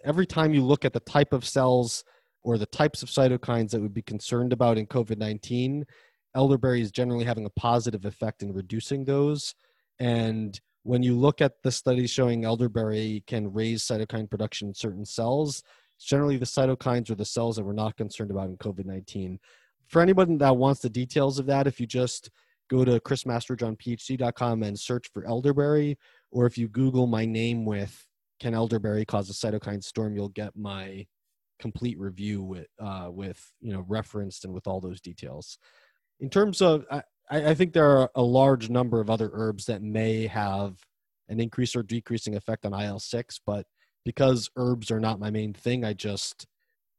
every 0.06 0.26
time 0.26 0.54
you 0.54 0.64
look 0.64 0.86
at 0.86 0.94
the 0.94 1.00
type 1.02 1.34
of 1.34 1.46
cells 1.46 2.04
or 2.44 2.58
the 2.58 2.66
types 2.66 3.04
of 3.04 3.10
cytokines 3.10 3.72
that 3.72 3.82
would 3.82 3.94
be 3.94 4.02
concerned 4.02 4.54
about 4.54 4.78
in 4.78 4.88
COVID 4.88 5.18
19, 5.18 5.86
elderberry 6.34 6.82
is 6.82 6.92
generally 6.92 7.26
having 7.26 7.46
a 7.46 7.60
positive 7.60 8.06
effect 8.06 8.42
in 8.42 8.54
reducing 8.54 9.06
those. 9.06 9.54
And 10.00 10.60
when 10.84 11.04
you 11.04 11.18
look 11.18 11.42
at 11.42 11.62
the 11.64 11.72
studies 11.72 12.10
showing 12.10 12.46
elderberry 12.46 13.24
can 13.28 13.52
raise 13.52 13.84
cytokine 13.84 14.30
production 14.30 14.70
in 14.70 14.74
certain 14.74 15.06
cells, 15.06 15.64
generally 16.00 16.38
the 16.38 16.46
cytokines 16.46 17.10
are 17.10 17.16
the 17.16 17.26
cells 17.26 17.56
that 17.56 17.64
we're 17.64 17.74
not 17.74 17.98
concerned 17.98 18.32
about 18.32 18.50
in 18.50 18.58
COVID 18.58 18.86
19. 18.86 19.40
For 19.88 20.02
anyone 20.02 20.38
that 20.38 20.58
wants 20.58 20.82
the 20.82 20.90
details 20.90 21.38
of 21.38 21.46
that, 21.48 21.68
if 21.68 21.80
you 21.80 21.86
just 21.86 22.30
go 22.70 22.86
to 22.86 23.00
chrismasterjohnphd.com 23.02 24.64
and 24.64 24.80
search 24.80 25.10
for 25.14 25.26
elderberry, 25.26 25.98
or 26.32 26.46
if 26.46 26.58
you 26.58 26.68
Google 26.68 27.08
my 27.08 27.26
name 27.26 27.66
with 27.66 28.06
"Can 28.40 28.54
elderberry 28.54 29.06
cause 29.06 29.30
a 29.30 29.34
cytokine 29.34 29.84
storm?" 29.84 30.16
you'll 30.16 30.30
get 30.30 30.56
my 30.56 31.06
complete 31.60 32.00
review 32.00 32.42
with 32.42 32.68
uh, 32.80 33.10
with 33.12 33.40
you 33.60 33.74
know 33.74 33.86
referenced 33.88 34.46
and 34.46 34.54
with 34.54 34.68
all 34.68 34.82
those 34.82 35.02
details. 35.02 35.58
In 36.20 36.30
terms 36.30 36.62
of, 36.62 36.86
I, 36.92 37.02
I 37.34 37.54
think 37.54 37.72
there 37.72 37.98
are 37.98 38.12
a 38.14 38.22
large 38.22 38.70
number 38.70 39.00
of 39.00 39.10
other 39.10 39.30
herbs 39.32 39.68
that 39.68 39.82
may 39.82 40.28
have 40.28 40.76
an 41.30 41.40
increase 41.40 41.78
or 41.78 41.84
decreasing 41.84 42.36
effect 42.36 42.66
on 42.66 42.74
IL 42.74 43.00
six, 43.00 43.40
but 43.46 43.66
because 44.04 44.50
herbs 44.58 44.92
are 44.92 45.00
not 45.00 45.18
my 45.18 45.32
main 45.32 45.54
thing, 45.54 45.86
I 45.86 45.94
just 45.94 46.46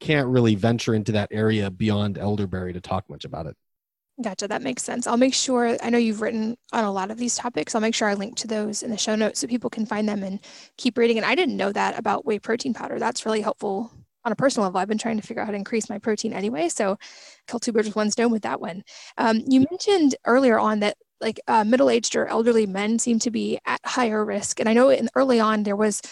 can't 0.00 0.28
really 0.28 0.54
venture 0.54 0.94
into 0.94 1.12
that 1.12 1.28
area 1.32 1.70
beyond 1.70 2.16
elderberry 2.16 2.72
to 2.72 2.80
talk 2.80 3.10
much 3.10 3.26
about 3.26 3.44
it. 3.44 3.56
Gotcha. 4.22 4.48
That 4.48 4.62
makes 4.62 4.82
sense. 4.82 5.06
I'll 5.06 5.16
make 5.16 5.34
sure, 5.34 5.76
I 5.82 5.90
know 5.90 5.98
you've 5.98 6.22
written 6.22 6.56
on 6.72 6.84
a 6.84 6.92
lot 6.92 7.10
of 7.10 7.18
these 7.18 7.36
topics. 7.36 7.74
I'll 7.74 7.80
make 7.80 7.94
sure 7.94 8.08
I 8.08 8.14
link 8.14 8.36
to 8.38 8.46
those 8.46 8.82
in 8.82 8.90
the 8.90 8.96
show 8.96 9.14
notes 9.14 9.40
so 9.40 9.46
people 9.46 9.70
can 9.70 9.84
find 9.84 10.08
them 10.08 10.22
and 10.22 10.40
keep 10.78 10.96
reading. 10.96 11.18
And 11.18 11.26
I 11.26 11.34
didn't 11.34 11.56
know 11.56 11.72
that 11.72 11.98
about 11.98 12.24
whey 12.24 12.38
protein 12.38 12.72
powder. 12.72 12.98
That's 12.98 13.26
really 13.26 13.42
helpful 13.42 13.90
on 14.24 14.32
a 14.32 14.36
personal 14.36 14.66
level. 14.66 14.80
I've 14.80 14.88
been 14.88 14.98
trying 14.98 15.20
to 15.20 15.26
figure 15.26 15.42
out 15.42 15.46
how 15.46 15.52
to 15.52 15.58
increase 15.58 15.88
my 15.88 15.98
protein 15.98 16.32
anyway. 16.32 16.68
So 16.68 16.98
kill 17.46 17.60
two 17.60 17.72
birds 17.72 17.88
with 17.88 17.96
one 17.96 18.10
stone 18.10 18.30
with 18.30 18.42
that 18.42 18.60
one. 18.60 18.82
Um, 19.18 19.42
you 19.46 19.60
mentioned 19.70 20.14
earlier 20.26 20.58
on 20.58 20.80
that 20.80 20.96
like 21.20 21.40
uh, 21.46 21.64
middle-aged 21.64 22.16
or 22.16 22.26
elderly 22.26 22.66
men 22.66 22.98
seem 22.98 23.18
to 23.20 23.30
be 23.30 23.58
at 23.64 23.80
higher 23.84 24.24
risk. 24.24 24.58
And 24.58 24.68
I 24.68 24.72
know 24.72 24.90
in 24.90 25.08
early 25.14 25.38
on 25.38 25.62
there 25.62 25.76
was 25.76 26.02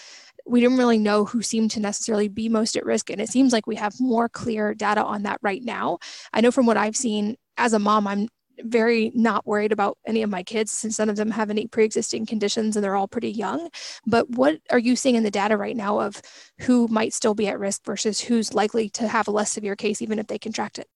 we 0.46 0.61
didn't 0.61 0.78
really 0.78 0.98
know 0.98 1.24
who 1.24 1.42
seemed 1.42 1.70
to 1.72 1.80
necessarily 1.80 2.28
be 2.28 2.48
most 2.48 2.76
at 2.76 2.86
risk. 2.86 3.11
And 3.11 3.20
it 3.20 3.28
seems 3.28 3.52
like 3.52 3.66
we 3.66 3.76
have 3.76 4.00
more 4.00 4.28
clear 4.28 4.74
data 4.74 5.04
on 5.04 5.24
that 5.24 5.38
right 5.42 5.62
now. 5.62 5.98
I 6.32 6.40
know 6.40 6.50
from 6.50 6.66
what 6.66 6.76
I've 6.76 6.96
seen 6.96 7.36
as 7.56 7.72
a 7.72 7.78
mom, 7.78 8.06
I'm 8.06 8.28
very 8.64 9.11
not 9.14 9.46
worried 9.46 9.72
about 9.72 9.98
any 10.06 10.22
of 10.22 10.30
my 10.30 10.42
kids 10.42 10.72
since 10.72 10.98
none 10.98 11.11
of 11.11 11.16
them 11.16 11.30
have 11.30 11.50
any 11.50 11.66
pre-existing 11.66 12.26
conditions 12.26 12.76
and 12.76 12.84
they're 12.84 12.96
all 12.96 13.08
pretty 13.08 13.30
young. 13.30 13.68
But 14.06 14.30
what 14.30 14.61
are 14.70 14.78
you 14.78 14.96
seeing 14.96 15.14
in 15.14 15.22
the 15.22 15.30
data 15.30 15.56
right 15.56 15.76
now 15.76 16.00
of 16.00 16.20
who 16.61 16.88
might 16.88 17.12
still 17.12 17.34
be 17.34 17.48
at 17.48 17.58
risk 17.58 17.84
versus 17.84 18.20
who's 18.20 18.54
likely 18.54 18.88
to 18.90 19.08
have 19.08 19.28
a 19.28 19.32
less 19.32 19.52
severe 19.52 19.76
case 19.76 20.02
even 20.02 20.18
if 20.18 20.26
they 20.26 20.38
contract 20.38 20.78
it? 20.78 20.88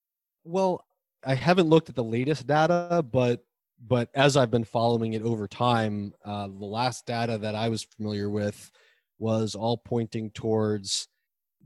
Well 0.45 0.85
i 1.27 1.35
haven't 1.35 1.69
looked 1.69 1.89
at 1.89 1.95
the 1.95 2.05
latest 2.05 2.47
data 2.47 3.03
but 3.11 3.43
but 3.89 4.11
as 4.15 4.37
i've 4.37 4.51
been 4.51 4.63
following 4.63 5.15
it 5.15 5.23
over 5.23 5.49
time 5.49 6.13
uh, 6.23 6.47
the 6.47 6.67
last 6.67 7.07
data 7.07 7.39
that 7.39 7.55
i 7.55 7.67
was 7.67 7.83
familiar 7.83 8.29
with 8.29 8.71
was 9.19 9.55
all 9.55 9.79
pointing 9.79 10.31
towards 10.33 11.09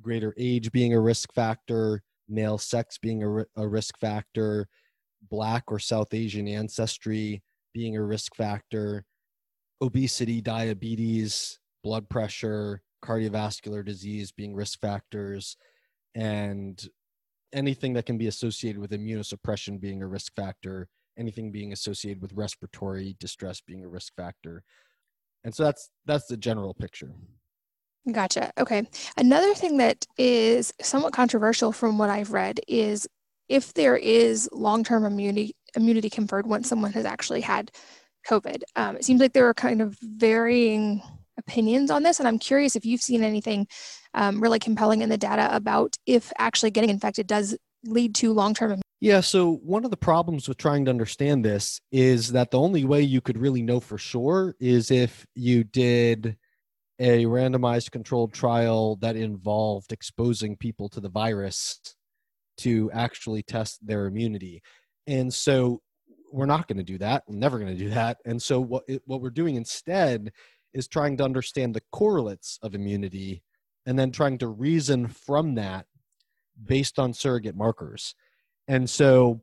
greater 0.00 0.34
age 0.38 0.70
being 0.72 0.94
a 0.94 1.00
risk 1.00 1.32
factor, 1.32 2.02
male 2.28 2.58
sex 2.58 2.98
being 2.98 3.22
a, 3.22 3.44
a 3.56 3.66
risk 3.66 3.98
factor, 3.98 4.68
black 5.30 5.64
or 5.68 5.78
South 5.78 6.12
Asian 6.14 6.48
ancestry 6.48 7.42
being 7.74 7.96
a 7.96 8.02
risk 8.02 8.34
factor, 8.34 9.04
obesity, 9.80 10.40
diabetes, 10.40 11.58
blood 11.82 12.08
pressure, 12.08 12.82
cardiovascular 13.04 13.84
disease 13.84 14.32
being 14.32 14.54
risk 14.54 14.80
factors, 14.80 15.56
and 16.14 16.88
anything 17.52 17.92
that 17.94 18.06
can 18.06 18.18
be 18.18 18.26
associated 18.26 18.80
with 18.80 18.90
immunosuppression 18.90 19.80
being 19.80 20.02
a 20.02 20.06
risk 20.06 20.34
factor, 20.34 20.88
anything 21.18 21.50
being 21.50 21.72
associated 21.72 22.20
with 22.20 22.32
respiratory 22.32 23.16
distress 23.20 23.60
being 23.60 23.84
a 23.84 23.88
risk 23.88 24.14
factor. 24.16 24.62
And 25.44 25.54
so 25.54 25.64
that's 25.64 25.90
that's 26.04 26.26
the 26.26 26.36
general 26.36 26.74
picture. 26.74 27.14
Gotcha. 28.10 28.52
Okay. 28.58 28.86
Another 29.16 29.54
thing 29.54 29.76
that 29.78 30.06
is 30.16 30.72
somewhat 30.80 31.12
controversial 31.12 31.72
from 31.72 31.98
what 31.98 32.10
I've 32.10 32.32
read 32.32 32.60
is 32.66 33.06
if 33.48 33.74
there 33.74 33.96
is 33.96 34.48
long-term 34.52 35.04
immunity 35.04 35.54
immunity 35.76 36.10
conferred 36.10 36.46
once 36.46 36.68
someone 36.68 36.92
has 36.92 37.04
actually 37.04 37.42
had 37.42 37.70
COVID. 38.28 38.62
Um, 38.76 38.96
it 38.96 39.04
seems 39.04 39.20
like 39.20 39.32
there 39.32 39.46
are 39.48 39.54
kind 39.54 39.82
of 39.82 39.96
varying 40.02 41.02
opinions 41.38 41.90
on 41.90 42.02
this, 42.02 42.18
and 42.18 42.28
I'm 42.28 42.38
curious 42.38 42.74
if 42.74 42.84
you've 42.84 43.02
seen 43.02 43.22
anything 43.22 43.66
um, 44.14 44.40
really 44.40 44.58
compelling 44.58 45.02
in 45.02 45.08
the 45.08 45.18
data 45.18 45.54
about 45.54 45.96
if 46.06 46.32
actually 46.38 46.70
getting 46.70 46.90
infected 46.90 47.26
does 47.26 47.56
lead 47.84 48.14
to 48.16 48.32
long-term. 48.32 48.70
immunity. 48.70 48.82
Yeah. 49.00 49.20
So 49.20 49.54
one 49.62 49.84
of 49.84 49.92
the 49.92 49.96
problems 49.96 50.48
with 50.48 50.56
trying 50.56 50.84
to 50.86 50.90
understand 50.90 51.44
this 51.44 51.80
is 51.92 52.32
that 52.32 52.50
the 52.50 52.58
only 52.58 52.84
way 52.84 53.02
you 53.02 53.20
could 53.20 53.38
really 53.38 53.62
know 53.62 53.78
for 53.78 53.96
sure 53.96 54.56
is 54.58 54.90
if 54.90 55.24
you 55.36 55.62
did 55.62 56.36
a 56.98 57.24
randomized 57.26 57.92
controlled 57.92 58.32
trial 58.32 58.96
that 58.96 59.14
involved 59.14 59.92
exposing 59.92 60.56
people 60.56 60.88
to 60.88 61.00
the 61.00 61.08
virus 61.08 61.80
to 62.58 62.90
actually 62.92 63.42
test 63.42 63.86
their 63.86 64.06
immunity. 64.06 64.62
And 65.06 65.32
so 65.32 65.80
we're 66.32 66.46
not 66.46 66.68
going 66.68 66.78
to 66.78 66.84
do 66.84 66.98
that. 66.98 67.24
We're 67.26 67.36
never 67.36 67.58
going 67.58 67.76
to 67.76 67.84
do 67.84 67.90
that. 67.90 68.18
And 68.24 68.40
so 68.40 68.60
what 68.60 68.84
it, 68.88 69.02
what 69.06 69.20
we're 69.20 69.30
doing 69.30 69.56
instead 69.56 70.32
is 70.74 70.86
trying 70.86 71.16
to 71.16 71.24
understand 71.24 71.74
the 71.74 71.82
correlates 71.92 72.58
of 72.62 72.74
immunity 72.74 73.42
and 73.86 73.98
then 73.98 74.10
trying 74.10 74.38
to 74.38 74.48
reason 74.48 75.08
from 75.08 75.54
that 75.54 75.86
based 76.62 76.98
on 76.98 77.14
surrogate 77.14 77.56
markers. 77.56 78.14
And 78.66 78.88
so 78.88 79.42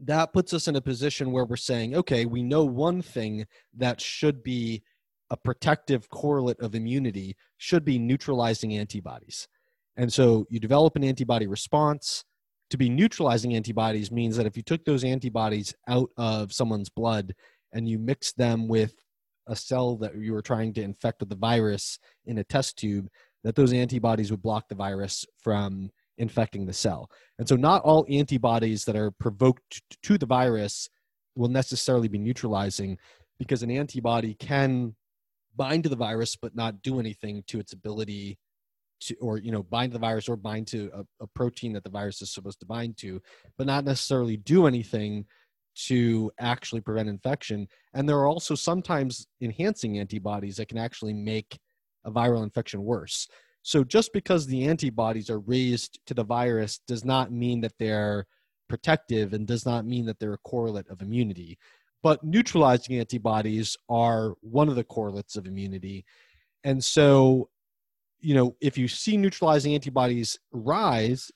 that 0.00 0.32
puts 0.32 0.52
us 0.52 0.68
in 0.68 0.76
a 0.76 0.80
position 0.80 1.30
where 1.30 1.44
we're 1.44 1.56
saying, 1.56 1.94
okay, 1.94 2.26
we 2.26 2.42
know 2.42 2.64
one 2.64 3.02
thing 3.02 3.46
that 3.76 4.00
should 4.00 4.42
be 4.42 4.82
a 5.30 5.36
protective 5.36 6.08
correlate 6.10 6.60
of 6.60 6.74
immunity 6.74 7.36
should 7.56 7.84
be 7.84 7.98
neutralizing 7.98 8.76
antibodies. 8.76 9.48
And 9.96 10.12
so 10.12 10.46
you 10.50 10.60
develop 10.60 10.96
an 10.96 11.04
antibody 11.04 11.46
response. 11.46 12.24
To 12.70 12.76
be 12.76 12.88
neutralizing 12.88 13.54
antibodies 13.54 14.10
means 14.10 14.36
that 14.36 14.46
if 14.46 14.56
you 14.56 14.62
took 14.62 14.84
those 14.84 15.04
antibodies 15.04 15.74
out 15.88 16.10
of 16.16 16.52
someone's 16.52 16.90
blood 16.90 17.34
and 17.72 17.88
you 17.88 17.98
mix 17.98 18.32
them 18.32 18.68
with 18.68 18.94
a 19.46 19.54
cell 19.54 19.96
that 19.98 20.16
you 20.16 20.32
were 20.32 20.42
trying 20.42 20.72
to 20.74 20.82
infect 20.82 21.20
with 21.20 21.28
the 21.28 21.36
virus 21.36 21.98
in 22.24 22.38
a 22.38 22.44
test 22.44 22.76
tube, 22.76 23.08
that 23.44 23.54
those 23.54 23.72
antibodies 23.72 24.30
would 24.30 24.42
block 24.42 24.68
the 24.68 24.74
virus 24.74 25.24
from 25.40 25.90
infecting 26.18 26.66
the 26.66 26.72
cell. 26.72 27.08
And 27.38 27.48
so 27.48 27.54
not 27.56 27.82
all 27.82 28.06
antibodies 28.10 28.84
that 28.84 28.96
are 28.96 29.12
provoked 29.12 29.82
to 30.02 30.18
the 30.18 30.26
virus 30.26 30.88
will 31.36 31.48
necessarily 31.48 32.08
be 32.08 32.18
neutralizing 32.18 32.98
because 33.38 33.62
an 33.62 33.70
antibody 33.70 34.34
can 34.34 34.96
bind 35.54 35.84
to 35.84 35.88
the 35.88 35.96
virus 35.96 36.36
but 36.36 36.54
not 36.54 36.82
do 36.82 36.98
anything 36.98 37.44
to 37.46 37.60
its 37.60 37.72
ability 37.72 38.38
to 39.00 39.14
or 39.16 39.38
you 39.38 39.52
know 39.52 39.62
bind 39.62 39.92
the 39.92 39.98
virus 39.98 40.28
or 40.28 40.36
bind 40.36 40.66
to 40.66 40.90
a, 40.94 41.24
a, 41.24 41.26
protein 41.28 41.72
that 41.72 41.84
the 41.84 41.90
virus 41.90 42.22
is 42.22 42.32
supposed 42.32 42.60
to 42.60 42.66
bind 42.66 42.96
to 42.96 43.20
but 43.58 43.66
not 43.66 43.84
necessarily 43.84 44.36
do 44.38 44.66
anything 44.66 45.26
to 45.76 46.32
actually 46.40 46.80
prevent 46.80 47.08
infection. 47.08 47.68
And 47.94 48.08
there 48.08 48.16
are 48.16 48.26
also 48.26 48.54
sometimes 48.54 49.26
enhancing 49.40 49.98
antibodies 49.98 50.56
that 50.56 50.68
can 50.68 50.78
actually 50.78 51.12
make 51.12 51.58
a 52.04 52.10
viral 52.10 52.42
infection 52.42 52.82
worse. 52.82 53.28
So 53.62 53.84
just 53.84 54.12
because 54.12 54.46
the 54.46 54.66
antibodies 54.66 55.28
are 55.28 55.40
raised 55.40 55.98
to 56.06 56.14
the 56.14 56.24
virus 56.24 56.80
does 56.86 57.04
not 57.04 57.30
mean 57.30 57.60
that 57.60 57.74
they're 57.78 58.26
protective 58.68 59.32
and 59.32 59.46
does 59.46 59.66
not 59.66 59.84
mean 59.84 60.06
that 60.06 60.18
they're 60.18 60.34
a 60.34 60.38
correlate 60.38 60.88
of 60.88 61.02
immunity. 61.02 61.58
But 62.02 62.24
neutralizing 62.24 62.98
antibodies 62.98 63.76
are 63.88 64.34
one 64.40 64.68
of 64.68 64.76
the 64.76 64.84
correlates 64.84 65.36
of 65.36 65.46
immunity. 65.46 66.04
And 66.64 66.82
so, 66.82 67.48
you 68.20 68.34
know, 68.34 68.56
if 68.60 68.78
you 68.78 68.88
see 68.88 69.16
neutralizing 69.16 69.74
antibodies 69.74 70.38
rise 70.52 71.30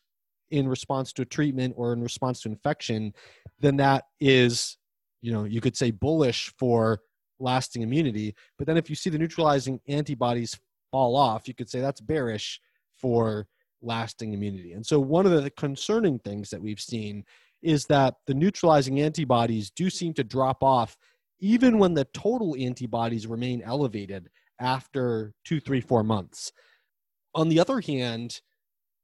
in 0.50 0.68
response 0.68 1.12
to 1.12 1.22
a 1.22 1.26
treatment 1.26 1.74
or 1.76 1.92
in 1.92 2.02
response 2.02 2.40
to 2.42 2.48
infection, 2.48 3.12
then 3.60 3.76
that 3.76 4.04
is, 4.20 4.78
you 5.22 5.32
know, 5.32 5.44
you 5.44 5.60
could 5.60 5.76
say 5.76 5.90
bullish 5.90 6.52
for 6.58 7.00
lasting 7.38 7.82
immunity. 7.82 8.34
But 8.58 8.66
then 8.66 8.76
if 8.76 8.90
you 8.90 8.96
see 8.96 9.10
the 9.10 9.18
neutralizing 9.18 9.80
antibodies 9.88 10.58
fall 10.90 11.16
off, 11.16 11.46
you 11.46 11.54
could 11.54 11.70
say 11.70 11.80
that's 11.80 12.00
bearish 12.00 12.60
for 12.92 13.46
lasting 13.82 14.34
immunity. 14.34 14.72
And 14.72 14.84
so 14.84 15.00
one 15.00 15.26
of 15.26 15.42
the 15.42 15.50
concerning 15.50 16.18
things 16.18 16.50
that 16.50 16.60
we've 16.60 16.80
seen 16.80 17.24
is 17.62 17.86
that 17.86 18.14
the 18.26 18.34
neutralizing 18.34 19.00
antibodies 19.00 19.70
do 19.70 19.90
seem 19.90 20.14
to 20.14 20.24
drop 20.24 20.62
off 20.62 20.96
even 21.40 21.78
when 21.78 21.94
the 21.94 22.04
total 22.12 22.54
antibodies 22.58 23.26
remain 23.26 23.62
elevated 23.62 24.28
after 24.60 25.32
two, 25.44 25.60
three, 25.60 25.80
four 25.80 26.02
months. 26.02 26.52
On 27.34 27.48
the 27.48 27.60
other 27.60 27.80
hand, 27.80 28.40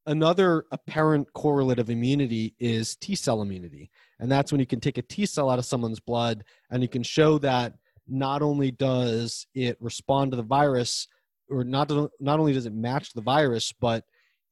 another 0.07 0.65
apparent 0.71 1.33
correlate 1.33 1.79
of 1.79 1.91
immunity 1.91 2.55
is 2.59 2.97
T 2.97 3.15
cell 3.15 3.43
immunity. 3.43 3.91
And 4.19 4.31
that's 4.31 4.53
when 4.53 4.61
you 4.61 4.67
can 4.67 4.81
take 4.81 4.99
a 4.99 5.03
T 5.03 5.27
cell 5.27 5.51
out 5.51 5.59
of 5.59 5.65
someone's 5.65 6.01
blood 6.01 6.45
and 6.71 6.83
you 6.83 6.89
can 6.89 7.03
show 7.03 7.39
that 7.39 7.75
not 8.09 8.43
only 8.43 8.71
does 8.71 9.47
it 9.55 9.77
respond 9.81 10.31
to 10.31 10.37
the 10.37 10.43
virus, 10.43 11.09
or 11.51 11.65
not, 11.65 11.91
not 12.21 12.41
only 12.41 12.53
does 12.53 12.67
it 12.67 12.75
match 12.75 13.13
the 13.13 13.21
virus, 13.21 13.73
but 13.73 14.05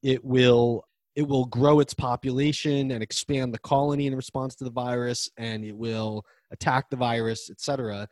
it 0.03 0.23
will 0.23 0.85
it 1.15 1.27
will 1.27 1.45
grow 1.45 1.79
its 1.79 1.93
population 1.93 2.91
and 2.91 3.01
expand 3.01 3.53
the 3.53 3.59
colony 3.59 4.05
in 4.05 4.15
response 4.15 4.55
to 4.55 4.65
the 4.65 4.69
virus 4.69 5.29
and 5.37 5.63
it 5.63 5.75
will 5.75 6.25
attack 6.51 6.89
the 6.89 6.95
virus 6.95 7.49
etc 7.49 8.07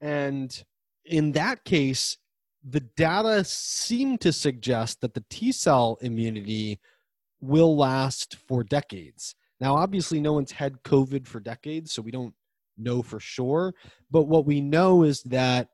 and 0.00 0.64
in 1.04 1.32
that 1.32 1.62
case 1.64 2.16
the 2.68 2.80
data 2.96 3.44
seem 3.44 4.18
to 4.18 4.32
suggest 4.32 5.00
that 5.00 5.14
the 5.14 5.24
t 5.30 5.52
cell 5.52 5.98
immunity 6.00 6.78
will 7.40 7.76
last 7.76 8.36
for 8.46 8.62
decades 8.62 9.34
now 9.60 9.74
obviously 9.74 10.20
no 10.20 10.32
one's 10.32 10.52
had 10.52 10.82
covid 10.82 11.26
for 11.26 11.40
decades 11.40 11.92
so 11.92 12.00
we 12.02 12.10
don't 12.10 12.34
know 12.76 13.02
for 13.02 13.20
sure. 13.20 13.74
But 14.10 14.24
what 14.24 14.46
we 14.46 14.60
know 14.60 15.02
is 15.02 15.22
that 15.24 15.68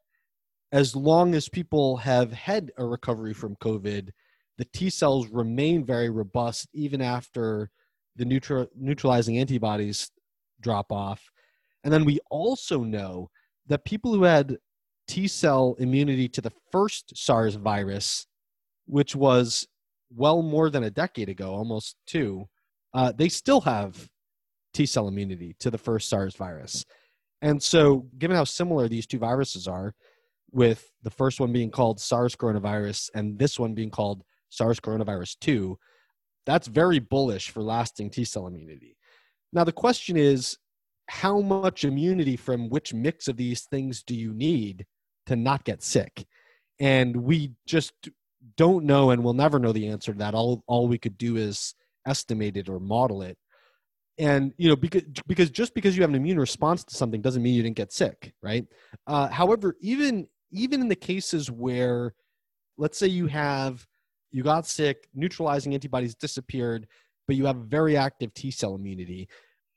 as 0.72 0.94
long 0.94 1.34
as 1.34 1.48
people 1.48 1.96
have 1.98 2.32
had 2.32 2.70
a 2.76 2.84
recovery 2.84 3.34
from 3.34 3.56
COVID, 3.56 4.10
the 4.58 4.64
T 4.66 4.90
cells 4.90 5.28
remain 5.28 5.84
very 5.84 6.10
robust 6.10 6.68
even 6.74 7.00
after 7.00 7.70
the 8.16 8.24
neutral, 8.24 8.66
neutralizing 8.76 9.38
antibodies 9.38 10.10
drop 10.60 10.92
off. 10.92 11.22
And 11.84 11.92
then 11.92 12.04
we 12.04 12.18
also 12.30 12.82
know 12.82 13.30
that 13.66 13.84
people 13.84 14.12
who 14.12 14.24
had 14.24 14.56
T 15.08 15.26
cell 15.26 15.74
immunity 15.78 16.28
to 16.28 16.40
the 16.40 16.52
first 16.70 17.16
SARS 17.16 17.54
virus, 17.54 18.26
which 18.86 19.16
was 19.16 19.66
well 20.14 20.42
more 20.42 20.70
than 20.70 20.84
a 20.84 20.90
decade 20.90 21.28
ago, 21.28 21.50
almost 21.50 21.96
two, 22.06 22.46
uh, 22.94 23.12
they 23.12 23.28
still 23.28 23.62
have 23.62 24.08
T 24.74 24.86
cell 24.86 25.08
immunity 25.08 25.56
to 25.60 25.70
the 25.70 25.78
first 25.78 26.08
SARS 26.08 26.36
virus. 26.36 26.84
And 27.40 27.62
so, 27.62 28.06
given 28.18 28.36
how 28.36 28.44
similar 28.44 28.88
these 28.88 29.06
two 29.06 29.18
viruses 29.18 29.66
are, 29.66 29.94
with 30.50 30.90
the 31.02 31.10
first 31.10 31.40
one 31.40 31.52
being 31.52 31.70
called 31.70 32.00
SARS 32.00 32.34
coronavirus 32.34 33.10
and 33.14 33.38
this 33.38 33.58
one 33.58 33.74
being 33.74 33.90
called 33.90 34.22
SARS 34.50 34.80
coronavirus 34.80 35.36
2, 35.40 35.78
that's 36.46 36.66
very 36.66 36.98
bullish 36.98 37.50
for 37.50 37.62
lasting 37.62 38.10
T 38.10 38.24
cell 38.24 38.46
immunity. 38.46 38.96
Now, 39.52 39.64
the 39.64 39.72
question 39.72 40.16
is 40.16 40.56
how 41.08 41.40
much 41.40 41.84
immunity 41.84 42.36
from 42.36 42.68
which 42.68 42.92
mix 42.94 43.28
of 43.28 43.36
these 43.36 43.62
things 43.64 44.02
do 44.02 44.14
you 44.14 44.32
need 44.34 44.86
to 45.28 45.36
not 45.36 45.64
get 45.64 45.82
sick? 45.82 46.26
And 46.80 47.16
we 47.16 47.52
just 47.66 47.92
don't 48.56 48.84
know 48.84 49.10
and 49.10 49.24
we'll 49.24 49.34
never 49.34 49.58
know 49.58 49.72
the 49.72 49.88
answer 49.88 50.12
to 50.12 50.18
that. 50.18 50.34
All, 50.34 50.62
all 50.66 50.88
we 50.88 50.98
could 50.98 51.18
do 51.18 51.36
is 51.36 51.74
estimate 52.06 52.56
it 52.56 52.68
or 52.68 52.78
model 52.78 53.22
it. 53.22 53.38
And 54.18 54.52
you 54.56 54.68
know, 54.68 54.74
because 54.74 55.04
because 55.28 55.48
just 55.48 55.74
because 55.74 55.96
you 55.96 56.02
have 56.02 56.10
an 56.10 56.16
immune 56.16 56.40
response 56.40 56.82
to 56.84 56.96
something 56.96 57.20
doesn't 57.20 57.42
mean 57.42 57.54
you 57.54 57.62
didn't 57.62 57.76
get 57.76 57.92
sick, 57.92 58.32
right? 58.42 58.66
Uh, 59.06 59.28
however, 59.28 59.76
even 59.80 60.26
even 60.50 60.80
in 60.80 60.88
the 60.88 60.96
cases 60.96 61.52
where, 61.52 62.14
let's 62.76 62.98
say 62.98 63.06
you 63.06 63.28
have 63.28 63.86
you 64.32 64.42
got 64.42 64.66
sick, 64.66 65.08
neutralizing 65.14 65.72
antibodies 65.72 66.16
disappeared, 66.16 66.88
but 67.28 67.36
you 67.36 67.46
have 67.46 67.56
very 67.56 67.96
active 67.96 68.34
T 68.34 68.50
cell 68.50 68.74
immunity. 68.74 69.28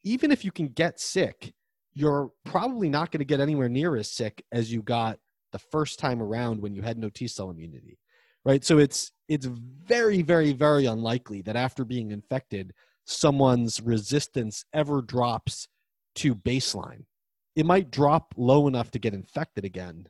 Even 0.03 0.31
if 0.31 0.43
you 0.43 0.51
can 0.51 0.69
get 0.69 0.99
sick, 0.99 1.53
you're 1.93 2.31
probably 2.43 2.89
not 2.89 3.11
going 3.11 3.19
to 3.19 3.25
get 3.25 3.39
anywhere 3.39 3.69
near 3.69 3.95
as 3.95 4.09
sick 4.09 4.43
as 4.51 4.73
you 4.73 4.81
got 4.81 5.19
the 5.51 5.59
first 5.59 5.99
time 5.99 6.21
around 6.21 6.61
when 6.61 6.73
you 6.73 6.81
had 6.81 6.97
no 6.97 7.09
T 7.09 7.27
cell 7.27 7.49
immunity. 7.49 7.97
Right? 8.43 8.63
So 8.63 8.79
it's 8.79 9.11
it's 9.27 9.45
very 9.45 10.21
very 10.21 10.51
very 10.53 10.85
unlikely 10.85 11.41
that 11.43 11.55
after 11.55 11.85
being 11.85 12.11
infected 12.11 12.73
someone's 13.05 13.81
resistance 13.81 14.63
ever 14.73 15.01
drops 15.01 15.67
to 16.15 16.35
baseline. 16.35 17.03
It 17.55 17.65
might 17.65 17.91
drop 17.91 18.33
low 18.37 18.67
enough 18.67 18.91
to 18.91 18.99
get 18.99 19.13
infected 19.13 19.65
again, 19.65 20.07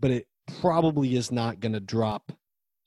but 0.00 0.10
it 0.10 0.26
probably 0.60 1.14
is 1.14 1.30
not 1.30 1.60
going 1.60 1.72
to 1.72 1.80
drop 1.80 2.32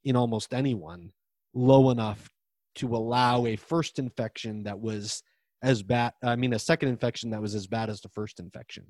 in 0.03 0.15
almost 0.15 0.53
anyone 0.53 1.11
low 1.53 1.89
enough 1.89 2.29
to 2.75 2.95
allow 2.95 3.45
a 3.45 3.55
first 3.55 3.97
infection 3.97 4.63
that 4.63 4.79
was 4.79 5.23
as 5.63 5.81
bad 5.81 6.11
i 6.21 6.35
mean 6.35 6.53
a 6.53 6.59
second 6.59 6.89
infection 6.89 7.29
that 7.29 7.41
was 7.41 7.55
as 7.55 7.65
bad 7.65 7.89
as 7.89 8.01
the 8.01 8.09
first 8.09 8.41
infection 8.41 8.83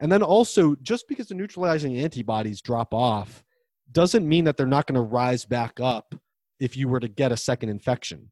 and 0.00 0.10
then 0.10 0.22
also 0.22 0.74
just 0.82 1.08
because 1.08 1.28
the 1.28 1.34
neutralizing 1.34 1.96
antibodies 1.98 2.60
drop 2.60 2.92
off 2.92 3.44
doesn't 3.92 4.28
mean 4.28 4.44
that 4.44 4.56
they're 4.56 4.66
not 4.66 4.86
going 4.86 4.96
to 4.96 5.00
rise 5.00 5.44
back 5.44 5.80
up 5.80 6.14
if 6.60 6.76
you 6.76 6.88
were 6.88 7.00
to 7.00 7.08
get 7.08 7.32
a 7.32 7.36
second 7.36 7.68
infection. 7.68 8.30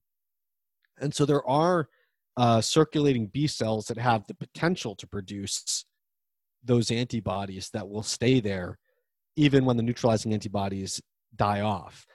And 1.00 1.14
so 1.14 1.24
there 1.24 1.46
are 1.48 1.88
uh, 2.36 2.60
circulating 2.60 3.26
b 3.26 3.46
cells 3.46 3.86
that 3.86 3.98
have 3.98 4.26
the 4.26 4.34
potential 4.34 4.94
to 4.96 5.06
produce 5.06 5.84
those 6.64 6.90
antibodies 6.90 7.70
that 7.70 7.88
will 7.88 8.02
stay 8.02 8.40
there 8.40 8.78
even 9.36 9.64
when 9.64 9.76
the 9.76 9.82
neutralizing 9.82 10.32
antibodies 10.32 11.00
die 11.36 11.60
off. 11.60 12.06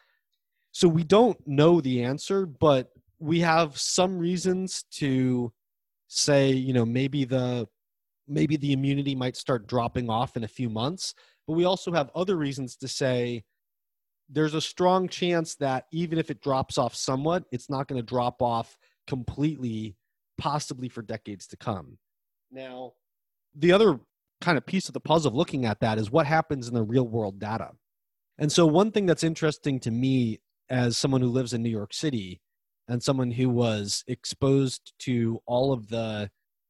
So 0.72 0.88
we 0.88 1.04
don't 1.04 1.38
know 1.48 1.82
the 1.82 2.04
answer, 2.04 2.46
but 2.46 2.90
we 3.20 3.40
have 3.42 3.78
some 3.78 4.18
reasons 4.18 4.86
to 4.94 5.52
say, 6.08 6.52
you 6.52 6.74
know, 6.74 6.86
maybe 6.86 7.26
the 7.26 7.68
maybe 8.30 8.56
the 8.56 8.74
immunity 8.74 9.16
might 9.16 9.36
start 9.36 9.68
dropping 9.68 10.10
off 10.10 10.38
in 10.38 10.44
a 10.44 10.48
few 10.48 10.70
months, 10.70 11.14
but 11.48 11.54
we 11.54 11.66
also 11.66 11.92
have 11.92 12.12
other 12.16 12.38
reasons 12.38 12.76
to 12.78 12.88
say 12.88 13.44
there's 14.30 14.54
a 14.54 14.62
strong 14.62 15.08
chance 15.08 15.56
that 15.56 15.86
even 15.92 16.20
if 16.20 16.30
it 16.30 16.42
drops 16.42 16.78
off 16.78 16.96
somewhat, 16.96 17.46
it's 17.52 17.70
not 17.70 17.88
going 17.88 18.00
to 18.00 18.06
drop 18.06 18.42
off 18.42 18.78
completely, 19.08 19.96
possibly 20.38 20.88
for 20.88 21.02
decades 21.02 21.48
to 21.48 21.58
come. 21.58 21.98
Now, 22.52 22.94
the 23.56 23.72
other 23.72 24.00
kind 24.42 24.58
of 24.58 24.66
piece 24.66 24.88
of 24.88 24.94
the 24.94 25.00
puzzle 25.00 25.30
of 25.30 25.36
looking 25.36 25.66
at 25.66 25.80
that 25.82 25.98
is 25.98 26.12
what 26.12 26.28
happens 26.28 26.68
in 26.68 26.76
the 26.76 26.84
real 26.84 27.08
world 27.08 27.40
data. 27.40 27.72
And 28.38 28.52
so, 28.52 28.66
one 28.66 28.92
thing 28.92 29.06
that's 29.06 29.24
interesting 29.24 29.80
to 29.82 29.92
me 29.92 30.40
as 30.70 30.98
someone 30.98 31.22
who 31.22 31.30
lives 31.30 31.54
in 31.54 31.64
New 31.64 31.70
York 31.70 31.94
City 31.94 32.42
and 32.88 33.02
someone 33.04 33.32
who 33.32 33.50
was 33.50 34.04
exposed 34.08 34.94
to 35.00 35.40
all 35.46 35.74
of 35.74 35.90
the 35.90 36.30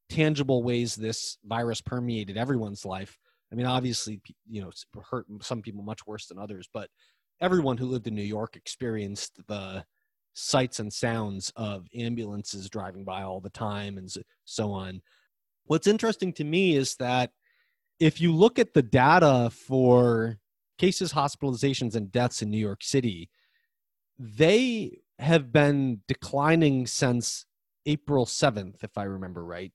tangible 0.10 0.64
ways 0.64 0.96
this 0.96 1.38
virus 1.46 1.82
permeated 1.82 2.38
everyone's 2.38 2.86
life. 2.86 3.18
I 3.52 3.56
mean, 3.56 3.66
obviously, 3.66 4.22
you 4.50 4.62
know, 4.62 4.72
hurt 5.10 5.26
some 5.42 5.62
people 5.62 5.84
much 5.84 6.06
worse 6.06 6.28
than 6.28 6.38
others, 6.38 6.68
but 6.74 6.90
everyone 7.42 7.78
who 7.78 7.88
lived 7.88 8.08
in 8.08 8.16
New 8.16 8.22
York 8.22 8.56
experienced 8.56 9.40
the 9.48 9.86
sights 10.34 10.80
and 10.80 10.92
sounds 10.92 11.52
of 11.56 11.88
ambulances 11.96 12.70
driving 12.70 13.04
by 13.04 13.24
all 13.24 13.42
the 13.42 13.50
time 13.50 13.98
and 13.98 14.10
so 14.46 14.72
on. 14.72 15.02
What's 15.66 15.88
interesting 15.88 16.34
to 16.34 16.44
me 16.44 16.76
is 16.76 16.96
that 16.96 17.32
if 18.00 18.22
you 18.22 18.34
look 18.34 18.60
at 18.60 18.74
the 18.74 18.82
data 18.82 19.50
for 19.52 20.38
cases, 20.78 21.14
hospitalizations, 21.14 21.96
and 21.96 22.12
deaths 22.12 22.42
in 22.42 22.50
New 22.50 22.58
York 22.58 22.84
City, 22.84 23.30
they 24.18 25.00
have 25.20 25.52
been 25.52 26.02
declining 26.08 26.88
since 26.88 27.46
April 27.86 28.26
7th, 28.26 28.84
if 28.84 28.98
I 28.98 29.04
remember 29.04 29.44
right. 29.44 29.74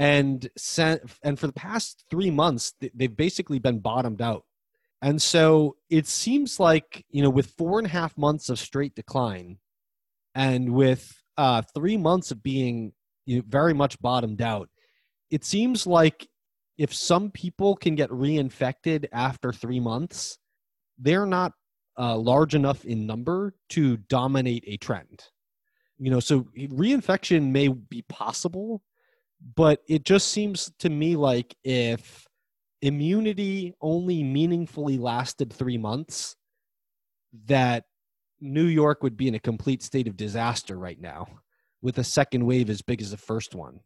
And 0.00 0.48
sent, 0.56 1.02
and 1.22 1.38
for 1.38 1.46
the 1.46 1.52
past 1.52 2.06
three 2.10 2.30
months, 2.30 2.72
they've 2.94 3.14
basically 3.14 3.58
been 3.58 3.80
bottomed 3.80 4.22
out. 4.22 4.44
And 5.02 5.20
so 5.20 5.76
it 5.90 6.06
seems 6.06 6.58
like, 6.58 7.04
you 7.10 7.22
know, 7.22 7.28
with 7.28 7.52
four 7.58 7.78
and 7.78 7.86
a 7.86 7.90
half 7.90 8.16
months 8.16 8.48
of 8.48 8.58
straight 8.58 8.94
decline 8.94 9.58
and 10.34 10.72
with 10.72 11.12
uh, 11.36 11.60
three 11.74 11.98
months 11.98 12.30
of 12.30 12.42
being 12.42 12.92
you 13.26 13.36
know, 13.36 13.44
very 13.46 13.74
much 13.74 14.00
bottomed 14.00 14.40
out, 14.40 14.70
it 15.30 15.44
seems 15.44 15.86
like 15.86 16.26
if 16.78 16.94
some 16.94 17.30
people 17.30 17.76
can 17.76 17.94
get 17.94 18.08
reinfected 18.08 19.06
after 19.12 19.52
three 19.52 19.80
months, 19.80 20.38
they're 20.98 21.26
not 21.26 21.52
uh, 21.98 22.16
large 22.16 22.54
enough 22.54 22.86
in 22.86 23.06
number 23.06 23.54
to 23.68 23.98
dominate 23.98 24.64
a 24.66 24.78
trend. 24.78 25.24
You 25.98 26.10
know, 26.10 26.20
so 26.20 26.46
reinfection 26.56 27.50
may 27.52 27.68
be 27.68 28.00
possible, 28.08 28.82
but 29.56 29.80
it 29.88 30.04
just 30.04 30.28
seems 30.28 30.70
to 30.78 30.90
me 30.90 31.16
like 31.16 31.54
if 31.64 32.26
immunity 32.82 33.74
only 33.80 34.22
meaningfully 34.22 34.98
lasted 34.98 35.52
three 35.52 35.78
months, 35.78 36.36
that 37.46 37.84
New 38.40 38.64
York 38.64 39.02
would 39.02 39.16
be 39.16 39.28
in 39.28 39.34
a 39.34 39.40
complete 39.40 39.82
state 39.82 40.08
of 40.08 40.16
disaster 40.16 40.78
right 40.78 41.00
now 41.00 41.26
with 41.82 41.98
a 41.98 42.04
second 42.04 42.44
wave 42.44 42.70
as 42.70 42.82
big 42.82 43.00
as 43.00 43.10
the 43.10 43.16
first 43.16 43.54
one. 43.54 43.80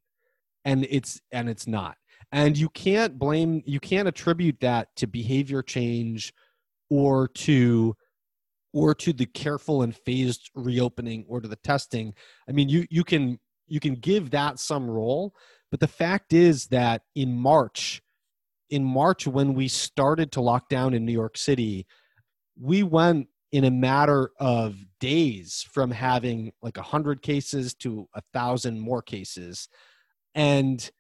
And 0.65 0.87
it's 0.89 1.21
and 1.31 1.49
it's 1.49 1.67
not. 1.67 1.97
And 2.33 2.57
you 2.57 2.69
can't 2.71 3.19
blame 3.19 3.63
you 3.67 3.81
can't 3.81 4.09
attribute 4.09 4.61
that 4.61 4.89
to 4.97 5.07
behavior 5.07 5.63
change 5.63 6.33
or 6.89 7.29
to 7.29 7.95
or 8.73 8.95
to 8.95 9.13
the 9.13 9.27
careful 9.27 9.83
and 9.83 9.95
phased 9.95 10.51
reopening 10.55 11.25
or 11.29 11.41
to 11.41 11.49
the 11.49 11.57
testing 11.57 12.13
i 12.49 12.53
mean 12.53 12.69
you 12.69 12.87
you 12.91 13.05
can 13.05 13.39
you 13.67 13.81
can 13.81 13.95
give 13.95 14.31
that 14.31 14.59
some 14.59 14.89
role 14.89 15.35
but 15.71 15.81
the 15.81 15.89
fact 15.89 16.33
is 16.33 16.67
that 16.67 17.03
in 17.15 17.35
march 17.35 18.03
in 18.71 18.85
march 18.85 19.27
when 19.27 19.55
we 19.55 19.69
started 19.69 20.33
to 20.33 20.41
lock 20.41 20.69
down 20.69 20.95
in 20.95 21.05
new 21.05 21.13
york 21.13 21.37
city 21.37 21.87
we 22.61 22.83
went 22.83 23.29
in 23.55 23.63
a 23.63 23.71
matter 23.71 24.33
of 24.41 24.75
days 24.99 25.65
from 25.71 25.89
having 25.89 26.53
like 26.61 26.77
100 26.77 27.23
cases 27.23 27.73
to 27.73 28.09
a 28.15 28.21
thousand 28.33 28.81
more 28.81 29.01
cases. 29.01 29.69
And 30.35 30.91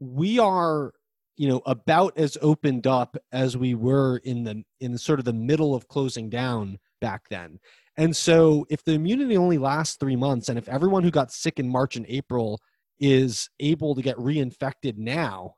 we 0.00 0.40
are 0.40 0.92
you 1.36 1.48
know 1.48 1.62
about 1.66 2.18
as 2.18 2.36
opened 2.42 2.88
up 2.88 3.16
as 3.30 3.56
we 3.56 3.76
were 3.76 4.16
in 4.24 4.42
the 4.42 4.64
in 4.80 4.98
sort 4.98 5.20
of 5.20 5.24
the 5.24 5.32
middle 5.32 5.72
of 5.72 5.86
closing 5.86 6.28
down 6.28 6.78
back 7.04 7.22
then. 7.28 7.58
And 7.96 8.16
so, 8.16 8.66
if 8.70 8.82
the 8.82 8.94
immunity 9.00 9.36
only 9.36 9.58
lasts 9.58 9.96
three 9.96 10.16
months, 10.16 10.48
and 10.48 10.58
if 10.58 10.68
everyone 10.68 11.04
who 11.04 11.10
got 11.10 11.30
sick 11.30 11.56
in 11.58 11.68
March 11.68 11.96
and 11.96 12.06
April 12.08 12.60
is 12.98 13.50
able 13.60 13.94
to 13.94 14.02
get 14.02 14.16
reinfected 14.16 14.96
now, 14.96 15.54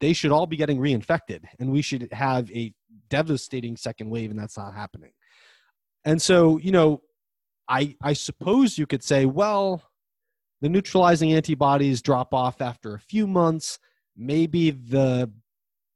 they 0.00 0.12
should 0.12 0.32
all 0.32 0.46
be 0.46 0.56
getting 0.56 0.78
reinfected, 0.78 1.40
and 1.58 1.72
we 1.72 1.82
should 1.82 2.08
have 2.12 2.50
a 2.52 2.72
devastating 3.08 3.76
second 3.76 4.08
wave, 4.10 4.30
and 4.30 4.38
that's 4.38 4.56
not 4.56 4.74
happening. 4.74 5.12
And 6.04 6.20
so, 6.22 6.58
you 6.58 6.72
know, 6.72 7.02
I 7.68 7.96
I 8.02 8.14
suppose 8.14 8.78
you 8.78 8.86
could 8.86 9.04
say, 9.04 9.26
well, 9.26 9.82
the 10.60 10.68
neutralizing 10.68 11.32
antibodies 11.32 12.02
drop 12.02 12.32
off 12.32 12.60
after 12.60 12.94
a 12.94 13.00
few 13.00 13.26
months. 13.26 13.78
maybe 14.16 14.70
the 14.70 15.30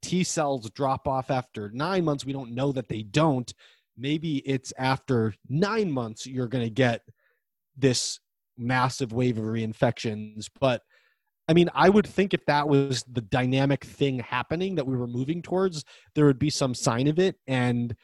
T 0.03 0.24
cells 0.24 0.70
drop 0.70 1.09
off 1.09 1.30
after 1.30 1.70
nine 1.72 2.05
months. 2.05 2.24
We 2.24 2.32
don't 2.32 2.55
know 2.55 2.72
that 2.72 2.88
they 2.88 3.03
don't. 3.03 3.53
Maybe 3.99 4.38
it's 4.38 4.72
after 4.78 5.34
nine 5.49 5.90
months 5.90 6.26
you're 6.26 6.49
going 6.49 6.64
to 6.64 6.70
get 6.70 7.03
this 7.76 8.20
massive 8.57 9.12
wave 9.12 9.38
of 9.38 9.44
reinfections. 9.44 10.49
But 10.61 10.82
I 11.49 11.55
mean, 11.55 11.70
I 11.74 11.88
would 11.88 12.07
think 12.07 12.34
if 12.34 12.44
that 12.46 12.68
was 12.68 13.05
the 13.11 13.22
dynamic 13.22 13.84
thing 13.84 14.20
happening 14.20 14.74
that 14.74 14.86
we 14.86 14.96
were 14.96 15.07
moving 15.07 15.40
towards, 15.40 15.84
there 16.14 16.26
would 16.26 16.38
be 16.38 16.51
some 16.51 16.74
sign 16.74 17.07
of 17.07 17.18
it. 17.18 17.36
And 17.46 17.96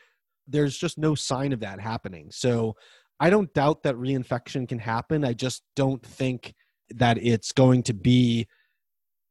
there's 0.47 0.77
just 0.77 0.99
no 0.99 1.15
sign 1.15 1.53
of 1.53 1.61
that 1.61 1.81
happening. 1.81 2.29
So 2.31 2.75
I 3.21 3.31
don't 3.31 3.53
doubt 3.55 3.83
that 3.83 3.97
reinfection 3.97 4.69
can 4.69 4.79
happen. 4.79 5.25
I 5.25 5.35
just 5.35 5.63
don't 5.77 6.05
think 6.05 6.55
that 6.91 7.19
it's 7.23 7.53
going 7.53 7.83
to 7.85 7.95
be 7.95 8.47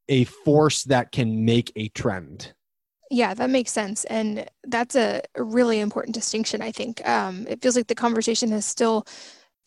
a 0.09 0.23
force 0.25 0.83
that 0.83 1.11
can 1.11 1.45
make 1.45 1.71
a 1.75 1.89
trend. 1.89 2.53
Yeah, 3.13 3.35
that 3.35 3.51
makes 3.51 3.71
sense. 3.71 4.05
And 4.05 4.47
that's 4.63 4.95
a 4.95 5.21
really 5.37 5.79
important 5.79 6.15
distinction, 6.15 6.63
I 6.63 6.71
think. 6.71 7.07
Um, 7.07 7.45
it 7.47 7.61
feels 7.61 7.75
like 7.75 7.85
the 7.87 7.93
conversation 7.93 8.51
is 8.51 8.65
still 8.65 9.05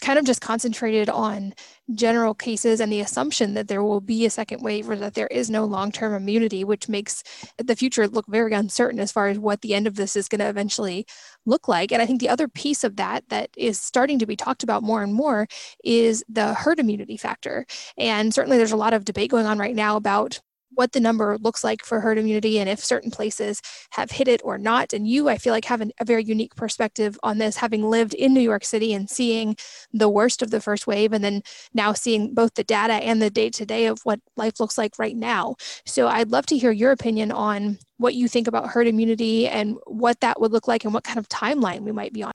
kind 0.02 0.18
of 0.18 0.24
just 0.26 0.40
concentrated 0.42 1.08
on 1.08 1.54
general 1.94 2.34
cases 2.34 2.80
and 2.80 2.92
the 2.92 3.00
assumption 3.00 3.54
that 3.54 3.68
there 3.68 3.84
will 3.84 4.00
be 4.00 4.26
a 4.26 4.30
second 4.30 4.62
wave 4.62 4.90
or 4.90 4.96
that 4.96 5.14
there 5.14 5.28
is 5.28 5.48
no 5.48 5.64
long 5.64 5.92
term 5.92 6.12
immunity, 6.12 6.64
which 6.64 6.88
makes 6.88 7.22
the 7.58 7.76
future 7.76 8.08
look 8.08 8.26
very 8.26 8.52
uncertain 8.52 8.98
as 9.00 9.12
far 9.12 9.28
as 9.28 9.38
what 9.38 9.62
the 9.62 9.74
end 9.74 9.86
of 9.86 9.94
this 9.94 10.16
is 10.16 10.28
going 10.28 10.40
to 10.40 10.48
eventually 10.48 11.06
look 11.46 11.68
like. 11.68 11.92
And 11.92 12.02
I 12.02 12.06
think 12.06 12.20
the 12.20 12.28
other 12.28 12.48
piece 12.48 12.84
of 12.84 12.96
that 12.96 13.28
that 13.28 13.50
is 13.56 13.80
starting 13.80 14.18
to 14.18 14.26
be 14.26 14.36
talked 14.36 14.64
about 14.64 14.82
more 14.82 15.02
and 15.04 15.14
more 15.14 15.46
is 15.84 16.24
the 16.28 16.54
herd 16.54 16.80
immunity 16.80 17.16
factor. 17.16 17.66
And 17.96 18.34
certainly 18.34 18.58
there's 18.58 18.72
a 18.72 18.76
lot 18.76 18.92
of 18.94 19.04
debate 19.04 19.30
going 19.30 19.46
on 19.46 19.58
right 19.58 19.76
now 19.76 19.96
about 19.96 20.40
what 20.76 20.92
the 20.92 21.00
number 21.00 21.36
looks 21.38 21.64
like 21.64 21.84
for 21.84 22.00
herd 22.00 22.18
immunity 22.18 22.58
and 22.58 22.68
if 22.68 22.84
certain 22.84 23.10
places 23.10 23.60
have 23.90 24.10
hit 24.10 24.28
it 24.28 24.40
or 24.44 24.58
not. 24.58 24.92
And 24.92 25.08
you, 25.08 25.28
I 25.28 25.38
feel 25.38 25.52
like, 25.52 25.64
have 25.64 25.80
an, 25.80 25.90
a 26.00 26.04
very 26.04 26.22
unique 26.22 26.54
perspective 26.54 27.18
on 27.22 27.38
this, 27.38 27.56
having 27.56 27.82
lived 27.82 28.14
in 28.14 28.32
New 28.32 28.40
York 28.40 28.64
City 28.64 28.92
and 28.92 29.10
seeing 29.10 29.56
the 29.92 30.08
worst 30.08 30.42
of 30.42 30.50
the 30.50 30.60
first 30.60 30.86
wave, 30.86 31.12
and 31.12 31.24
then 31.24 31.42
now 31.74 31.92
seeing 31.92 32.34
both 32.34 32.54
the 32.54 32.64
data 32.64 32.94
and 32.94 33.20
the 33.20 33.30
day 33.30 33.50
to 33.50 33.66
day 33.66 33.86
of 33.86 33.98
what 34.04 34.20
life 34.36 34.60
looks 34.60 34.78
like 34.78 34.98
right 34.98 35.16
now. 35.16 35.56
So 35.84 36.08
I'd 36.08 36.30
love 36.30 36.46
to 36.46 36.58
hear 36.58 36.70
your 36.70 36.92
opinion 36.92 37.32
on 37.32 37.78
what 37.96 38.14
you 38.14 38.28
think 38.28 38.46
about 38.46 38.68
herd 38.68 38.86
immunity 38.86 39.48
and 39.48 39.76
what 39.86 40.20
that 40.20 40.40
would 40.40 40.52
look 40.52 40.68
like 40.68 40.84
and 40.84 40.92
what 40.92 41.04
kind 41.04 41.18
of 41.18 41.28
timeline 41.28 41.80
we 41.80 41.92
might 41.92 42.12
be 42.12 42.22
on. 42.22 42.32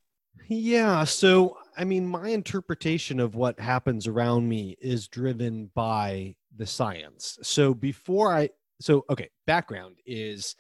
Yeah. 0.48 1.04
So, 1.06 1.58
I 1.78 1.86
mean, 1.86 2.06
my 2.06 2.30
interpretation 2.30 3.20
of 3.20 3.36
what 3.36 3.60
happens 3.60 4.08
around 4.08 4.50
me 4.50 4.76
is 4.82 5.08
driven 5.08 5.72
by 5.74 6.36
the 6.56 6.66
science. 6.66 7.38
So 7.41 7.74
before 7.74 8.34
I 8.34 8.49
so 8.80 9.06
okay, 9.10 9.30
background 9.45 9.97
is 10.06 10.56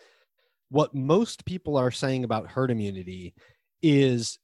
what 0.69 0.93
most 0.95 1.45
people 1.45 1.75
are 1.75 1.91
saying 1.91 2.23
about 2.23 2.49
herd 2.49 2.71
immunity 2.71 3.33
is 3.81 4.39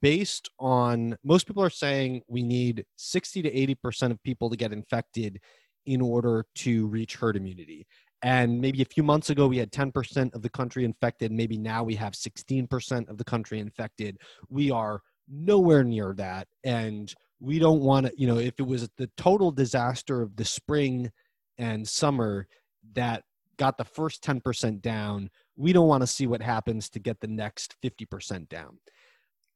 based 0.00 0.50
on 0.58 1.16
most 1.24 1.46
people 1.46 1.62
are 1.62 1.70
saying 1.70 2.22
we 2.28 2.42
need 2.42 2.84
60 2.96 3.42
to 3.42 3.50
80% 3.50 4.10
of 4.10 4.22
people 4.22 4.50
to 4.50 4.56
get 4.56 4.72
infected 4.72 5.40
in 5.86 6.00
order 6.00 6.44
to 6.56 6.86
reach 6.88 7.16
herd 7.16 7.36
immunity. 7.36 7.86
And 8.22 8.60
maybe 8.60 8.82
a 8.82 8.86
few 8.86 9.02
months 9.02 9.30
ago, 9.30 9.48
we 9.48 9.58
had 9.58 9.72
10% 9.72 10.34
of 10.34 10.42
the 10.42 10.48
country 10.48 10.84
infected. 10.84 11.32
Maybe 11.32 11.58
now 11.58 11.82
we 11.82 11.96
have 11.96 12.12
16% 12.12 13.08
of 13.08 13.18
the 13.18 13.24
country 13.24 13.58
infected. 13.58 14.18
We 14.48 14.70
are 14.70 15.00
nowhere 15.28 15.82
near 15.82 16.14
that. 16.14 16.46
And 16.62 17.12
we 17.42 17.58
don't 17.58 17.80
want 17.80 18.06
to 18.06 18.12
you 18.16 18.26
know 18.26 18.38
if 18.38 18.54
it 18.58 18.66
was 18.66 18.88
the 18.96 19.10
total 19.16 19.50
disaster 19.50 20.22
of 20.22 20.36
the 20.36 20.44
spring 20.44 21.10
and 21.58 21.86
summer 21.86 22.46
that 22.94 23.24
got 23.58 23.76
the 23.76 23.84
first 23.84 24.24
10% 24.24 24.80
down 24.80 25.28
we 25.56 25.72
don't 25.72 25.88
want 25.88 26.02
to 26.02 26.06
see 26.06 26.26
what 26.26 26.42
happens 26.42 26.88
to 26.90 26.98
get 26.98 27.20
the 27.20 27.26
next 27.26 27.76
50% 27.82 28.48
down. 28.48 28.78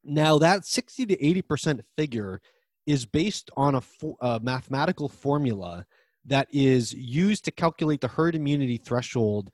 Now 0.03 0.37
that 0.39 0.65
60 0.65 1.05
to 1.07 1.17
80% 1.17 1.81
figure 1.97 2.41
is 2.85 3.05
based 3.05 3.51
on 3.57 3.75
a, 3.75 3.81
a 4.21 4.39
mathematical 4.39 5.09
formula 5.09 5.85
that 6.25 6.47
is 6.51 6.93
used 6.93 7.45
to 7.45 7.51
calculate 7.51 8.01
the 8.01 8.07
herd 8.07 8.35
immunity 8.35 8.77
threshold 8.77 9.51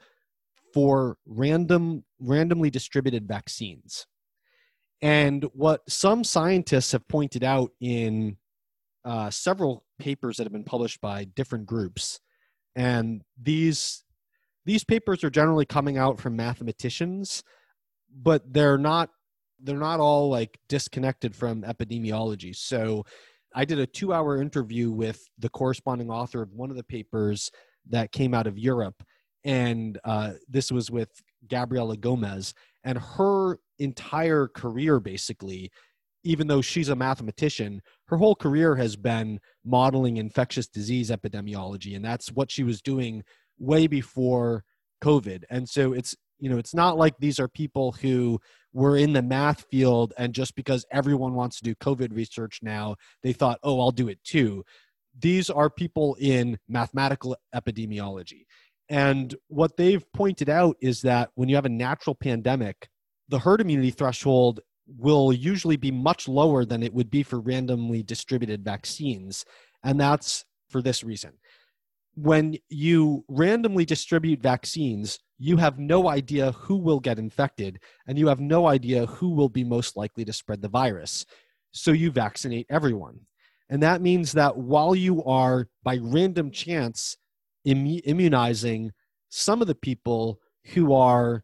for 0.73 1.17
random 1.25 2.03
randomly 2.19 2.69
distributed 2.69 3.27
vaccines 3.27 4.07
and 5.03 5.43
what 5.53 5.81
some 5.89 6.23
scientists 6.23 6.93
have 6.93 7.05
pointed 7.09 7.43
out 7.43 7.71
in 7.81 8.37
uh, 9.03 9.29
several 9.29 9.83
papers 9.99 10.37
that 10.37 10.45
have 10.45 10.53
been 10.53 10.63
published 10.63 11.01
by 11.01 11.25
different 11.25 11.65
groups, 11.65 12.21
and 12.75 13.21
these 13.39 14.05
these 14.65 14.85
papers 14.85 15.23
are 15.25 15.29
generally 15.29 15.65
coming 15.65 15.97
out 15.97 16.21
from 16.21 16.37
mathematicians, 16.37 17.43
but 18.09 18.41
they're 18.53 18.77
not 18.77 19.09
they're 19.61 19.77
not 19.77 19.99
all 19.99 20.29
like 20.29 20.57
disconnected 20.69 21.35
from 21.35 21.63
epidemiology. 21.63 22.55
So 22.55 23.05
I 23.53 23.65
did 23.65 23.79
a 23.79 23.85
two 23.85 24.13
hour 24.13 24.41
interview 24.41 24.89
with 24.89 25.21
the 25.37 25.49
corresponding 25.49 26.09
author 26.09 26.41
of 26.41 26.53
one 26.53 26.69
of 26.69 26.77
the 26.77 26.83
papers 26.83 27.51
that 27.89 28.13
came 28.13 28.33
out 28.33 28.47
of 28.47 28.57
Europe. 28.57 29.03
And 29.43 29.99
uh, 30.05 30.31
this 30.47 30.71
was 30.71 30.89
with 30.89 31.09
Gabriela 31.49 31.97
Gomes. 31.97 32.53
And 32.83 32.97
her 32.97 33.59
entire 33.79 34.47
career 34.47 34.99
basically 34.99 35.71
even 36.25 36.47
though 36.47 36.61
she's 36.61 36.89
a 36.89 36.95
mathematician 36.95 37.81
her 38.07 38.17
whole 38.17 38.35
career 38.35 38.75
has 38.75 38.95
been 38.95 39.39
modeling 39.65 40.17
infectious 40.17 40.67
disease 40.67 41.09
epidemiology 41.09 41.95
and 41.95 42.05
that's 42.05 42.31
what 42.31 42.49
she 42.49 42.63
was 42.63 42.81
doing 42.81 43.23
way 43.59 43.87
before 43.87 44.63
covid. 45.03 45.43
And 45.49 45.67
so 45.67 45.93
it's 45.93 46.15
you 46.39 46.49
know 46.49 46.57
it's 46.57 46.73
not 46.73 46.97
like 46.97 47.15
these 47.19 47.39
are 47.39 47.47
people 47.47 47.91
who 47.93 48.39
were 48.73 48.97
in 48.97 49.13
the 49.13 49.21
math 49.21 49.65
field 49.69 50.13
and 50.17 50.33
just 50.33 50.55
because 50.55 50.85
everyone 50.91 51.33
wants 51.33 51.57
to 51.57 51.63
do 51.63 51.75
covid 51.75 52.15
research 52.15 52.59
now 52.63 52.95
they 53.21 53.33
thought 53.33 53.59
oh 53.63 53.79
i'll 53.81 53.91
do 53.91 54.07
it 54.07 54.23
too. 54.23 54.63
These 55.19 55.51
are 55.51 55.69
people 55.69 56.15
in 56.19 56.57
mathematical 56.67 57.37
epidemiology 57.53 58.45
and 58.93 59.35
what 59.47 59.75
they've 59.77 60.05
pointed 60.13 60.49
out 60.49 60.75
is 60.81 61.01
that 61.01 61.31
when 61.35 61.49
you 61.49 61.55
have 61.55 61.65
a 61.65 61.69
natural 61.69 62.15
pandemic 62.15 62.87
the 63.29 63.39
herd 63.39 63.61
immunity 63.61 63.91
threshold 63.91 64.59
will 64.87 65.31
usually 65.31 65.77
be 65.77 65.91
much 65.91 66.27
lower 66.27 66.65
than 66.65 66.83
it 66.83 66.93
would 66.93 67.09
be 67.09 67.23
for 67.23 67.39
randomly 67.39 68.03
distributed 68.03 68.63
vaccines. 68.63 69.45
And 69.83 69.99
that's 69.99 70.45
for 70.69 70.81
this 70.81 71.03
reason. 71.03 71.33
When 72.15 72.57
you 72.69 73.23
randomly 73.27 73.85
distribute 73.85 74.41
vaccines, 74.41 75.19
you 75.39 75.57
have 75.57 75.79
no 75.79 76.09
idea 76.09 76.51
who 76.51 76.77
will 76.77 76.99
get 76.99 77.17
infected, 77.17 77.79
and 78.07 78.19
you 78.19 78.27
have 78.27 78.39
no 78.39 78.67
idea 78.67 79.07
who 79.07 79.29
will 79.29 79.49
be 79.49 79.63
most 79.63 79.97
likely 79.97 80.23
to 80.25 80.33
spread 80.33 80.61
the 80.61 80.69
virus. 80.69 81.25
So 81.71 81.91
you 81.91 82.11
vaccinate 82.11 82.67
everyone. 82.69 83.21
And 83.69 83.81
that 83.81 84.01
means 84.01 84.33
that 84.33 84.57
while 84.57 84.93
you 84.93 85.23
are, 85.23 85.69
by 85.83 85.97
random 86.01 86.51
chance, 86.51 87.17
immunizing 87.65 88.91
some 89.29 89.61
of 89.61 89.67
the 89.67 89.75
people 89.75 90.39
who 90.73 90.93
are 90.93 91.43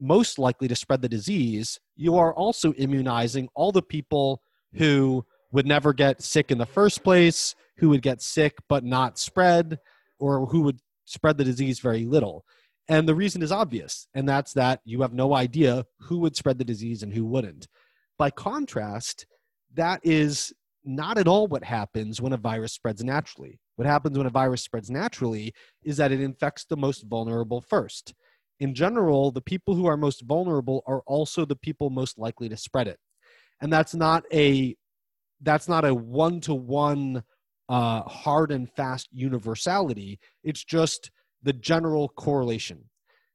most 0.00 0.38
likely 0.38 0.68
to 0.68 0.76
spread 0.76 1.00
the 1.02 1.08
disease, 1.08 1.78
you 1.96 2.16
are 2.16 2.34
also 2.34 2.72
immunizing 2.74 3.48
all 3.54 3.72
the 3.72 3.82
people 3.82 4.42
who 4.74 5.24
would 5.52 5.66
never 5.66 5.92
get 5.92 6.22
sick 6.22 6.50
in 6.50 6.58
the 6.58 6.66
first 6.66 7.04
place, 7.04 7.54
who 7.76 7.88
would 7.90 8.02
get 8.02 8.20
sick 8.20 8.54
but 8.68 8.84
not 8.84 9.18
spread, 9.18 9.78
or 10.18 10.46
who 10.46 10.62
would 10.62 10.80
spread 11.04 11.38
the 11.38 11.44
disease 11.44 11.80
very 11.80 12.04
little. 12.04 12.44
And 12.88 13.08
the 13.08 13.14
reason 13.14 13.42
is 13.42 13.52
obvious, 13.52 14.08
and 14.14 14.28
that's 14.28 14.52
that 14.54 14.80
you 14.84 15.02
have 15.02 15.12
no 15.12 15.34
idea 15.34 15.84
who 16.00 16.18
would 16.18 16.36
spread 16.36 16.58
the 16.58 16.64
disease 16.64 17.02
and 17.02 17.12
who 17.12 17.24
wouldn't. 17.24 17.68
By 18.18 18.30
contrast, 18.30 19.26
that 19.74 20.00
is 20.02 20.52
not 20.84 21.16
at 21.16 21.28
all 21.28 21.46
what 21.46 21.64
happens 21.64 22.20
when 22.20 22.32
a 22.32 22.36
virus 22.36 22.72
spreads 22.72 23.04
naturally. 23.04 23.60
What 23.82 23.90
happens 23.90 24.16
when 24.16 24.28
a 24.28 24.30
virus 24.30 24.62
spreads 24.62 24.90
naturally 24.90 25.52
is 25.82 25.96
that 25.96 26.12
it 26.12 26.20
infects 26.20 26.64
the 26.64 26.76
most 26.76 27.04
vulnerable 27.08 27.60
first 27.60 28.14
in 28.62 28.76
general, 28.76 29.32
the 29.32 29.40
people 29.40 29.74
who 29.74 29.86
are 29.86 29.96
most 29.96 30.22
vulnerable 30.22 30.84
are 30.86 31.02
also 31.04 31.44
the 31.44 31.56
people 31.56 31.90
most 31.90 32.16
likely 32.16 32.48
to 32.48 32.56
spread 32.56 32.86
it. 32.86 33.00
And 33.60 33.72
that's 33.72 33.92
not 33.92 34.22
a 34.32 34.76
that's 35.40 35.68
not 35.68 35.84
a 35.84 35.92
one 35.92 36.40
to 36.42 36.54
one 36.54 37.24
hard 37.68 38.52
and 38.52 38.70
fast 38.70 39.08
universality. 39.10 40.20
It's 40.44 40.62
just 40.62 41.10
the 41.42 41.52
general 41.52 42.10
correlation. 42.10 42.84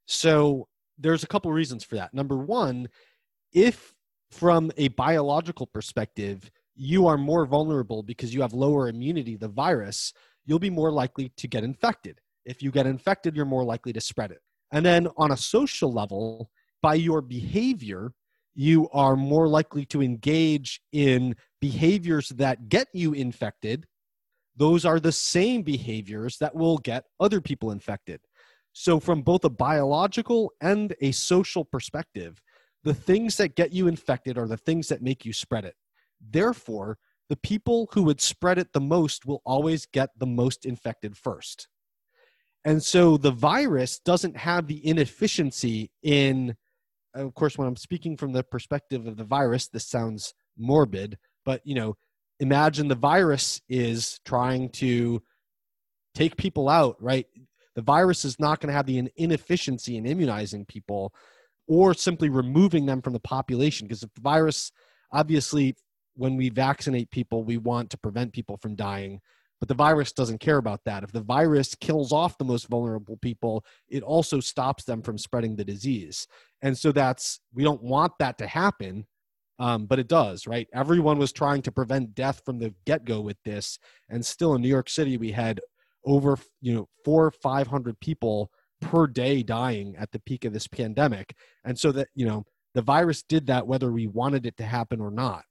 So 0.06 0.70
there's 0.98 1.24
a 1.24 1.28
couple 1.28 1.52
reasons 1.52 1.84
for 1.84 1.96
that. 1.96 2.14
Number 2.14 2.38
one, 2.38 2.88
if 3.52 3.96
from 4.32 4.72
a 4.78 4.88
biological 4.90 5.68
perspective, 5.68 6.50
you 6.74 7.06
are 7.08 7.18
more 7.18 7.46
vulnerable 7.46 8.02
because 8.02 8.34
you 8.34 8.42
have 8.44 8.54
lower 8.54 8.88
immunity 8.88 9.36
the 9.36 9.50
virus, 9.50 10.14
you'll 10.48 10.58
be 10.58 10.72
more 10.72 10.92
likely 10.92 11.32
to 11.38 11.48
get 11.48 11.64
infected. 11.64 12.20
If 12.46 12.64
you 12.64 12.72
get 12.72 12.88
infected, 12.88 13.36
you're 13.36 13.46
more 13.46 13.66
likely 13.66 13.94
to 13.94 14.02
spread 14.02 14.32
it. 14.32 14.40
And 14.72 14.84
then 14.84 15.08
on 15.18 15.32
a 15.32 15.38
social 15.38 15.94
level, 15.94 16.50
by 16.82 16.96
your 16.96 17.22
behavior, 17.22 18.14
you 18.56 18.90
are 18.92 19.16
more 19.16 19.48
likely 19.48 19.86
to 19.86 20.02
engage 20.02 20.82
in 20.92 21.36
behaviors 21.62 22.30
that 22.30 22.70
get 22.70 22.88
you 22.94 23.14
infected. 23.14 23.86
Those 24.56 24.86
are 24.86 25.00
the 25.00 25.12
same 25.12 25.62
behaviors 25.62 26.38
that 26.40 26.56
will 26.56 26.80
get 26.80 27.04
other 27.20 27.40
people 27.40 27.72
infected. 27.72 28.22
So, 28.74 29.00
from 29.00 29.22
both 29.22 29.44
a 29.44 29.50
biological 29.50 30.52
and 30.62 30.96
a 31.02 31.12
social 31.12 31.66
perspective, 31.66 32.42
the 32.84 32.94
things 32.94 33.38
that 33.38 33.56
get 33.56 33.74
you 33.74 33.88
infected 33.88 34.38
are 34.38 34.48
the 34.48 34.58
things 34.58 34.88
that 34.88 35.02
make 35.02 35.26
you 35.26 35.34
spread 35.34 35.66
it. 35.66 35.76
Therefore, 36.22 36.98
the 37.30 37.36
people 37.36 37.90
who 37.94 38.04
would 38.04 38.22
spread 38.22 38.58
it 38.58 38.74
the 38.74 38.82
most 38.82 39.26
will 39.26 39.42
always 39.46 39.86
get 39.86 40.10
the 40.18 40.26
most 40.26 40.66
infected 40.66 41.18
first. 41.18 41.68
And 42.64 42.84
so 42.84 43.18
the 43.18 43.32
virus 43.32 44.00
doesn't 44.00 44.38
have 44.38 44.68
the 44.68 44.86
inefficiency 44.86 45.92
in, 46.04 46.56
of 47.14 47.34
course, 47.34 47.58
when 47.58 47.68
I'm 47.68 47.76
speaking 47.76 48.18
from 48.18 48.34
the 48.34 48.44
perspective 48.44 49.08
of 49.08 49.18
the 49.18 49.24
virus, 49.24 49.68
this 49.68 49.88
sounds 49.88 50.34
morbid, 50.58 51.18
but 51.46 51.62
you 51.64 51.76
know, 51.76 51.96
imagine 52.40 52.88
the 52.88 52.96
virus 52.96 53.62
is 53.70 54.20
trying 54.26 54.70
to 54.70 55.22
take 56.14 56.36
people 56.36 56.68
out, 56.68 57.02
right? 57.02 57.28
The 57.76 57.82
virus 57.82 58.26
is 58.26 58.40
not 58.40 58.60
going 58.60 58.68
to 58.70 58.76
have 58.76 58.88
the 58.88 59.10
inefficiency 59.16 59.98
in 59.98 60.06
immunizing 60.06 60.66
people 60.66 61.14
or 61.68 61.94
simply 61.94 62.30
removing 62.30 62.86
them 62.86 63.02
from 63.02 63.14
the 63.14 63.20
population 63.20 63.88
because 63.88 64.04
if 64.04 64.14
the 64.14 64.22
virus 64.22 64.72
obviously 65.12 65.76
when 66.18 66.36
we 66.36 66.50
vaccinate 66.50 67.12
people, 67.12 67.44
we 67.44 67.58
want 67.58 67.90
to 67.92 67.98
prevent 67.98 68.34
people 68.34 68.58
from 68.58 68.76
dying. 68.76 69.22
But 69.60 69.70
the 69.70 69.76
virus 69.76 70.12
doesn't 70.12 70.40
care 70.40 70.58
about 70.58 70.82
that. 70.86 71.04
If 71.04 71.12
the 71.12 71.22
virus 71.22 71.74
kills 71.76 72.12
off 72.12 72.38
the 72.38 72.46
most 72.46 72.68
vulnerable 72.68 73.18
people, 73.18 73.66
it 73.90 74.04
also 74.04 74.40
stops 74.40 74.84
them 74.84 75.02
from 75.02 75.18
spreading 75.18 75.56
the 75.56 75.66
disease. 75.66 76.28
And 76.62 76.78
so 76.78 76.92
that's, 76.92 77.40
we 77.54 77.64
don't 77.64 77.82
want 77.82 78.14
that 78.20 78.38
to 78.38 78.48
happen, 78.48 79.08
um, 79.58 79.88
but 79.88 79.98
it 79.98 80.08
does, 80.08 80.46
right? 80.46 80.68
Everyone 80.74 81.18
was 81.18 81.32
trying 81.32 81.64
to 81.64 81.72
prevent 81.72 82.14
death 82.14 82.42
from 82.46 82.60
the 82.60 82.74
get 82.86 83.04
go 83.04 83.22
with 83.22 83.38
this. 83.46 83.80
And 84.10 84.24
still 84.24 84.54
in 84.54 84.62
New 84.62 84.68
York 84.68 84.90
City, 84.90 85.18
we 85.18 85.32
had 85.32 85.60
over, 86.06 86.38
you 86.62 86.76
know, 86.76 86.88
four 87.04 87.26
or 87.26 87.32
500 87.32 88.00
people 88.00 88.52
per 88.80 89.08
day 89.08 89.42
dying 89.42 89.96
at 89.98 90.12
the 90.12 90.20
peak 90.20 90.46
of 90.46 90.54
this 90.54 90.68
pandemic. 90.68 91.36
And 91.66 91.80
so 91.80 91.92
that, 91.94 92.10
you 92.14 92.28
know, 92.28 92.46
the 92.76 92.84
virus 92.84 93.24
did 93.24 93.48
that 93.48 93.66
whether 93.66 93.92
we 93.92 94.06
wanted 94.06 94.46
it 94.46 94.58
to 94.58 94.64
happen 94.64 95.02
or 95.02 95.10
not. 95.10 95.44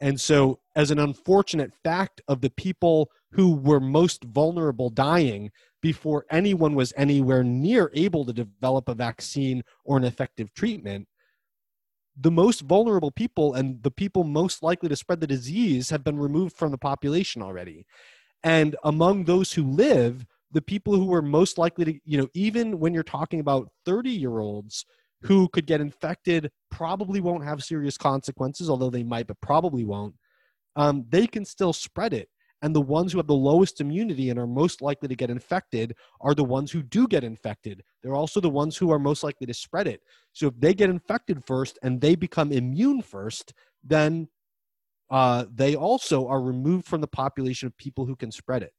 And 0.00 0.20
so, 0.20 0.60
as 0.74 0.90
an 0.90 0.98
unfortunate 0.98 1.72
fact 1.84 2.22
of 2.26 2.40
the 2.40 2.50
people 2.50 3.10
who 3.32 3.56
were 3.56 3.80
most 3.80 4.24
vulnerable 4.24 4.88
dying 4.88 5.50
before 5.82 6.24
anyone 6.30 6.74
was 6.74 6.92
anywhere 6.96 7.44
near 7.44 7.90
able 7.94 8.24
to 8.24 8.32
develop 8.32 8.88
a 8.88 8.94
vaccine 8.94 9.62
or 9.84 9.98
an 9.98 10.04
effective 10.04 10.52
treatment, 10.54 11.06
the 12.18 12.30
most 12.30 12.62
vulnerable 12.62 13.10
people 13.10 13.54
and 13.54 13.82
the 13.82 13.90
people 13.90 14.24
most 14.24 14.62
likely 14.62 14.88
to 14.88 14.96
spread 14.96 15.20
the 15.20 15.26
disease 15.26 15.90
have 15.90 16.04
been 16.04 16.18
removed 16.18 16.56
from 16.56 16.70
the 16.70 16.78
population 16.78 17.42
already. 17.42 17.86
And 18.42 18.76
among 18.84 19.24
those 19.24 19.52
who 19.52 19.64
live, 19.64 20.24
the 20.52 20.62
people 20.62 20.94
who 20.94 21.12
are 21.14 21.22
most 21.22 21.58
likely 21.58 21.84
to, 21.84 22.00
you 22.04 22.18
know, 22.18 22.28
even 22.34 22.78
when 22.78 22.92
you're 22.94 23.02
talking 23.02 23.40
about 23.40 23.68
30 23.84 24.10
year 24.10 24.38
olds 24.38 24.84
who 25.22 25.48
could 25.48 25.66
get 25.66 25.80
infected 25.80 26.50
probably 26.70 27.20
won't 27.20 27.44
have 27.44 27.62
serious 27.62 27.96
consequences, 27.96 28.70
although 28.70 28.90
they 28.90 29.02
might, 29.02 29.26
but 29.26 29.40
probably 29.40 29.84
won't. 29.84 30.14
Um, 30.76 31.04
they 31.08 31.26
can 31.26 31.44
still 31.44 31.72
spread 31.72 32.14
it. 32.14 32.28
And 32.62 32.76
the 32.76 32.80
ones 32.80 33.12
who 33.12 33.18
have 33.18 33.26
the 33.26 33.34
lowest 33.34 33.80
immunity 33.80 34.28
and 34.28 34.38
are 34.38 34.46
most 34.46 34.82
likely 34.82 35.08
to 35.08 35.16
get 35.16 35.30
infected 35.30 35.94
are 36.20 36.34
the 36.34 36.44
ones 36.44 36.70
who 36.70 36.82
do 36.82 37.08
get 37.08 37.24
infected. 37.24 37.82
They're 38.02 38.14
also 38.14 38.40
the 38.40 38.50
ones 38.50 38.76
who 38.76 38.92
are 38.92 38.98
most 38.98 39.22
likely 39.24 39.46
to 39.46 39.54
spread 39.54 39.86
it. 39.86 40.02
So 40.32 40.48
if 40.48 40.54
they 40.58 40.74
get 40.74 40.90
infected 40.90 41.42
first 41.44 41.78
and 41.82 42.00
they 42.00 42.16
become 42.16 42.52
immune 42.52 43.00
first, 43.00 43.54
then 43.82 44.28
uh, 45.10 45.46
they 45.52 45.74
also 45.74 46.28
are 46.28 46.42
removed 46.42 46.86
from 46.86 47.00
the 47.00 47.08
population 47.08 47.66
of 47.66 47.76
people 47.78 48.04
who 48.04 48.14
can 48.14 48.30
spread 48.30 48.62
it. 48.62 48.72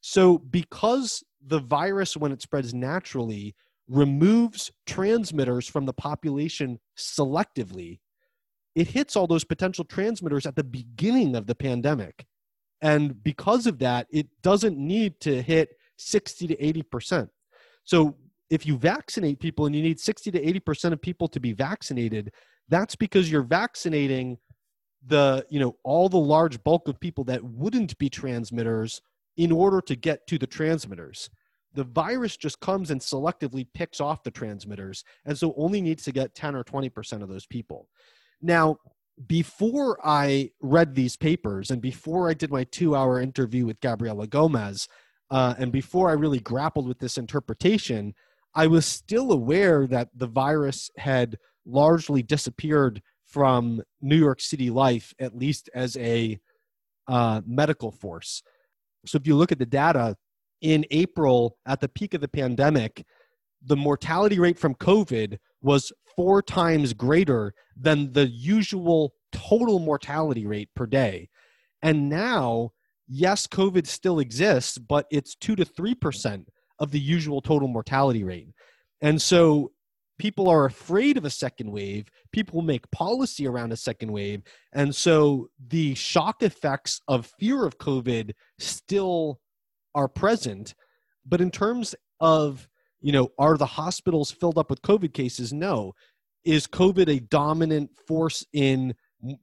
So 0.00 0.38
because 0.38 1.22
the 1.46 1.60
virus, 1.60 2.16
when 2.16 2.32
it 2.32 2.42
spreads 2.42 2.74
naturally, 2.74 3.54
removes 3.88 4.70
transmitters 4.86 5.66
from 5.66 5.86
the 5.86 5.92
population 5.92 6.78
selectively, 6.96 8.00
it 8.74 8.88
hits 8.88 9.16
all 9.16 9.26
those 9.26 9.44
potential 9.44 9.84
transmitters 9.84 10.46
at 10.46 10.56
the 10.56 10.64
beginning 10.64 11.34
of 11.34 11.46
the 11.46 11.54
pandemic. 11.54 12.26
And 12.80 13.22
because 13.22 13.66
of 13.66 13.78
that, 13.80 14.06
it 14.10 14.28
doesn't 14.42 14.78
need 14.78 15.20
to 15.20 15.42
hit 15.42 15.70
60 15.96 16.46
to 16.48 16.56
80%. 16.56 17.28
So 17.84 18.16
if 18.50 18.66
you 18.66 18.76
vaccinate 18.76 19.40
people 19.40 19.66
and 19.66 19.74
you 19.74 19.82
need 19.82 19.98
60 19.98 20.30
to 20.30 20.40
80% 20.40 20.92
of 20.92 21.02
people 21.02 21.28
to 21.28 21.40
be 21.40 21.52
vaccinated, 21.52 22.32
that's 22.68 22.94
because 22.94 23.30
you're 23.30 23.42
vaccinating 23.42 24.38
the, 25.06 25.44
you 25.48 25.58
know, 25.58 25.76
all 25.84 26.08
the 26.08 26.18
large 26.18 26.62
bulk 26.62 26.88
of 26.88 27.00
people 27.00 27.24
that 27.24 27.42
wouldn't 27.42 27.96
be 27.98 28.08
transmitters 28.08 29.00
in 29.36 29.50
order 29.50 29.80
to 29.80 29.96
get 29.96 30.26
to 30.26 30.38
the 30.38 30.46
transmitters 30.46 31.30
the 31.74 31.84
virus 31.84 32.36
just 32.36 32.60
comes 32.60 32.90
and 32.90 33.00
selectively 33.00 33.66
picks 33.74 34.00
off 34.00 34.22
the 34.22 34.30
transmitters 34.30 35.04
and 35.24 35.36
so 35.36 35.54
only 35.56 35.80
needs 35.80 36.04
to 36.04 36.12
get 36.12 36.34
10 36.34 36.54
or 36.54 36.64
20% 36.64 37.22
of 37.22 37.28
those 37.28 37.46
people. 37.46 37.88
Now 38.40 38.78
before 39.26 39.98
i 40.06 40.48
read 40.60 40.94
these 40.94 41.16
papers 41.16 41.72
and 41.72 41.82
before 41.82 42.30
i 42.30 42.34
did 42.34 42.52
my 42.52 42.62
two 42.62 42.94
hour 42.94 43.20
interview 43.20 43.66
with 43.66 43.80
gabriela 43.80 44.28
gomes 44.28 44.86
uh, 45.32 45.56
and 45.58 45.72
before 45.72 46.08
i 46.08 46.12
really 46.12 46.38
grappled 46.38 46.86
with 46.86 47.00
this 47.00 47.18
interpretation 47.18 48.14
i 48.54 48.64
was 48.64 48.86
still 48.86 49.32
aware 49.32 49.88
that 49.88 50.08
the 50.14 50.28
virus 50.28 50.88
had 50.98 51.36
largely 51.66 52.22
disappeared 52.22 53.02
from 53.26 53.82
new 54.00 54.14
york 54.16 54.40
city 54.40 54.70
life 54.70 55.12
at 55.18 55.36
least 55.36 55.68
as 55.74 55.96
a 55.96 56.38
uh, 57.08 57.40
medical 57.46 57.90
force. 57.90 58.42
So 59.06 59.16
if 59.16 59.26
you 59.26 59.34
look 59.34 59.50
at 59.50 59.58
the 59.58 59.66
data 59.66 60.16
in 60.60 60.84
April 60.90 61.56
at 61.66 61.80
the 61.80 61.88
peak 61.88 62.14
of 62.14 62.20
the 62.20 62.28
pandemic, 62.28 63.04
the 63.64 63.76
mortality 63.76 64.38
rate 64.38 64.58
from 64.58 64.74
COVID 64.74 65.38
was 65.62 65.92
four 66.16 66.42
times 66.42 66.92
greater 66.92 67.54
than 67.76 68.12
the 68.12 68.28
usual 68.28 69.12
total 69.32 69.78
mortality 69.78 70.46
rate 70.46 70.70
per 70.74 70.86
day. 70.86 71.28
And 71.82 72.08
now, 72.08 72.70
yes, 73.06 73.46
COVID 73.46 73.86
still 73.86 74.18
exists, 74.18 74.78
but 74.78 75.06
it's 75.10 75.34
two 75.34 75.56
to 75.56 75.64
3% 75.64 76.46
of 76.78 76.90
the 76.90 77.00
usual 77.00 77.40
total 77.40 77.68
mortality 77.68 78.24
rate. 78.24 78.48
And 79.00 79.20
so 79.20 79.72
people 80.18 80.48
are 80.48 80.64
afraid 80.64 81.16
of 81.16 81.24
a 81.24 81.30
second 81.30 81.70
wave. 81.70 82.08
People 82.32 82.62
make 82.62 82.90
policy 82.90 83.46
around 83.46 83.72
a 83.72 83.76
second 83.76 84.12
wave. 84.12 84.42
And 84.72 84.94
so 84.94 85.48
the 85.68 85.94
shock 85.94 86.42
effects 86.42 87.00
of 87.08 87.32
fear 87.38 87.64
of 87.64 87.78
COVID 87.78 88.32
still 88.58 89.40
are 89.94 90.08
present. 90.08 90.74
But 91.26 91.40
in 91.40 91.50
terms 91.50 91.94
of, 92.20 92.68
you 93.00 93.12
know, 93.12 93.30
are 93.38 93.56
the 93.56 93.66
hospitals 93.66 94.30
filled 94.30 94.58
up 94.58 94.70
with 94.70 94.82
COVID 94.82 95.12
cases? 95.12 95.52
No. 95.52 95.94
Is 96.44 96.66
COVID 96.66 97.08
a 97.08 97.20
dominant 97.20 97.90
force 98.06 98.44
in 98.52 98.94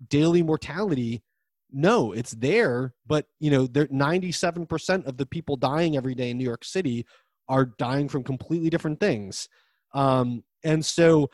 daily 0.07 0.41
mortality? 0.41 1.23
No, 1.71 2.13
it's 2.13 2.31
there, 2.31 2.93
but 3.05 3.27
you 3.39 3.51
know, 3.51 3.67
there 3.67 3.87
97% 3.87 5.05
of 5.05 5.17
the 5.17 5.25
people 5.25 5.57
dying 5.57 5.97
every 5.97 6.15
day 6.15 6.29
in 6.29 6.37
New 6.37 6.43
York 6.43 6.63
City 6.63 7.05
are 7.47 7.65
dying 7.77 8.07
from 8.07 8.23
completely 8.23 8.69
different 8.69 8.99
things. 8.99 9.49
Um, 9.93 10.43
and 10.63 10.83
so 10.85 11.29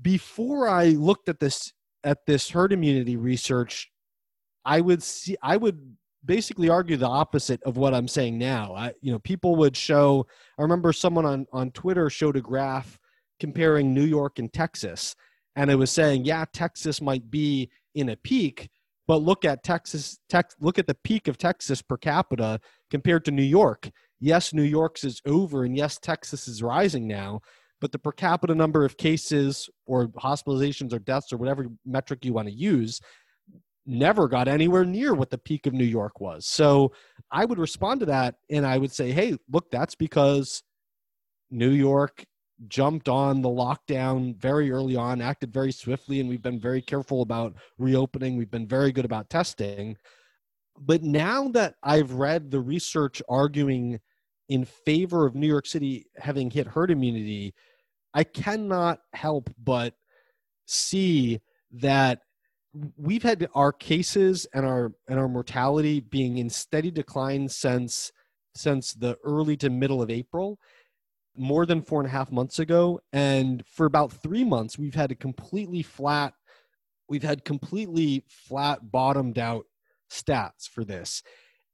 before 0.00 0.68
I 0.68 0.86
looked 0.90 1.28
at 1.28 1.40
this 1.40 1.72
at 2.02 2.26
this 2.26 2.50
herd 2.50 2.72
immunity 2.72 3.16
research, 3.16 3.90
I 4.64 4.80
would 4.80 5.02
see 5.02 5.36
I 5.42 5.56
would 5.56 5.96
basically 6.24 6.68
argue 6.68 6.96
the 6.96 7.08
opposite 7.08 7.62
of 7.64 7.76
what 7.76 7.94
I'm 7.94 8.08
saying 8.08 8.38
now. 8.38 8.74
I, 8.74 8.92
you 9.00 9.12
know, 9.12 9.18
people 9.18 9.56
would 9.56 9.76
show. 9.76 10.26
I 10.58 10.62
remember 10.62 10.92
someone 10.92 11.26
on 11.26 11.46
on 11.52 11.70
Twitter 11.72 12.08
showed 12.10 12.36
a 12.36 12.40
graph 12.40 12.98
comparing 13.40 13.92
New 13.92 14.04
York 14.04 14.38
and 14.38 14.52
Texas, 14.52 15.14
and 15.56 15.70
it 15.70 15.76
was 15.76 15.90
saying, 15.90 16.24
yeah, 16.24 16.44
Texas 16.52 17.00
might 17.00 17.30
be 17.30 17.70
in 17.94 18.10
a 18.10 18.16
peak, 18.16 18.68
but 19.06 19.22
look 19.22 19.44
at 19.44 19.62
Texas. 19.62 20.18
Tex, 20.28 20.54
look 20.60 20.78
at 20.78 20.86
the 20.86 20.96
peak 21.04 21.28
of 21.28 21.38
Texas 21.38 21.82
per 21.82 21.96
capita 21.96 22.60
compared 22.90 23.24
to 23.24 23.30
New 23.30 23.42
York. 23.42 23.90
Yes, 24.20 24.54
New 24.54 24.62
York's 24.62 25.04
is 25.04 25.20
over, 25.26 25.64
and 25.64 25.76
yes, 25.76 25.98
Texas 25.98 26.48
is 26.48 26.62
rising 26.62 27.06
now. 27.06 27.40
But 27.80 27.92
the 27.92 27.98
per 27.98 28.12
capita 28.12 28.54
number 28.54 28.84
of 28.84 28.96
cases 28.96 29.68
or 29.84 30.08
hospitalizations 30.08 30.94
or 30.94 30.98
deaths 31.00 31.32
or 31.32 31.36
whatever 31.36 31.66
metric 31.84 32.24
you 32.24 32.32
want 32.32 32.48
to 32.48 32.54
use 32.54 33.00
never 33.86 34.28
got 34.28 34.48
anywhere 34.48 34.84
near 34.84 35.14
what 35.14 35.30
the 35.30 35.38
peak 35.38 35.66
of 35.66 35.74
New 35.74 35.84
York 35.84 36.20
was. 36.20 36.46
So 36.46 36.92
I 37.30 37.44
would 37.44 37.58
respond 37.58 38.00
to 38.00 38.06
that 38.06 38.36
and 38.50 38.66
I 38.66 38.78
would 38.78 38.92
say, 38.92 39.12
hey, 39.12 39.36
look, 39.50 39.70
that's 39.70 39.94
because 39.94 40.62
New 41.50 41.70
York 41.70 42.24
jumped 42.68 43.08
on 43.08 43.42
the 43.42 43.48
lockdown 43.48 44.36
very 44.36 44.70
early 44.70 44.96
on, 44.96 45.20
acted 45.20 45.52
very 45.52 45.72
swiftly, 45.72 46.20
and 46.20 46.28
we've 46.28 46.42
been 46.42 46.60
very 46.60 46.80
careful 46.80 47.22
about 47.22 47.54
reopening. 47.78 48.36
We've 48.36 48.50
been 48.50 48.68
very 48.68 48.92
good 48.92 49.04
about 49.04 49.28
testing. 49.28 49.96
But 50.78 51.02
now 51.02 51.48
that 51.48 51.74
I've 51.82 52.12
read 52.12 52.50
the 52.50 52.60
research 52.60 53.22
arguing 53.28 54.00
in 54.48 54.64
favor 54.64 55.26
of 55.26 55.34
New 55.34 55.46
York 55.46 55.66
City 55.66 56.06
having 56.16 56.50
hit 56.50 56.66
herd 56.66 56.90
immunity, 56.90 57.54
I 58.12 58.24
cannot 58.24 59.00
help 59.12 59.50
but 59.62 59.94
see 60.66 61.40
that 61.72 62.20
we've 62.96 63.22
had 63.22 63.48
our 63.54 63.72
cases 63.72 64.46
and 64.52 64.66
our 64.66 64.92
and 65.08 65.18
our 65.18 65.28
mortality 65.28 66.00
being 66.00 66.38
in 66.38 66.50
steady 66.50 66.90
decline 66.90 67.48
since 67.48 68.12
since 68.54 68.92
the 68.94 69.16
early 69.24 69.56
to 69.58 69.70
middle 69.70 70.02
of 70.02 70.10
April. 70.10 70.58
more 71.36 71.66
than 71.66 71.82
four 71.82 72.00
and 72.00 72.08
a 72.08 72.12
half 72.12 72.30
months 72.30 72.58
ago. 72.58 73.00
And 73.12 73.64
for 73.66 73.86
about 73.86 74.12
three 74.12 74.44
months, 74.44 74.78
we've 74.78 74.94
had 74.94 75.10
a 75.10 75.16
completely 75.16 75.82
flat, 75.82 76.34
we've 77.08 77.24
had 77.24 77.44
completely 77.44 78.24
flat, 78.28 78.90
bottomed 78.90 79.38
out 79.38 79.66
stats 80.10 80.68
for 80.68 80.84
this. 80.84 81.22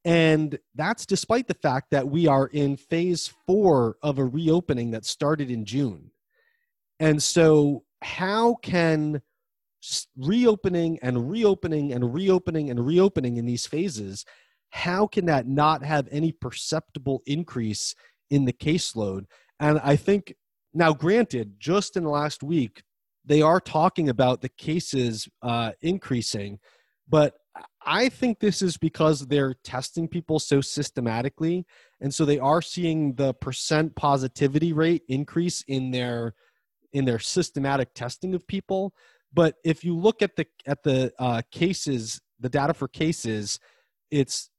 And 0.05 0.59
that's 0.74 1.05
despite 1.05 1.46
the 1.46 1.55
fact 1.55 1.90
that 1.90 2.09
we 2.09 2.26
are 2.26 2.46
in 2.46 2.76
phase 2.78 3.30
four 3.46 3.96
of 4.03 4.18
a 4.18 4.24
reopening 4.24 4.92
that 4.92 5.05
started 5.05 5.51
in 5.51 5.66
June. 5.66 6.11
And 6.98 7.22
so, 7.22 7.84
how 8.03 8.55
can 8.62 9.20
reopening 10.16 10.99
and 11.03 11.31
reopening 11.31 11.93
and 11.93 12.14
reopening 12.14 12.70
and 12.70 12.85
reopening 12.85 13.37
in 13.37 13.47
these 13.47 13.66
phases, 13.66 14.24
how 14.70 15.07
can 15.07 15.26
that 15.26 15.47
not 15.47 15.85
have 15.85 16.09
any 16.11 16.33
perceptible 16.33 17.22
increase 17.26 17.95
in 18.31 18.45
the 18.45 18.53
caseload? 18.53 19.24
And 19.59 19.81
I 19.83 19.97
think 19.97 20.35
now, 20.72 20.93
granted, 20.93 21.55
just 21.59 21.97
in 21.97 22.05
the 22.05 22.11
last 22.11 22.43
week, 22.43 22.83
they 23.24 23.43
are 23.43 23.61
talking 23.61 24.09
about 24.09 24.41
the 24.41 24.49
cases 24.49 25.28
uh, 25.43 25.72
increasing, 25.83 26.59
but 27.09 27.35
I 27.85 28.09
think 28.09 28.39
this 28.39 28.62
is 28.62 28.76
because 28.76 29.26
they're 29.26 29.55
testing 29.64 30.07
people 30.07 30.39
so 30.39 30.61
systematically, 30.61 31.66
and 32.01 32.14
so 32.14 32.24
they 32.24 32.39
are 32.39 32.62
seeing 32.62 33.14
the 33.14 33.35
percent 33.35 33.97
positivity 33.97 34.72
rate 34.72 35.03
increase 35.09 35.62
in 35.66 35.91
their 35.91 36.35
in 36.93 37.05
their 37.05 37.18
systematic 37.18 37.95
testing 37.95 38.35
of 38.35 38.47
people. 38.47 38.93
But 39.33 39.57
if 39.64 39.85
you 39.85 39.97
look 39.97 40.22
at 40.22 40.37
the 40.37 40.47
at 40.66 40.83
the 40.83 41.12
uh, 41.18 41.43
cases, 41.51 42.20
the 42.41 42.49
data 42.49 42.74
for 42.74 42.89
cases, 42.89 43.59
it's 44.11 44.51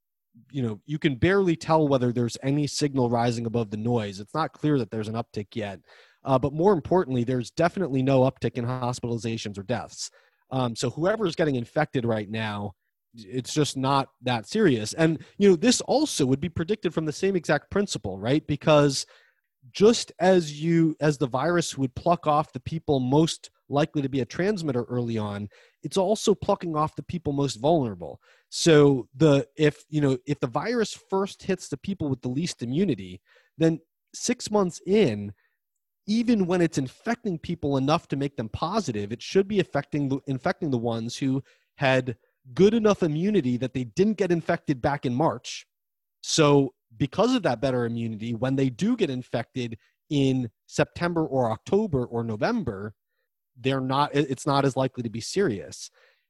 you 0.50 0.62
know 0.62 0.80
you 0.86 0.98
can 0.98 1.16
barely 1.16 1.56
tell 1.56 1.88
whether 1.88 2.12
there's 2.12 2.38
any 2.42 2.68
signal 2.68 3.10
rising 3.10 3.46
above 3.46 3.70
the 3.70 3.78
noise. 3.78 4.20
It's 4.20 4.34
not 4.34 4.54
clear 4.54 4.78
that 4.80 4.92
there's 4.92 5.10
an 5.10 5.16
uptick 5.16 5.48
yet. 5.56 5.80
Uh, 6.24 6.38
but 6.38 6.54
more 6.54 6.74
importantly, 6.74 7.24
there's 7.24 7.52
definitely 7.52 8.04
no 8.04 8.22
uptick 8.22 8.54
in 8.54 8.66
hospitalizations 8.66 9.58
or 9.58 9.64
deaths. 9.64 10.12
Um, 10.52 10.76
so 10.76 10.90
whoever 10.90 11.26
is 11.26 11.36
getting 11.36 11.56
infected 11.56 12.06
right 12.06 12.30
now, 12.30 12.74
it's 13.16 13.54
just 13.54 13.76
not 13.76 14.10
that 14.22 14.48
serious. 14.48 14.94
And 14.94 15.24
you 15.38 15.50
know 15.50 15.56
this 15.56 15.82
also 15.82 16.26
would 16.26 16.40
be 16.40 16.50
predicted 16.50 16.94
from 16.94 17.06
the 17.06 17.12
same 17.12 17.36
exact 17.36 17.72
principle, 17.72 18.18
right? 18.18 18.46
Because 18.48 19.06
just 19.72 20.12
as 20.20 20.62
you 20.62 20.96
as 21.00 21.18
the 21.18 21.28
virus 21.28 21.78
would 21.78 21.94
pluck 21.96 22.26
off 22.26 22.54
the 22.54 22.60
people 22.60 23.00
most 23.00 23.50
likely 23.72 24.02
to 24.02 24.10
be 24.10 24.22
a 24.22 24.26
transmitter 24.26 24.84
early 24.84 25.18
on 25.18 25.48
it's 25.84 25.98
also 25.98 26.36
plucking 26.36 26.76
off 26.76 26.96
the 26.96 27.04
people 27.04 27.34
most 27.34 27.56
vulnerable. 27.56 28.22
So 28.50 29.08
the 29.16 29.48
if 29.56 29.84
you 29.90 30.02
know 30.02 30.18
if 30.26 30.40
the 30.40 30.48
virus 30.48 30.94
first 31.10 31.44
hits 31.44 31.68
the 31.70 31.78
people 31.78 32.10
with 32.10 32.22
the 32.22 32.30
least 32.30 32.62
immunity 32.62 33.22
then 33.58 33.80
6 34.14 34.52
months 34.52 34.82
in 34.86 35.34
even 36.08 36.46
when 36.46 36.62
it's 36.62 36.78
infecting 36.78 37.40
people 37.40 37.78
enough 37.78 38.08
to 38.10 38.16
make 38.16 38.36
them 38.36 38.50
positive 38.50 39.12
it 39.12 39.22
should 39.22 39.48
be 39.48 39.60
affecting 39.60 40.10
the, 40.10 40.20
infecting 40.28 40.70
the 40.70 40.78
ones 40.78 41.18
who 41.18 41.42
had 41.76 42.16
good 42.54 42.74
enough 42.74 43.04
immunity 43.04 43.58
that 43.58 43.74
they 43.74 43.84
didn't 43.84 44.18
get 44.18 44.32
infected 44.32 44.82
back 44.82 45.06
in 45.06 45.14
March. 45.14 45.66
So 46.22 46.74
because 46.98 47.36
of 47.36 47.44
that 47.44 47.62
better 47.62 47.86
immunity, 47.86 48.34
when 48.34 48.56
they 48.56 48.70
do 48.70 48.98
get 48.98 49.10
infected 49.10 49.78
in 50.10 50.50
September 50.68 51.26
or 51.26 51.52
October 51.52 52.06
or 52.06 52.24
November, 52.24 52.94
they're 53.62 53.82
not, 53.82 54.12
it's 54.14 54.48
not 54.48 54.66
as 54.66 54.76
likely 54.76 55.04
to 55.04 55.10
be 55.10 55.22
serious. 55.22 55.90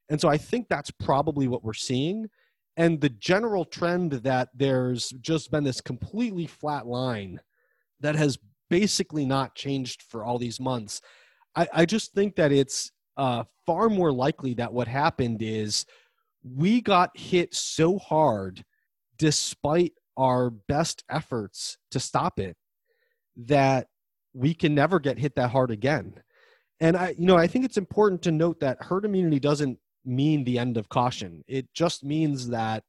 And 0.09 0.19
so 0.19 0.27
I 0.27 0.37
think 0.37 0.67
that's 0.67 0.91
probably 0.91 1.47
what 1.47 1.63
we're 1.63 1.73
seeing. 1.73 2.29
And 2.77 2.99
the 2.99 3.09
general 3.09 3.65
trend 3.65 4.11
that 4.11 4.49
there's 4.53 5.09
just 5.21 5.51
been 5.51 5.63
this 5.63 5.81
completely 5.81 6.47
flat 6.47 6.85
line 6.87 7.39
that 7.99 8.15
has 8.15 8.37
basically 8.69 9.25
not 9.25 9.55
changed 9.55 10.01
for 10.03 10.23
all 10.23 10.37
these 10.37 10.59
months. 10.59 11.01
I, 11.55 11.67
I 11.73 11.85
just 11.85 12.13
think 12.13 12.35
that 12.37 12.51
it's 12.51 12.91
uh, 13.17 13.43
far 13.65 13.89
more 13.89 14.11
likely 14.11 14.53
that 14.55 14.73
what 14.73 14.87
happened 14.87 15.41
is 15.41 15.85
we 16.43 16.81
got 16.81 17.15
hit 17.17 17.53
so 17.53 17.99
hard 17.99 18.63
despite 19.17 19.93
our 20.17 20.49
best 20.49 21.03
efforts 21.09 21.77
to 21.91 21.99
stop 21.99 22.39
it 22.39 22.55
that 23.35 23.87
we 24.33 24.53
can 24.53 24.73
never 24.73 24.99
get 24.99 25.19
hit 25.19 25.35
that 25.35 25.49
hard 25.49 25.71
again. 25.71 26.13
And 26.81 26.97
I, 26.97 27.15
you 27.17 27.27
know, 27.27 27.37
I 27.37 27.47
think 27.47 27.63
it's 27.63 27.77
important 27.77 28.21
to 28.23 28.31
note 28.31 28.59
that 28.59 28.83
herd 28.83 29.05
immunity 29.05 29.39
doesn't 29.39 29.77
mean 30.03 30.43
the 30.43 30.59
end 30.59 30.77
of 30.77 30.89
caution. 30.89 31.43
It 31.47 31.67
just 31.73 32.03
means 32.03 32.49
that 32.49 32.83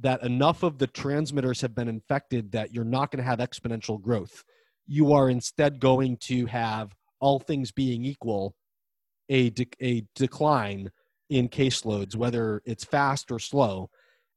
that 0.00 0.22
enough 0.22 0.62
of 0.62 0.78
the 0.78 0.86
transmitters 0.86 1.60
have 1.60 1.74
been 1.74 1.88
infected 1.88 2.52
that 2.52 2.74
you're 2.74 2.84
not 2.84 3.10
going 3.10 3.22
to 3.22 3.28
have 3.28 3.38
exponential 3.38 4.00
growth. 4.00 4.42
You 4.86 5.12
are 5.12 5.28
instead 5.28 5.78
going 5.78 6.16
to 6.22 6.46
have 6.46 6.94
all 7.20 7.38
things 7.38 7.70
being 7.70 8.04
equal 8.04 8.54
a 9.28 9.50
de- 9.50 9.68
a 9.80 10.04
decline 10.16 10.90
in 11.30 11.48
caseloads 11.48 12.16
whether 12.16 12.60
it's 12.64 12.84
fast 12.84 13.30
or 13.30 13.38
slow 13.38 13.88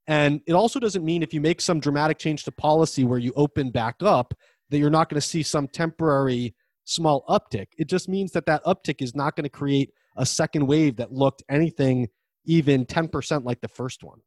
and 0.06 0.42
it 0.46 0.54
also 0.54 0.80
doesn't 0.80 1.04
mean 1.04 1.24
if 1.24 1.34
you 1.34 1.42
make 1.42 1.60
some 1.60 1.80
dramatic 1.80 2.20
change 2.20 2.44
to 2.44 2.52
policy 2.52 3.04
where 3.04 3.20
you 3.20 3.34
open 3.36 3.72
back 3.72 3.96
up 4.02 4.34
that 4.70 4.78
you're 4.78 4.90
not 4.90 5.10
going 5.10 5.20
to 5.20 5.28
see 5.28 5.42
some 5.42 5.68
temporary 5.68 6.54
small 6.86 7.24
uptick. 7.30 7.68
It 7.78 7.88
just 7.88 8.10
means 8.10 8.32
that 8.32 8.46
that 8.46 8.64
uptick 8.66 9.02
is 9.02 9.16
not 9.16 9.36
going 9.36 9.44
to 9.44 9.50
create 9.50 9.92
a 10.18 10.26
second 10.26 10.68
wave 10.68 10.98
that 10.98 11.12
looked 11.12 11.44
anything 11.50 12.08
even 12.46 12.86
10% 12.86 13.46
like 13.46 13.62
the 13.62 13.68
first 13.68 14.04
one. 14.04 14.20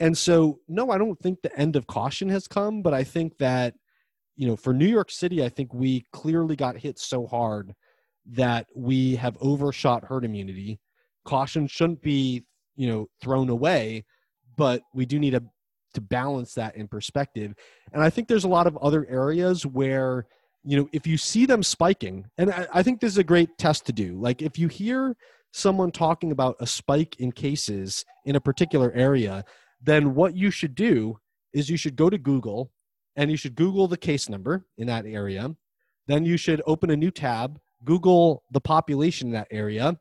And 0.00 0.16
so, 0.16 0.58
no, 0.68 0.90
I 0.90 0.98
don't 0.98 1.18
think 1.20 1.42
the 1.42 1.56
end 1.56 1.76
of 1.76 1.86
caution 1.86 2.28
has 2.30 2.48
come, 2.48 2.82
but 2.82 2.92
I 2.92 3.04
think 3.04 3.38
that, 3.38 3.74
you 4.36 4.48
know, 4.48 4.56
for 4.56 4.72
New 4.72 4.86
York 4.86 5.10
City, 5.10 5.44
I 5.44 5.48
think 5.48 5.72
we 5.72 6.04
clearly 6.12 6.56
got 6.56 6.76
hit 6.76 6.98
so 6.98 7.26
hard 7.26 7.72
that 8.26 8.66
we 8.74 9.14
have 9.16 9.36
overshot 9.40 10.04
herd 10.04 10.24
immunity. 10.24 10.80
Caution 11.24 11.68
shouldn't 11.68 12.02
be, 12.02 12.44
you 12.74 12.88
know, 12.88 13.06
thrown 13.20 13.48
away 13.48 14.04
but 14.56 14.82
we 14.94 15.06
do 15.06 15.18
need 15.18 15.32
to 15.32 15.42
to 15.94 16.00
balance 16.00 16.54
that 16.54 16.74
in 16.74 16.88
perspective. 16.88 17.52
And 17.92 18.02
I 18.02 18.08
think 18.08 18.26
there's 18.26 18.44
a 18.44 18.48
lot 18.48 18.66
of 18.66 18.78
other 18.78 19.06
areas 19.10 19.66
where 19.66 20.26
you 20.64 20.76
know 20.76 20.88
if 20.92 21.06
you 21.06 21.16
see 21.16 21.46
them 21.46 21.62
spiking, 21.62 22.26
and 22.38 22.50
I, 22.50 22.66
I 22.74 22.82
think 22.82 23.00
this 23.00 23.12
is 23.12 23.18
a 23.18 23.24
great 23.24 23.56
test 23.58 23.86
to 23.86 23.92
do. 23.92 24.18
Like 24.18 24.42
if 24.42 24.58
you 24.58 24.68
hear 24.68 25.16
someone 25.52 25.90
talking 25.92 26.32
about 26.32 26.56
a 26.60 26.66
spike 26.66 27.16
in 27.18 27.32
cases 27.32 28.04
in 28.24 28.36
a 28.36 28.40
particular 28.40 28.92
area, 28.92 29.44
then 29.82 30.14
what 30.14 30.36
you 30.36 30.50
should 30.50 30.74
do 30.74 31.18
is 31.52 31.68
you 31.68 31.76
should 31.76 31.96
go 31.96 32.08
to 32.08 32.18
Google 32.18 32.72
and 33.16 33.30
you 33.30 33.36
should 33.36 33.54
Google 33.54 33.86
the 33.86 33.96
case 33.96 34.28
number 34.28 34.64
in 34.78 34.86
that 34.86 35.04
area. 35.04 35.54
Then 36.06 36.24
you 36.24 36.36
should 36.36 36.62
open 36.66 36.90
a 36.90 36.96
new 36.96 37.10
tab, 37.10 37.60
Google 37.84 38.44
the 38.50 38.60
population 38.60 39.28
in 39.28 39.34
that 39.34 39.48
area, 39.50 39.98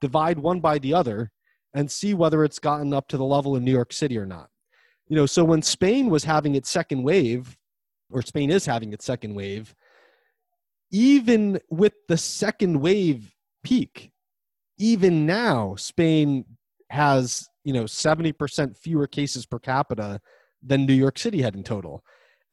divide 0.00 0.38
one 0.38 0.60
by 0.60 0.78
the 0.78 0.94
other, 0.94 1.30
and 1.74 1.90
see 1.90 2.14
whether 2.14 2.42
it's 2.42 2.58
gotten 2.58 2.94
up 2.94 3.08
to 3.08 3.18
the 3.18 3.24
level 3.24 3.56
in 3.56 3.64
New 3.64 3.72
York 3.72 3.92
City 3.92 4.16
or 4.16 4.26
not. 4.26 4.48
You 5.08 5.16
know, 5.16 5.26
so 5.26 5.44
when 5.44 5.62
Spain 5.62 6.08
was 6.08 6.24
having 6.24 6.54
its 6.54 6.70
second 6.70 7.02
wave, 7.02 7.56
or 8.10 8.22
Spain 8.22 8.50
is 8.50 8.64
having 8.64 8.92
its 8.92 9.04
second 9.04 9.34
wave, 9.34 9.74
even 10.90 11.58
with 11.70 11.94
the 12.08 12.16
second 12.16 12.80
wave 12.80 13.34
peak, 13.64 14.12
even 14.78 15.26
now, 15.26 15.74
Spain 15.76 16.44
has, 16.90 17.48
you 17.64 17.72
know, 17.72 17.84
70% 17.84 18.76
fewer 18.76 19.06
cases 19.06 19.46
per 19.46 19.58
capita 19.58 20.20
than 20.62 20.86
New 20.86 20.94
York 20.94 21.18
City 21.18 21.42
had 21.42 21.54
in 21.54 21.62
total. 21.62 22.04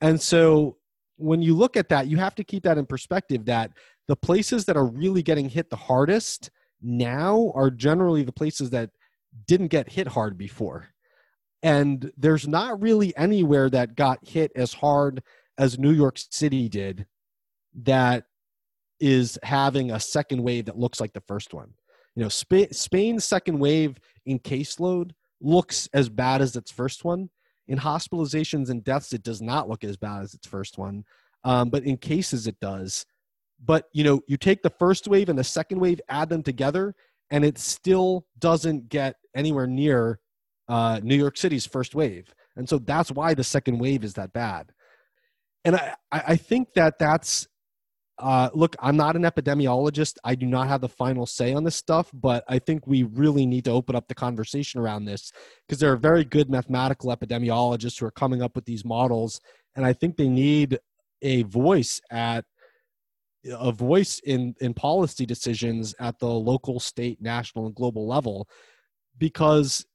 And 0.02 0.22
so 0.22 0.78
when 1.18 1.42
you 1.42 1.56
look 1.56 1.78
at 1.78 1.90
that, 1.90 2.08
you 2.08 2.18
have 2.18 2.36
to 2.36 2.44
keep 2.44 2.64
that 2.64 2.78
in 2.78 2.86
perspective 2.86 3.46
that 3.46 3.72
the 4.08 4.16
places 4.16 4.66
that 4.66 4.78
are 4.78 4.86
really 4.86 5.24
getting 5.24 5.50
hit 5.50 5.70
the 5.70 5.76
hardest 5.76 6.50
now 6.82 7.52
are 7.56 7.70
generally 7.70 8.24
the 8.24 8.32
places 8.32 8.70
that 8.72 8.90
didn't 9.48 9.68
get 9.68 9.92
hit 9.92 10.08
hard 10.08 10.38
before. 10.38 10.90
And 11.62 12.12
there's 12.18 12.48
not 12.48 12.82
really 12.82 13.16
anywhere 13.16 13.70
that 13.70 13.96
got 13.96 14.28
hit 14.28 14.52
as 14.56 14.74
hard 14.74 15.24
as 15.58 15.80
New 15.80 15.92
York 15.92 16.18
City 16.18 16.68
did 16.68 17.06
that 17.84 18.26
is 19.00 19.40
having 19.44 19.92
a 19.92 20.00
second 20.00 20.42
wave 20.44 20.66
that 20.66 20.78
looks 20.78 21.00
like 21.00 21.14
the 21.14 21.22
first 21.22 21.54
one. 21.54 21.74
You 22.16 22.24
know, 22.24 22.30
Sp- 22.30 22.72
Spain's 22.72 23.26
second 23.26 23.60
wave 23.60 23.98
in 24.26 24.40
caseload 24.40 25.12
looks 25.42 25.90
as 25.94 26.10
bad 26.10 26.42
as 26.42 26.56
its 26.56 26.72
first 26.72 27.04
one. 27.04 27.30
In 27.68 27.80
hospitalizations 27.80 28.70
and 28.70 28.84
deaths, 28.84 29.14
it 29.14 29.24
does 29.24 29.42
not 29.42 29.70
look 29.70 29.84
as 29.84 29.98
bad 29.98 30.22
as 30.24 30.34
its 30.34 30.48
first 30.48 30.78
one. 30.78 31.04
Um, 31.44 31.70
but 31.70 31.84
in 31.84 31.98
cases, 31.98 32.48
it 32.48 32.60
does. 32.60 33.06
But 33.64 33.86
you 33.94 34.04
know, 34.04 34.22
you 34.28 34.38
take 34.38 34.62
the 34.62 34.70
first 34.70 35.08
wave 35.08 35.30
and 35.30 35.40
the 35.40 35.44
second 35.44 35.80
wave, 35.80 36.00
add 36.10 36.30
them 36.30 36.44
together, 36.44 36.96
and 37.32 37.44
it 37.44 37.58
still 37.58 38.26
doesn't 38.40 38.90
get 38.90 39.16
anywhere 39.36 39.68
near 39.68 40.20
uh, 40.68 41.00
New 41.04 41.16
York 41.16 41.38
City's 41.38 41.66
first 41.66 41.96
wave. 41.96 42.34
And 42.56 42.70
so 42.70 42.78
that's 42.78 43.12
why 43.12 43.34
the 43.34 43.44
second 43.44 43.80
wave 43.80 44.04
is 44.04 44.14
that 44.14 44.34
bad. 44.34 44.72
And 45.66 45.76
I, 45.76 45.96
I 46.12 46.36
think 46.36 46.74
that 46.74 47.00
that's, 47.00 47.48
uh, 48.20 48.50
look, 48.54 48.76
I'm 48.80 48.96
not 48.96 49.16
an 49.16 49.24
epidemiologist. 49.24 50.18
I 50.24 50.36
do 50.36 50.46
not 50.46 50.68
have 50.68 50.82
the 50.82 50.90
final 50.90 51.26
say 51.26 51.54
on 51.54 51.64
this 51.64 51.76
stuff, 51.76 52.12
but 52.14 52.44
I 52.48 52.60
think 52.60 52.86
we 52.86 53.04
really 53.04 53.46
need 53.46 53.66
to 53.66 53.72
open 53.72 53.96
up 53.96 54.08
the 54.08 54.16
conversation 54.16 54.80
around 54.80 55.06
this 55.06 55.32
because 55.68 55.80
there 55.80 55.92
are 55.92 55.98
very 55.98 56.24
good 56.24 56.50
mathematical 56.50 57.16
epidemiologists 57.16 58.00
who 58.00 58.06
are 58.06 58.12
coming 58.12 58.42
up 58.42 58.56
with 58.56 58.66
these 58.66 58.86
models. 58.86 59.42
And 59.76 59.86
I 59.86 59.94
think 59.94 60.16
they 60.16 60.30
need 60.30 60.78
a 61.24 61.44
voice 61.44 62.00
at 62.12 62.46
a 63.46 63.72
voice 63.72 64.20
in 64.20 64.56
in 64.62 64.74
policy 64.74 65.26
decisions 65.26 65.94
at 66.00 66.18
the 66.20 66.28
local 66.28 66.80
state 66.80 67.22
national 67.22 67.66
and 67.66 67.76
global 67.76 68.08
level 68.08 68.48
because 69.18 69.86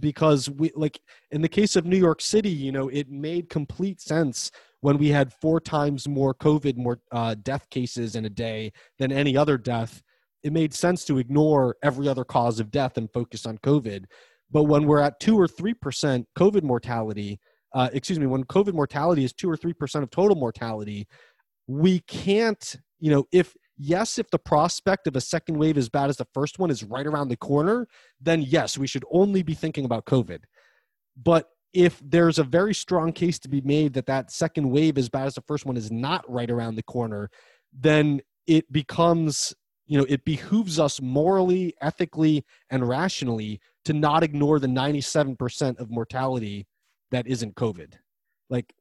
because 0.00 0.50
we 0.50 0.72
like 0.74 1.00
in 1.30 1.42
the 1.42 1.48
case 1.48 1.76
of 1.76 1.84
new 1.84 1.96
york 1.96 2.20
city 2.20 2.50
you 2.50 2.72
know 2.72 2.88
it 2.88 3.08
made 3.08 3.48
complete 3.48 4.00
sense 4.00 4.50
when 4.82 4.98
we 4.98 5.08
had 5.08 5.32
four 5.32 5.60
times 5.60 6.06
more 6.06 6.34
covid 6.34 6.76
more 6.76 7.00
uh, 7.10 7.34
death 7.42 7.68
cases 7.70 8.14
in 8.14 8.24
a 8.24 8.30
day 8.30 8.70
than 8.98 9.10
any 9.10 9.36
other 9.36 9.58
death 9.58 10.02
it 10.42 10.52
made 10.52 10.74
sense 10.74 11.04
to 11.04 11.18
ignore 11.18 11.76
every 11.82 12.06
other 12.06 12.24
cause 12.24 12.60
of 12.60 12.70
death 12.70 12.96
and 12.98 13.10
focus 13.12 13.46
on 13.46 13.58
covid 13.58 14.04
but 14.50 14.64
when 14.64 14.86
we're 14.86 15.00
at 15.00 15.18
two 15.18 15.38
or 15.38 15.48
three 15.48 15.74
percent 15.74 16.26
covid 16.38 16.62
mortality 16.62 17.40
uh, 17.74 17.88
excuse 17.92 18.18
me 18.18 18.26
when 18.26 18.44
covid 18.44 18.74
mortality 18.74 19.24
is 19.24 19.32
two 19.32 19.50
or 19.50 19.56
three 19.56 19.72
percent 19.72 20.02
of 20.02 20.10
total 20.10 20.36
mortality 20.36 21.06
we 21.66 22.00
can't, 22.00 22.76
you 23.00 23.10
know, 23.10 23.24
if 23.32 23.54
yes, 23.78 24.18
if 24.18 24.30
the 24.30 24.38
prospect 24.38 25.06
of 25.06 25.16
a 25.16 25.20
second 25.20 25.58
wave 25.58 25.78
as 25.78 25.88
bad 25.88 26.10
as 26.10 26.16
the 26.16 26.26
first 26.34 26.58
one 26.58 26.70
is 26.70 26.84
right 26.84 27.06
around 27.06 27.28
the 27.28 27.36
corner, 27.36 27.86
then 28.20 28.42
yes, 28.42 28.76
we 28.76 28.86
should 28.86 29.04
only 29.10 29.42
be 29.42 29.54
thinking 29.54 29.84
about 29.84 30.06
COVID. 30.06 30.40
But 31.22 31.46
if 31.72 32.00
there's 32.04 32.38
a 32.38 32.44
very 32.44 32.74
strong 32.74 33.12
case 33.12 33.38
to 33.40 33.48
be 33.48 33.60
made 33.62 33.94
that 33.94 34.06
that 34.06 34.30
second 34.30 34.70
wave 34.70 34.98
as 34.98 35.08
bad 35.08 35.26
as 35.26 35.34
the 35.34 35.42
first 35.42 35.64
one 35.64 35.76
is 35.76 35.90
not 35.90 36.28
right 36.30 36.50
around 36.50 36.74
the 36.74 36.82
corner, 36.82 37.30
then 37.72 38.20
it 38.46 38.70
becomes, 38.72 39.54
you 39.86 39.98
know, 39.98 40.06
it 40.08 40.24
behooves 40.24 40.78
us 40.78 41.00
morally, 41.00 41.74
ethically, 41.80 42.44
and 42.70 42.86
rationally 42.86 43.60
to 43.84 43.92
not 43.92 44.22
ignore 44.22 44.58
the 44.58 44.66
97% 44.66 45.78
of 45.78 45.90
mortality 45.90 46.66
that 47.10 47.26
isn't 47.26 47.54
COVID. 47.54 47.94
Like, 48.50 48.74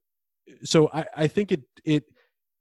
so 0.64 0.90
I, 0.94 1.06
I 1.16 1.28
think 1.28 1.52
it, 1.52 1.62
it, 1.86 2.04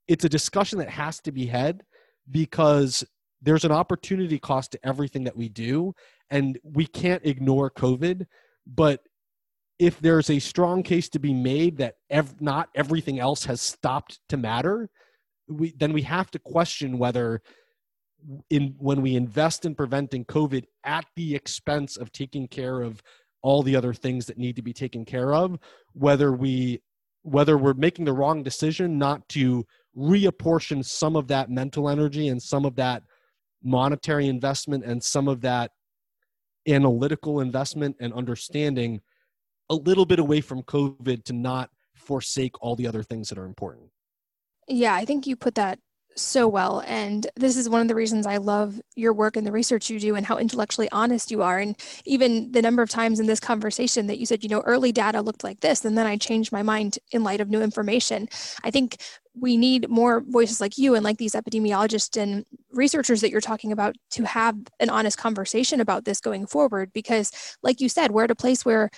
it's 0.07 0.25
a 0.25 0.29
discussion 0.29 0.79
that 0.79 0.89
has 0.89 1.19
to 1.21 1.31
be 1.31 1.45
had 1.45 1.83
because 2.29 3.03
there's 3.41 3.65
an 3.65 3.71
opportunity 3.71 4.39
cost 4.39 4.71
to 4.71 4.79
everything 4.85 5.23
that 5.25 5.35
we 5.35 5.49
do 5.49 5.93
and 6.29 6.59
we 6.63 6.85
can't 6.85 7.25
ignore 7.25 7.71
covid 7.71 8.25
but 8.67 9.01
if 9.81 9.99
there's 9.99 10.29
a 10.29 10.37
strong 10.37 10.83
case 10.83 11.09
to 11.09 11.17
be 11.17 11.33
made 11.33 11.77
that 11.77 11.95
ev- 12.11 12.39
not 12.39 12.69
everything 12.75 13.19
else 13.19 13.43
has 13.43 13.59
stopped 13.59 14.19
to 14.29 14.37
matter 14.37 14.87
we 15.49 15.73
then 15.77 15.91
we 15.91 16.03
have 16.03 16.29
to 16.29 16.37
question 16.37 16.99
whether 16.99 17.41
in 18.51 18.75
when 18.77 19.01
we 19.01 19.15
invest 19.15 19.65
in 19.65 19.73
preventing 19.73 20.23
covid 20.23 20.65
at 20.85 21.05
the 21.15 21.33
expense 21.33 21.97
of 21.97 22.11
taking 22.11 22.47
care 22.47 22.81
of 22.81 23.01
all 23.41 23.63
the 23.63 23.75
other 23.75 23.91
things 23.91 24.27
that 24.27 24.37
need 24.37 24.55
to 24.55 24.61
be 24.61 24.71
taken 24.71 25.03
care 25.03 25.33
of 25.33 25.57
whether 25.93 26.31
we 26.31 26.79
whether 27.23 27.57
we're 27.57 27.73
making 27.73 28.05
the 28.05 28.13
wrong 28.13 28.43
decision 28.43 28.99
not 28.99 29.27
to 29.29 29.65
reapportion 29.97 30.85
some 30.85 31.15
of 31.15 31.27
that 31.27 31.49
mental 31.49 31.89
energy 31.89 32.27
and 32.27 32.41
some 32.41 32.65
of 32.65 32.75
that 32.75 33.01
monetary 33.63 34.27
investment 34.27 34.85
and 34.85 35.03
some 35.03 35.27
of 35.27 35.41
that 35.41 35.71
analytical 36.67 37.39
investment 37.41 37.95
and 37.99 38.13
understanding 38.13 39.01
a 39.71 39.75
little 39.75 40.05
bit 40.05 40.19
away 40.19 40.41
from 40.41 40.61
COVID 40.63 41.23
to 41.23 41.33
not 41.33 41.69
forsake 41.95 42.61
all 42.61 42.75
the 42.75 42.85
other 42.85 43.03
things 43.03 43.29
that 43.29 43.37
are 43.37 43.45
important. 43.45 43.89
Yeah, 44.67 44.93
I 44.93 45.05
think 45.05 45.25
you 45.25 45.35
put 45.35 45.55
that 45.55 45.79
so 46.17 46.45
well. 46.45 46.83
And 46.85 47.25
this 47.37 47.55
is 47.55 47.69
one 47.69 47.79
of 47.79 47.87
the 47.87 47.95
reasons 47.95 48.25
I 48.25 48.35
love 48.35 48.81
your 48.97 49.13
work 49.13 49.37
and 49.37 49.47
the 49.47 49.51
research 49.51 49.89
you 49.89 49.97
do 49.97 50.15
and 50.15 50.25
how 50.25 50.37
intellectually 50.37 50.89
honest 50.91 51.31
you 51.31 51.41
are. 51.41 51.57
And 51.57 51.77
even 52.03 52.51
the 52.51 52.61
number 52.61 52.81
of 52.81 52.89
times 52.89 53.21
in 53.21 53.27
this 53.27 53.39
conversation 53.39 54.07
that 54.07 54.19
you 54.19 54.25
said, 54.25 54.43
you 54.43 54.49
know, 54.49 54.59
early 54.65 54.91
data 54.91 55.21
looked 55.21 55.45
like 55.45 55.61
this, 55.61 55.85
and 55.85 55.97
then 55.97 56.05
I 56.05 56.17
changed 56.17 56.51
my 56.51 56.63
mind 56.63 56.99
in 57.13 57.23
light 57.23 57.39
of 57.39 57.49
new 57.49 57.61
information. 57.61 58.27
I 58.61 58.71
think 58.71 58.97
we 59.33 59.55
need 59.55 59.89
more 59.89 60.19
voices 60.19 60.59
like 60.59 60.77
you 60.77 60.95
and 60.95 61.03
like 61.05 61.17
these 61.17 61.33
epidemiologists 61.33 62.21
and 62.21 62.45
researchers 62.73 63.21
that 63.21 63.31
you're 63.31 63.39
talking 63.39 63.71
about 63.71 63.95
to 64.11 64.25
have 64.25 64.57
an 64.81 64.89
honest 64.89 65.17
conversation 65.17 65.79
about 65.79 66.03
this 66.03 66.19
going 66.19 66.45
forward. 66.45 66.91
Because, 66.91 67.31
like 67.63 67.79
you 67.79 67.87
said, 67.87 68.11
we're 68.11 68.25
at 68.25 68.31
a 68.31 68.35
place 68.35 68.65
where 68.65 68.89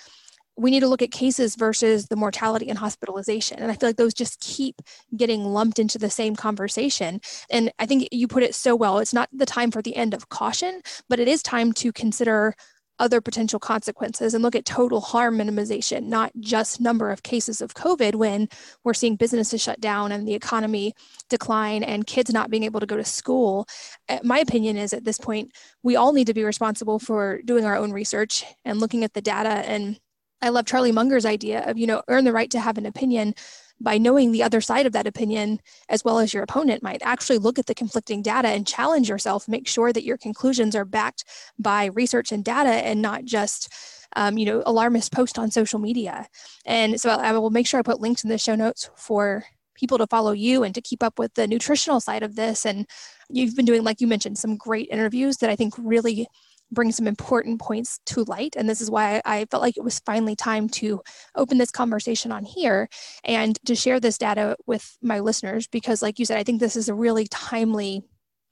we 0.56 0.70
need 0.70 0.80
to 0.80 0.88
look 0.88 1.02
at 1.02 1.10
cases 1.10 1.56
versus 1.56 2.06
the 2.06 2.16
mortality 2.16 2.68
and 2.68 2.78
hospitalization. 2.78 3.58
And 3.58 3.70
I 3.70 3.74
feel 3.74 3.88
like 3.88 3.96
those 3.96 4.14
just 4.14 4.40
keep 4.40 4.80
getting 5.16 5.44
lumped 5.44 5.78
into 5.78 5.98
the 5.98 6.10
same 6.10 6.36
conversation. 6.36 7.20
And 7.50 7.72
I 7.78 7.86
think 7.86 8.08
you 8.12 8.28
put 8.28 8.42
it 8.42 8.54
so 8.54 8.76
well. 8.76 8.98
It's 8.98 9.14
not 9.14 9.28
the 9.32 9.46
time 9.46 9.70
for 9.70 9.82
the 9.82 9.96
end 9.96 10.14
of 10.14 10.28
caution, 10.28 10.82
but 11.08 11.18
it 11.18 11.28
is 11.28 11.42
time 11.42 11.72
to 11.74 11.92
consider 11.92 12.54
other 12.98 13.20
potential 13.20 13.58
consequences 13.58 14.34
and 14.34 14.42
look 14.42 14.54
at 14.54 14.64
total 14.64 15.00
harm 15.00 15.38
minimization, 15.38 16.04
not 16.04 16.30
just 16.38 16.80
number 16.80 17.10
of 17.10 17.22
cases 17.22 17.60
of 17.60 17.74
COVID 17.74 18.14
when 18.14 18.48
we're 18.84 18.94
seeing 18.94 19.16
businesses 19.16 19.60
shut 19.60 19.80
down 19.80 20.12
and 20.12 20.28
the 20.28 20.34
economy 20.34 20.94
decline 21.28 21.82
and 21.82 22.06
kids 22.06 22.32
not 22.32 22.50
being 22.50 22.62
able 22.62 22.80
to 22.80 22.86
go 22.86 22.96
to 22.96 23.04
school. 23.04 23.66
Uh, 24.08 24.18
my 24.22 24.38
opinion 24.38 24.76
is 24.76 24.92
at 24.92 25.04
this 25.04 25.18
point, 25.18 25.50
we 25.82 25.96
all 25.96 26.12
need 26.12 26.28
to 26.28 26.34
be 26.34 26.44
responsible 26.44 26.98
for 26.98 27.40
doing 27.44 27.64
our 27.64 27.76
own 27.76 27.92
research 27.92 28.44
and 28.64 28.78
looking 28.78 29.02
at 29.02 29.12
the 29.12 29.22
data 29.22 29.48
and 29.48 29.98
I 30.42 30.50
love 30.50 30.66
Charlie 30.66 30.92
Munger's 30.92 31.26
idea 31.26 31.68
of, 31.68 31.78
you 31.78 31.86
know, 31.86 32.02
earn 32.08 32.24
the 32.24 32.32
right 32.32 32.50
to 32.50 32.60
have 32.60 32.78
an 32.78 32.86
opinion 32.86 33.34
by 33.80 33.98
knowing 33.98 34.32
the 34.32 34.42
other 34.42 34.60
side 34.60 34.86
of 34.86 34.92
that 34.92 35.06
opinion 35.06 35.60
as 35.88 36.04
well 36.04 36.18
as 36.18 36.32
your 36.32 36.42
opponent 36.42 36.82
might. 36.82 37.02
Actually 37.02 37.38
look 37.38 37.58
at 37.58 37.66
the 37.66 37.74
conflicting 37.74 38.22
data 38.22 38.48
and 38.48 38.66
challenge 38.66 39.08
yourself. 39.08 39.48
Make 39.48 39.66
sure 39.66 39.92
that 39.92 40.04
your 40.04 40.16
conclusions 40.16 40.76
are 40.76 40.84
backed 40.84 41.24
by 41.58 41.86
research 41.86 42.30
and 42.30 42.44
data 42.44 42.70
and 42.70 43.02
not 43.02 43.24
just 43.24 43.72
um, 44.16 44.38
you 44.38 44.46
know 44.46 44.62
alarmist 44.64 45.12
post 45.12 45.38
on 45.38 45.50
social 45.50 45.78
media. 45.78 46.28
And 46.64 47.00
so 47.00 47.10
i 47.10 47.32
will 47.32 47.50
make 47.50 47.66
sure 47.66 47.80
i 47.80 47.82
put 47.82 48.00
links 48.00 48.22
in 48.22 48.30
the 48.30 48.38
show 48.38 48.54
notes 48.54 48.90
for 48.96 49.44
people 49.74 49.98
to 49.98 50.06
follow 50.06 50.30
you 50.30 50.62
and 50.62 50.72
to 50.74 50.80
keep 50.80 51.02
up 51.02 51.18
with 51.18 51.34
the 51.34 51.48
nutritional 51.48 52.00
side 52.00 52.22
of 52.22 52.36
this. 52.36 52.64
And 52.64 52.86
you've 53.28 53.56
been 53.56 53.64
doing 53.64 53.82
like 53.82 54.00
you 54.00 54.06
mentioned 54.06 54.38
some 54.38 54.56
great 54.56 54.88
interviews 54.90 55.38
that 55.38 55.50
i 55.50 55.56
think 55.56 55.74
really 55.78 56.26
bring 56.74 56.92
some 56.92 57.06
important 57.06 57.60
points 57.60 57.98
to 58.06 58.24
light. 58.24 58.54
And 58.56 58.68
this 58.68 58.80
is 58.80 58.90
why 58.90 59.22
I 59.24 59.46
felt 59.50 59.62
like 59.62 59.76
it 59.76 59.84
was 59.84 60.00
finally 60.00 60.36
time 60.36 60.68
to 60.70 61.00
open 61.34 61.58
this 61.58 61.70
conversation 61.70 62.32
on 62.32 62.44
here 62.44 62.88
and 63.24 63.58
to 63.64 63.74
share 63.74 64.00
this 64.00 64.18
data 64.18 64.56
with 64.66 64.96
my 65.00 65.20
listeners. 65.20 65.66
Because, 65.66 66.02
like 66.02 66.18
you 66.18 66.26
said, 66.26 66.38
I 66.38 66.44
think 66.44 66.60
this 66.60 66.76
is 66.76 66.88
a 66.88 66.94
really 66.94 67.26
timely 67.28 68.02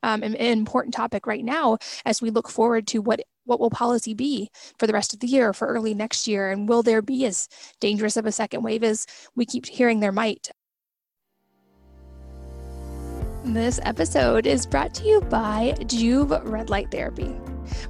um, 0.03 0.23
and 0.23 0.37
important 0.37 0.95
topic 0.95 1.27
right 1.27 1.45
now 1.45 1.79
as 2.05 2.23
we 2.23 2.31
look 2.31 2.49
forward 2.49 2.87
to 2.89 3.01
what 3.01 3.21
what 3.45 3.59
will 3.59 3.71
policy 3.71 4.15
be 4.15 4.49
for 4.79 4.87
the 4.87 4.93
rest 4.93 5.13
of 5.13 5.21
the 5.21 5.27
year 5.27 5.53
for 5.53 5.67
early 5.67 5.95
next 5.95 6.29
year 6.29 6.51
and 6.51 6.69
will 6.69 6.83
there 6.83 7.03
be 7.03 7.25
as 7.25 7.49
dangerous 7.81 8.17
of 8.17 8.25
a 8.25 8.33
second 8.33 8.63
wave 8.63 8.85
as 8.85 9.07
we 9.35 9.45
keep 9.45 9.67
hearing 9.67 10.01
there 10.01 10.13
might 10.13 10.51
this 13.45 13.81
episode 13.83 14.47
is 14.47 14.67
brought 14.67 14.95
to 14.95 15.05
you 15.05 15.21
by 15.23 15.75
Joovv 15.81 16.43
Red 16.45 16.71
Light 16.71 16.93
Therapy. 16.93 17.35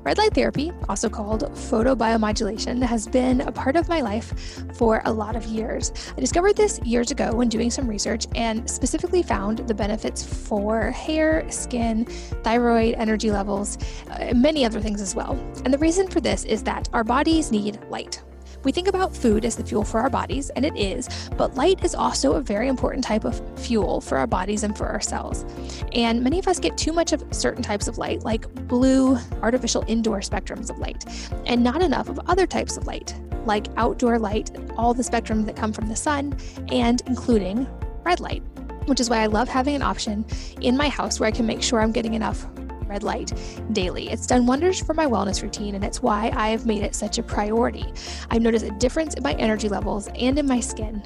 Red 0.02 0.18
light 0.18 0.34
therapy, 0.34 0.72
also 0.88 1.08
called 1.08 1.42
photobiomodulation, 1.54 2.82
has 2.82 3.06
been 3.06 3.42
a 3.42 3.52
part 3.52 3.76
of 3.76 3.88
my 3.88 4.00
life 4.00 4.62
for 4.74 5.02
a 5.04 5.12
lot 5.12 5.36
of 5.36 5.44
years. 5.46 5.92
I 6.16 6.20
discovered 6.20 6.56
this 6.56 6.80
years 6.80 7.10
ago 7.10 7.34
when 7.34 7.48
doing 7.48 7.70
some 7.70 7.88
research 7.88 8.26
and 8.34 8.68
specifically 8.68 9.22
found 9.22 9.58
the 9.68 9.74
benefits 9.74 10.22
for 10.22 10.90
hair, 10.90 11.50
skin, 11.50 12.04
thyroid, 12.42 12.94
energy 12.94 13.30
levels, 13.30 13.78
uh, 14.10 14.32
many 14.34 14.64
other 14.64 14.80
things 14.80 15.00
as 15.00 15.14
well. 15.14 15.32
And 15.64 15.72
the 15.72 15.78
reason 15.78 16.08
for 16.08 16.20
this 16.20 16.44
is 16.44 16.62
that 16.64 16.88
our 16.92 17.04
bodies 17.04 17.50
need 17.50 17.78
light. 17.90 18.22
We 18.64 18.72
think 18.72 18.88
about 18.88 19.14
food 19.16 19.44
as 19.44 19.56
the 19.56 19.64
fuel 19.64 19.84
for 19.84 20.00
our 20.00 20.10
bodies, 20.10 20.50
and 20.50 20.64
it 20.64 20.76
is, 20.76 21.08
but 21.36 21.54
light 21.54 21.84
is 21.84 21.94
also 21.94 22.34
a 22.34 22.40
very 22.40 22.68
important 22.68 23.02
type 23.04 23.24
of 23.24 23.40
fuel 23.58 24.00
for 24.00 24.18
our 24.18 24.26
bodies 24.26 24.62
and 24.62 24.76
for 24.76 24.86
our 24.86 25.00
cells. 25.00 25.44
And 25.92 26.22
many 26.22 26.38
of 26.38 26.46
us 26.46 26.60
get 26.60 26.78
too 26.78 26.92
much 26.92 27.12
of 27.12 27.24
certain 27.32 27.62
types 27.62 27.88
of 27.88 27.98
light, 27.98 28.22
like 28.22 28.52
blue, 28.68 29.16
artificial 29.42 29.84
indoor 29.88 30.20
spectrums 30.20 30.70
of 30.70 30.78
light, 30.78 31.04
and 31.46 31.62
not 31.62 31.82
enough 31.82 32.08
of 32.08 32.20
other 32.26 32.46
types 32.46 32.76
of 32.76 32.86
light, 32.86 33.14
like 33.46 33.66
outdoor 33.76 34.18
light, 34.18 34.50
all 34.76 34.94
the 34.94 35.02
spectrums 35.02 35.46
that 35.46 35.56
come 35.56 35.72
from 35.72 35.88
the 35.88 35.96
sun, 35.96 36.36
and 36.70 37.02
including 37.06 37.66
red 38.04 38.20
light 38.20 38.42
which 38.86 38.98
is 39.00 39.08
why 39.08 39.18
I 39.18 39.26
love 39.26 39.48
having 39.48 39.76
an 39.76 39.82
option 39.82 40.24
in 40.60 40.76
my 40.76 40.88
house 40.88 41.20
where 41.20 41.28
I 41.28 41.30
can 41.30 41.46
make 41.46 41.62
sure 41.62 41.80
I'm 41.80 41.92
getting 41.92 42.14
enough 42.14 42.46
red 42.92 43.02
light 43.02 43.32
daily. 43.72 44.10
It's 44.10 44.26
done 44.26 44.44
wonders 44.46 44.78
for 44.78 44.92
my 44.92 45.06
wellness 45.06 45.42
routine, 45.42 45.74
and 45.74 45.82
it's 45.82 46.02
why 46.02 46.30
I 46.34 46.48
have 46.48 46.66
made 46.66 46.82
it 46.82 46.94
such 46.94 47.18
a 47.18 47.22
priority. 47.22 47.86
I've 48.30 48.42
noticed 48.42 48.66
a 48.66 48.70
difference 48.72 49.14
in 49.14 49.22
my 49.22 49.32
energy 49.34 49.68
levels 49.68 50.08
and 50.14 50.38
in 50.38 50.46
my 50.46 50.60
skin 50.60 51.02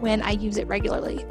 when 0.00 0.22
I 0.22 0.32
use 0.32 0.56
it 0.58 0.66
regularly. 0.66 1.24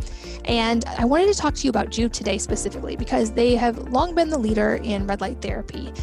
And 0.46 0.84
I 0.86 1.06
wanted 1.06 1.28
to 1.28 1.34
talk 1.34 1.54
to 1.56 1.64
you 1.64 1.70
about 1.70 1.90
Joovv 1.90 2.12
today 2.12 2.38
specifically 2.38 2.96
because 2.96 3.32
they 3.32 3.56
have 3.56 3.78
long 3.90 4.16
been 4.16 4.30
the 4.30 4.38
leader 4.38 4.80
in 4.84 5.06
red 5.06 5.22
light 5.22 5.42
therapy, 5.42 5.94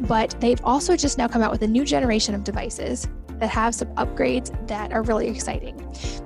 but 0.00 0.34
they've 0.40 0.60
also 0.64 0.96
just 0.96 1.18
now 1.18 1.28
come 1.28 1.42
out 1.42 1.50
with 1.50 1.62
a 1.62 1.66
new 1.66 1.84
generation 1.84 2.34
of 2.34 2.44
devices 2.44 3.08
that 3.38 3.50
have 3.50 3.74
some 3.74 3.88
upgrades 3.94 4.50
that 4.68 4.92
are 4.92 5.02
really 5.02 5.28
exciting. 5.28 5.76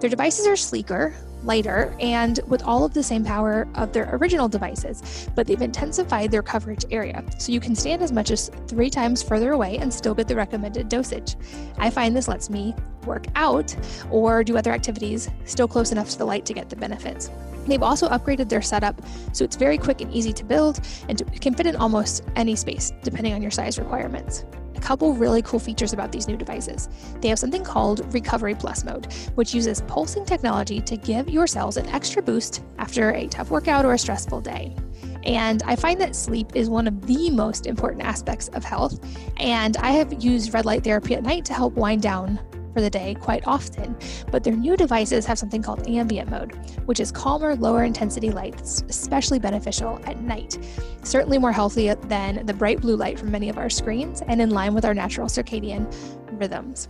Their 0.01 0.11
devices 0.11 0.47
are 0.47 0.57
sleeker, 0.57 1.15
lighter 1.45 1.95
and 2.01 2.41
with 2.47 2.63
all 2.63 2.85
of 2.85 2.95
the 2.95 3.03
same 3.03 3.25
power 3.25 3.69
of 3.75 3.93
their 3.93 4.15
original 4.17 4.49
devices, 4.49 5.29
but 5.35 5.47
they've 5.47 5.63
intensified 5.63 6.31
their 6.31 6.43
coverage 6.43 6.85
area. 6.91 7.25
So 7.39 7.53
you 7.53 7.61
can 7.61 7.75
stand 7.75 8.03
as 8.03 8.13
much 8.13 8.31
as 8.31 8.51
three 8.67 8.91
times 8.91 9.23
further 9.23 9.53
away 9.53 9.79
and 9.79 9.93
still 9.93 10.15
get 10.15 10.29
the 10.29 10.37
recommended 10.37 10.89
dosage. 10.89 11.37
I 11.79 11.91
find 11.91 12.15
this 12.15 12.29
lets 12.29 12.51
me 12.51 12.75
work 13.07 13.27
out 13.35 13.75
or 14.11 14.45
do 14.45 14.57
other 14.57 14.73
activities 14.73 15.31
still 15.45 15.69
close 15.69 15.93
enough 15.93 16.11
to 16.11 16.19
the 16.19 16.27
light 16.27 16.45
to 16.47 16.53
get 16.53 16.69
the 16.69 16.77
benefits. 16.77 17.31
They've 17.67 17.83
also 17.83 18.09
upgraded 18.09 18.49
their 18.49 18.63
setup 18.63 19.01
so 19.33 19.45
it's 19.45 19.57
very 19.57 19.77
quick 19.77 20.01
and 20.01 20.13
easy 20.13 20.33
to 20.33 20.45
build 20.45 20.81
and 21.09 21.23
can 21.41 21.55
fit 21.55 21.67
in 21.67 21.77
almost 21.77 22.25
any 22.35 22.57
space 22.57 22.93
depending 23.03 23.35
on 23.35 23.43
your 23.43 23.51
size 23.59 23.79
requirements 23.79 24.45
a 24.79 24.81
couple 24.81 25.13
really 25.13 25.43
cool 25.43 25.59
features 25.59 25.93
about 25.93 26.13
these 26.13 26.29
new 26.29 26.37
devices. 26.37 26.89
They 27.21 27.29
have 27.29 27.39
something 27.39 27.65
called 27.65 28.15
Recovery 28.15 28.55
Plus 28.55 28.85
mode, 28.85 29.13
which 29.35 29.53
uses 29.53 29.83
pulsing 29.89 30.25
technology 30.25 30.81
to 30.83 30.97
give 30.97 31.29
your 31.29 31.49
cells 31.49 31.77
an 31.77 31.87
extra 31.89 32.23
boost 32.23 32.63
after 32.79 33.11
a 33.11 33.27
tough 33.27 33.51
workout 33.51 33.85
or 33.85 33.95
a 33.95 33.99
stressful 33.99 34.41
day. 34.41 34.77
And 35.25 35.65
I 35.65 35.75
find 35.75 36.01
that 36.01 36.15
sleep 36.15 36.55
is 36.55 36.71
one 36.71 36.87
of 36.87 37.07
the 37.07 37.29
most 37.31 37.67
important 37.67 38.05
aspects 38.05 38.49
of 38.49 38.63
health. 38.63 39.01
And 39.39 39.77
I 39.79 39.91
have 39.91 40.23
used 40.23 40.55
red 40.55 40.65
light 40.65 40.85
therapy 40.85 41.17
at 41.17 41.25
night 41.25 41.45
to 41.47 41.55
help 41.55 41.75
wind 41.75 42.03
down 42.03 42.39
for 42.79 42.83
the 42.83 42.89
day 42.89 43.13
quite 43.17 43.43
often, 43.45 43.97
but 44.31 44.45
their 44.45 44.55
new 44.55 44.77
devices 44.77 45.27
have 45.27 45.37
something 45.37 45.61
called 45.61 45.89
ambient 45.89 46.31
mode, 46.31 46.55
which 46.87 47.01
is 47.01 47.11
calmer, 47.11 47.57
lower 47.57 47.83
intensity 47.83 48.31
light 48.31 48.57
that's 48.57 48.83
especially 48.89 49.41
beneficial 49.41 50.01
at 50.05 50.21
night. 50.21 50.57
Certainly 51.03 51.39
more 51.39 51.51
healthy 51.51 51.93
than 51.93 52.47
the 52.47 52.55
bright 52.55 52.81
blue 52.81 52.95
light 52.95 53.19
from 53.19 53.33
many 53.33 53.49
of 53.49 53.59
our 53.59 53.69
screens 53.69 54.23
and 54.29 54.41
in 54.41 54.51
line 54.51 54.75
with 54.75 54.85
our 54.85 54.95
natural 54.95 55.27
circadian 55.27 55.93
rhythms. 56.39 56.89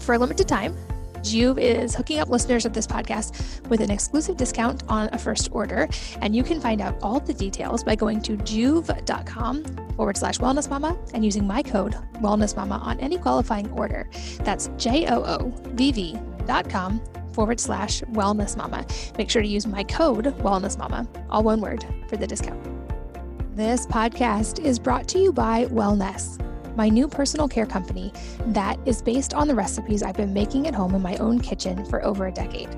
For 0.00 0.14
a 0.14 0.18
limited 0.18 0.46
time, 0.46 0.76
Joovv 1.22 1.58
is 1.58 1.94
hooking 1.94 2.18
up 2.18 2.28
listeners 2.28 2.64
of 2.64 2.72
this 2.72 2.86
podcast 2.86 3.68
with 3.68 3.80
an 3.80 3.90
exclusive 3.90 4.36
discount 4.36 4.82
on 4.88 5.08
a 5.12 5.18
first 5.18 5.48
order. 5.52 5.88
And 6.20 6.34
you 6.34 6.42
can 6.42 6.60
find 6.60 6.80
out 6.80 6.98
all 7.02 7.20
the 7.20 7.34
details 7.34 7.84
by 7.84 7.94
going 7.94 8.22
to 8.22 8.36
joovv.com 8.36 9.64
forward 9.96 10.16
slash 10.16 10.38
wellness 10.38 10.70
mama 10.70 10.98
and 11.14 11.24
using 11.24 11.46
my 11.46 11.62
code 11.62 11.94
wellness 12.14 12.56
mama 12.56 12.76
on 12.76 12.98
any 13.00 13.18
qualifying 13.18 13.70
order. 13.72 14.08
That's 14.38 14.70
J 14.76 15.06
O 15.08 15.22
O 15.22 15.52
V 15.74 15.92
V 15.92 16.18
dot 16.46 16.68
com 16.68 17.00
forward 17.32 17.60
slash 17.60 18.02
wellness 18.12 18.56
mama. 18.56 18.86
Make 19.16 19.30
sure 19.30 19.42
to 19.42 19.48
use 19.48 19.66
my 19.66 19.84
code 19.84 20.26
wellness 20.38 20.78
mama, 20.78 21.06
all 21.28 21.42
one 21.42 21.60
word, 21.60 21.84
for 22.08 22.16
the 22.16 22.26
discount. 22.26 22.60
This 23.56 23.86
podcast 23.86 24.64
is 24.64 24.78
brought 24.78 25.06
to 25.08 25.18
you 25.18 25.32
by 25.32 25.66
Wellnesse 25.66 26.38
my 26.76 26.88
new 26.88 27.08
personal 27.08 27.48
care 27.48 27.66
company 27.66 28.12
that 28.46 28.78
is 28.86 29.02
based 29.02 29.34
on 29.34 29.48
the 29.48 29.54
recipes 29.54 30.02
I've 30.02 30.16
been 30.16 30.32
making 30.32 30.66
at 30.66 30.74
home 30.74 30.94
in 30.94 31.02
my 31.02 31.16
own 31.16 31.40
kitchen 31.40 31.84
for 31.84 32.04
over 32.04 32.26
a 32.26 32.32
decade. 32.32 32.68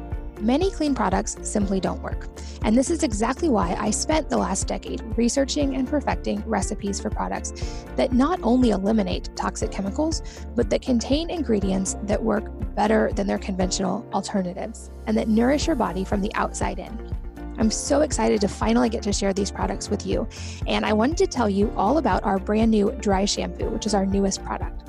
Many 0.42 0.72
clean 0.72 0.92
products 0.92 1.36
simply 1.42 1.78
don't 1.78 2.02
work. 2.02 2.28
And 2.62 2.76
this 2.76 2.90
is 2.90 3.04
exactly 3.04 3.48
why 3.48 3.76
I 3.78 3.90
spent 3.90 4.28
the 4.28 4.36
last 4.36 4.66
decade 4.66 5.00
researching 5.16 5.76
and 5.76 5.86
perfecting 5.86 6.42
recipes 6.46 7.00
for 7.00 7.10
products 7.10 7.52
that 7.94 8.12
not 8.12 8.40
only 8.42 8.70
eliminate 8.70 9.30
toxic 9.36 9.70
chemicals, 9.70 10.20
but 10.56 10.68
that 10.70 10.82
contain 10.82 11.30
ingredients 11.30 11.96
that 12.04 12.20
work 12.20 12.50
better 12.74 13.12
than 13.14 13.28
their 13.28 13.38
conventional 13.38 14.04
alternatives 14.12 14.90
and 15.06 15.16
that 15.16 15.28
nourish 15.28 15.68
your 15.68 15.76
body 15.76 16.02
from 16.04 16.20
the 16.20 16.34
outside 16.34 16.80
in. 16.80 17.11
I'm 17.58 17.70
so 17.70 18.00
excited 18.00 18.40
to 18.40 18.48
finally 18.48 18.88
get 18.88 19.02
to 19.02 19.12
share 19.12 19.32
these 19.32 19.50
products 19.50 19.90
with 19.90 20.06
you. 20.06 20.28
And 20.66 20.84
I 20.84 20.92
wanted 20.92 21.18
to 21.18 21.26
tell 21.26 21.48
you 21.48 21.72
all 21.76 21.98
about 21.98 22.24
our 22.24 22.38
brand 22.38 22.70
new 22.70 22.92
dry 23.00 23.24
shampoo, 23.24 23.68
which 23.68 23.86
is 23.86 23.94
our 23.94 24.06
newest 24.06 24.42
product. 24.44 24.82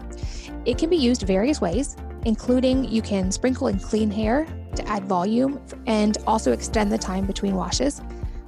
It 0.66 0.78
can 0.78 0.89
be 0.89 0.95
used 0.95 1.24
various 1.24 1.59
ways, 1.59 1.97
including 2.26 2.86
you 2.86 3.01
can 3.01 3.32
sprinkle 3.32 3.68
in 3.68 3.80
clean 3.80 4.09
hair 4.09 4.47
to 4.76 4.88
add 4.88 5.05
volume 5.05 5.61
and 5.88 6.18
also 6.26 6.51
extend 6.51 6.91
the 6.91 6.97
time 6.97 7.26
between 7.26 7.55
washes. 7.55 8.01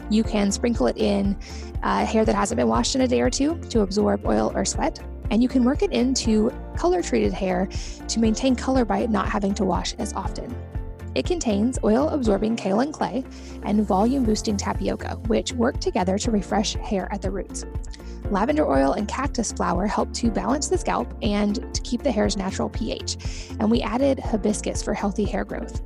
You 0.10 0.24
can 0.24 0.52
sprinkle 0.52 0.88
it 0.88 0.98
in 0.98 1.38
uh, 1.84 2.06
hair 2.06 2.26
that 2.26 2.36
hasn't 2.36 2.58
been 2.58 2.68
washed 2.68 2.96
in 2.96 3.02
a 3.02 3.08
day 3.08 3.22
or 3.22 3.30
two 3.30 3.60
to 3.70 3.82
absorb 3.82 4.26
oil 4.26 4.52
or 4.56 4.64
sweat. 4.66 5.04
And 5.32 5.42
you 5.42 5.50
can 5.50 5.64
work 5.64 5.82
it 5.82 5.92
into 5.92 6.52
color 6.78 7.02
treated 7.02 7.34
hair 7.34 7.68
to 8.08 8.20
maintain 8.20 8.56
color 8.56 8.86
by 8.86 9.08
not 9.08 9.28
having 9.28 9.54
to 9.56 9.66
wash 9.66 9.94
as 9.96 10.14
often. 10.14 10.56
It 11.16 11.26
contains 11.26 11.80
oil 11.84 12.10
absorbing 12.10 12.58
kaolin 12.58 12.94
clay 12.94 13.24
and 13.64 13.88
volume 13.88 14.26
boosting 14.26 14.58
tapioca, 14.58 15.16
which 15.28 15.54
work 15.54 15.80
together 15.80 16.18
to 16.20 16.30
refresh 16.30 16.76
hair 16.76 17.08
at 17.12 17.22
the 17.22 17.32
roots. 17.32 17.66
Lavender 18.30 18.68
oil 18.70 18.94
and 18.94 19.08
cactus 19.08 19.52
flower 19.52 19.88
help 19.88 20.12
to 20.14 20.30
balance 20.30 20.68
the 20.68 20.78
scalp 20.78 21.14
and 21.22 21.74
to 21.74 21.82
keep 21.82 22.04
the 22.04 22.12
hair's 22.12 22.36
natural 22.36 22.70
pH. 22.70 23.18
And 23.60 23.72
we 23.72 23.82
added 23.82 24.20
hibiscus 24.20 24.84
for 24.84 24.94
healthy 24.94 25.26
hair 25.26 25.46
growth. 25.46 25.82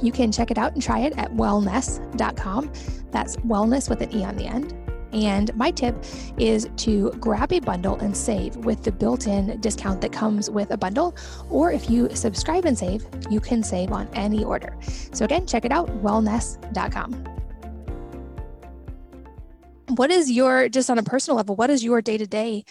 You 0.00 0.12
can 0.12 0.30
check 0.30 0.50
it 0.50 0.58
out 0.58 0.74
and 0.74 0.82
try 0.82 1.00
it 1.00 1.18
at 1.18 1.32
wellnesse.com. 1.32 2.72
That's 3.10 3.36
wellness 3.38 3.88
with 3.90 4.00
an 4.02 4.14
E 4.14 4.24
on 4.24 4.36
the 4.36 4.46
end. 4.46 4.74
And 5.12 5.54
my 5.54 5.70
tip 5.70 5.96
is 6.36 6.68
to 6.78 7.10
grab 7.12 7.52
a 7.52 7.60
bundle 7.60 7.96
and 7.96 8.16
save 8.16 8.56
with 8.56 8.84
the 8.84 8.92
built 8.92 9.26
in 9.26 9.60
discount 9.60 10.00
that 10.02 10.12
comes 10.12 10.50
with 10.50 10.70
a 10.70 10.76
bundle. 10.76 11.16
Or 11.50 11.72
if 11.72 11.88
you 11.88 12.14
subscribe 12.14 12.64
and 12.64 12.76
save, 12.76 13.06
you 13.30 13.40
can 13.40 13.62
save 13.62 13.92
on 13.92 14.08
any 14.14 14.44
order. 14.44 14.76
So 15.12 15.24
again, 15.24 15.46
check 15.46 15.64
it 15.64 15.72
out 15.72 15.88
wellnesse.com. 16.02 17.24
What 19.96 20.10
is 20.10 20.30
your, 20.30 20.68
just 20.68 20.90
on 20.90 20.98
a 20.98 21.02
personal 21.02 21.36
level, 21.36 21.56
what 21.56 21.68
does 21.68 21.82
your 21.82 22.02
day 22.02 22.18
to 22.18 22.26
day 22.26 22.64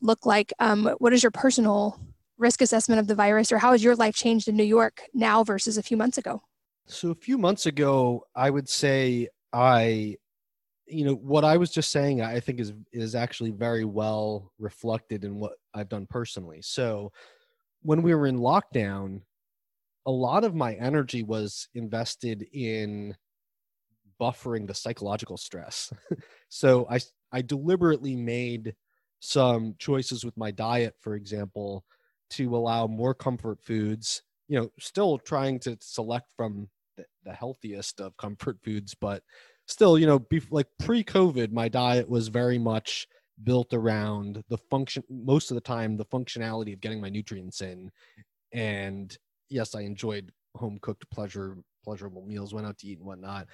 look 0.00 0.26
like? 0.26 0.52
Um, 0.58 0.94
what 0.98 1.12
is 1.12 1.22
your 1.22 1.30
personal 1.30 1.98
risk 2.38 2.60
assessment 2.60 3.00
of 3.00 3.06
the 3.06 3.14
virus, 3.14 3.52
or 3.52 3.58
how 3.58 3.72
has 3.72 3.82
your 3.82 3.96
life 3.96 4.14
changed 4.14 4.48
in 4.48 4.56
New 4.56 4.64
York 4.64 5.02
now 5.14 5.44
versus 5.44 5.78
a 5.78 5.82
few 5.82 5.96
months 5.96 6.18
ago? 6.18 6.42
So, 6.86 7.10
a 7.10 7.14
few 7.14 7.38
months 7.38 7.66
ago, 7.66 8.26
I 8.34 8.50
would 8.50 8.68
say 8.68 9.28
I 9.52 10.16
you 10.86 11.04
know 11.04 11.14
what 11.14 11.44
i 11.44 11.56
was 11.56 11.70
just 11.70 11.90
saying 11.90 12.20
i 12.20 12.38
think 12.38 12.60
is 12.60 12.72
is 12.92 13.14
actually 13.14 13.50
very 13.50 13.84
well 13.84 14.52
reflected 14.58 15.24
in 15.24 15.38
what 15.38 15.52
i've 15.74 15.88
done 15.88 16.06
personally. 16.08 16.60
So 16.62 17.12
when 17.82 18.02
we 18.02 18.14
were 18.14 18.26
in 18.26 18.38
lockdown 18.38 19.20
a 20.06 20.10
lot 20.10 20.44
of 20.44 20.54
my 20.54 20.74
energy 20.74 21.22
was 21.22 21.68
invested 21.74 22.46
in 22.52 23.16
buffering 24.20 24.66
the 24.66 24.74
psychological 24.74 25.36
stress. 25.36 25.92
So 26.48 26.86
i 26.88 27.00
i 27.32 27.42
deliberately 27.42 28.14
made 28.14 28.74
some 29.20 29.74
choices 29.78 30.24
with 30.24 30.36
my 30.36 30.50
diet 30.50 30.94
for 31.00 31.14
example 31.16 31.84
to 32.30 32.54
allow 32.54 32.86
more 32.86 33.14
comfort 33.14 33.60
foods 33.60 34.22
you 34.48 34.58
know 34.58 34.70
still 34.78 35.18
trying 35.18 35.58
to 35.60 35.76
select 35.80 36.30
from 36.36 36.68
the, 36.96 37.04
the 37.24 37.32
healthiest 37.32 38.00
of 38.00 38.16
comfort 38.18 38.58
foods 38.62 38.94
but 38.94 39.22
still, 39.66 39.98
you 39.98 40.06
know, 40.06 40.24
like 40.50 40.68
pre-COVID, 40.78 41.52
my 41.52 41.68
diet 41.68 42.08
was 42.08 42.28
very 42.28 42.58
much 42.58 43.06
built 43.42 43.72
around 43.72 44.42
the 44.48 44.58
function. 44.58 45.02
Most 45.10 45.50
of 45.50 45.54
the 45.54 45.60
time, 45.60 45.96
the 45.96 46.04
functionality 46.04 46.72
of 46.72 46.80
getting 46.80 47.00
my 47.00 47.08
nutrients 47.08 47.60
in, 47.60 47.90
and 48.52 49.16
yes, 49.48 49.74
I 49.74 49.80
enjoyed 49.80 50.32
home 50.56 50.78
cooked 50.80 51.10
pleasure 51.10 51.56
pleasurable 51.84 52.24
meals, 52.24 52.54
went 52.54 52.66
out 52.66 52.78
to 52.78 52.86
eat 52.86 52.98
and 52.98 53.06
whatnot. 53.06 53.46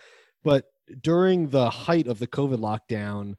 But 0.44 0.66
during 1.02 1.48
the 1.48 1.68
height 1.68 2.06
of 2.06 2.18
the 2.18 2.26
COVID 2.26 2.58
lockdown, 2.58 3.34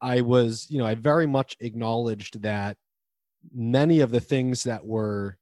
I 0.00 0.20
was, 0.22 0.66
you 0.68 0.78
know, 0.78 0.86
I 0.86 0.94
very 0.94 1.26
much 1.26 1.56
acknowledged 1.60 2.42
that 2.42 2.76
many 3.54 4.00
of 4.00 4.10
the 4.10 4.20
things 4.20 4.64
that 4.64 4.84
were 4.84 5.38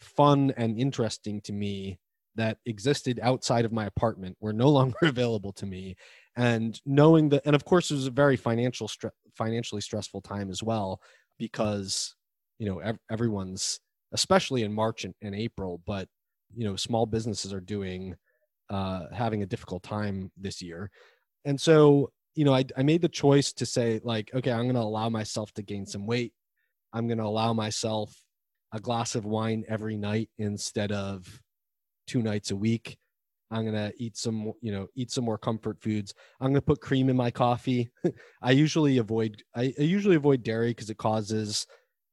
fun 0.00 0.52
and 0.56 0.78
interesting 0.78 1.40
to 1.42 1.52
me 1.52 1.98
that 2.36 2.58
existed 2.66 3.18
outside 3.22 3.64
of 3.64 3.72
my 3.72 3.86
apartment 3.86 4.36
were 4.40 4.52
no 4.52 4.68
longer 4.78 4.96
available 5.02 5.52
to 5.54 5.66
me. 5.66 5.96
And 6.36 6.80
knowing 6.86 7.30
that 7.30 7.42
and 7.44 7.56
of 7.56 7.64
course 7.64 7.90
it 7.90 7.94
was 7.94 8.06
a 8.06 8.12
very 8.12 8.36
financial 8.36 8.88
stre- 8.88 9.10
financially 9.34 9.80
stressful 9.80 10.22
time 10.22 10.50
as 10.50 10.62
well 10.62 11.00
because 11.38 12.14
you 12.58 12.66
know 12.66 12.78
ev- 12.78 12.98
everyone's 13.10 13.80
especially 14.12 14.62
in 14.62 14.72
march 14.72 15.04
and, 15.04 15.14
and, 15.22 15.34
april 15.34 15.80
but 15.86 16.08
you 16.54 16.64
know 16.64 16.76
small 16.76 17.06
businesses 17.06 17.52
are 17.52 17.60
doing 17.60 18.14
uh, 18.70 19.06
having 19.12 19.42
a 19.42 19.46
difficult 19.46 19.82
time 19.82 20.30
this 20.36 20.62
year. 20.62 20.90
And 21.44 21.60
so 21.60 22.12
you 22.36 22.44
know 22.44 22.54
I, 22.54 22.64
I 22.76 22.84
made 22.84 23.02
the 23.02 23.08
choice 23.08 23.52
to 23.54 23.66
say 23.66 24.00
like 24.04 24.30
okay 24.32 24.52
i'm 24.52 24.62
going 24.62 24.74
to 24.74 24.80
allow 24.80 25.08
myself 25.08 25.52
to 25.54 25.62
gain 25.62 25.84
some 25.84 26.06
weight. 26.06 26.32
I'm 26.92 27.06
going 27.06 27.18
to 27.18 27.24
allow 27.24 27.52
myself 27.52 28.14
a 28.72 28.80
glass 28.80 29.14
of 29.14 29.24
wine 29.24 29.64
every 29.68 29.96
night 29.96 30.30
instead 30.38 30.92
of 30.92 31.40
two 32.10 32.22
nights 32.22 32.50
a 32.50 32.56
week. 32.56 32.98
I'm 33.52 33.64
gonna 33.64 33.92
eat 33.96 34.16
some, 34.16 34.52
you 34.60 34.72
know, 34.72 34.88
eat 34.96 35.12
some 35.12 35.24
more 35.24 35.38
comfort 35.38 35.80
foods. 35.80 36.12
I'm 36.40 36.48
gonna 36.48 36.60
put 36.60 36.80
cream 36.80 37.08
in 37.08 37.16
my 37.16 37.30
coffee. 37.30 37.88
I 38.42 38.50
usually 38.50 38.98
avoid 38.98 39.42
I, 39.54 39.72
I 39.78 39.82
usually 39.82 40.16
avoid 40.16 40.42
dairy 40.42 40.70
because 40.70 40.90
it 40.90 40.98
causes 40.98 41.66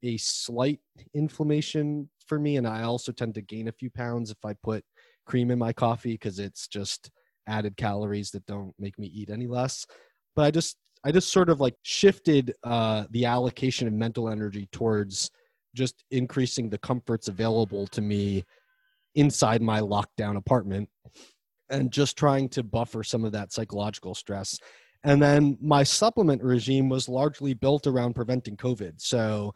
a 0.03 0.17
slight 0.17 0.79
inflammation 1.15 2.09
for 2.27 2.39
me, 2.39 2.57
and 2.57 2.67
I 2.67 2.83
also 2.83 3.11
tend 3.11 3.33
to 3.35 3.41
gain 3.41 3.67
a 3.67 3.71
few 3.71 3.89
pounds 3.89 4.29
if 4.29 4.37
I 4.45 4.53
put 4.53 4.83
cream 5.25 5.49
in 5.49 5.57
my 5.57 5.73
coffee 5.73 6.13
because 6.13 6.37
it's 6.37 6.67
just 6.67 7.09
added 7.47 7.75
calories 7.75 8.29
that 8.31 8.45
don't 8.45 8.73
make 8.77 8.97
me 8.99 9.07
eat 9.07 9.31
any 9.31 9.47
less. 9.47 9.85
But 10.35 10.45
I 10.45 10.51
just 10.51 10.77
I 11.03 11.11
just 11.11 11.29
sort 11.29 11.49
of 11.49 11.59
like 11.59 11.75
shifted 11.81 12.53
uh, 12.63 13.05
the 13.09 13.25
allocation 13.25 13.87
of 13.87 13.93
mental 13.93 14.29
energy 14.29 14.67
towards 14.71 15.31
just 15.75 16.03
increasing 16.11 16.69
the 16.69 16.77
comforts 16.77 17.27
available 17.27 17.87
to 17.87 18.01
me 18.01 18.43
inside 19.17 19.61
my 19.61 19.81
lockdown 19.81 20.37
apartment. 20.37 20.89
and 21.69 21.91
just 21.91 22.17
trying 22.17 22.47
to 22.47 22.63
buffer 22.63 23.03
some 23.03 23.25
of 23.25 23.33
that 23.33 23.51
psychological 23.51 24.15
stress. 24.15 24.57
And 25.03 25.21
then 25.21 25.57
my 25.61 25.83
supplement 25.83 26.41
regime 26.41 26.87
was 26.87 27.09
largely 27.09 27.53
built 27.53 27.87
around 27.87 28.13
preventing 28.13 28.55
COVID. 28.55 29.01
So, 29.01 29.53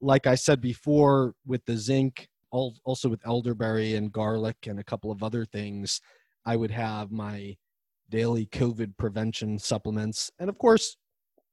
like 0.00 0.26
I 0.26 0.34
said 0.34 0.60
before, 0.60 1.34
with 1.46 1.64
the 1.64 1.76
zinc, 1.76 2.26
also 2.50 3.08
with 3.08 3.24
elderberry 3.24 3.94
and 3.94 4.10
garlic 4.10 4.56
and 4.66 4.80
a 4.80 4.84
couple 4.84 5.12
of 5.12 5.22
other 5.22 5.44
things, 5.44 6.00
I 6.44 6.56
would 6.56 6.72
have 6.72 7.12
my 7.12 7.56
daily 8.10 8.46
COVID 8.46 8.96
prevention 8.96 9.56
supplements. 9.58 10.32
And 10.40 10.50
of 10.50 10.58
course, 10.58 10.96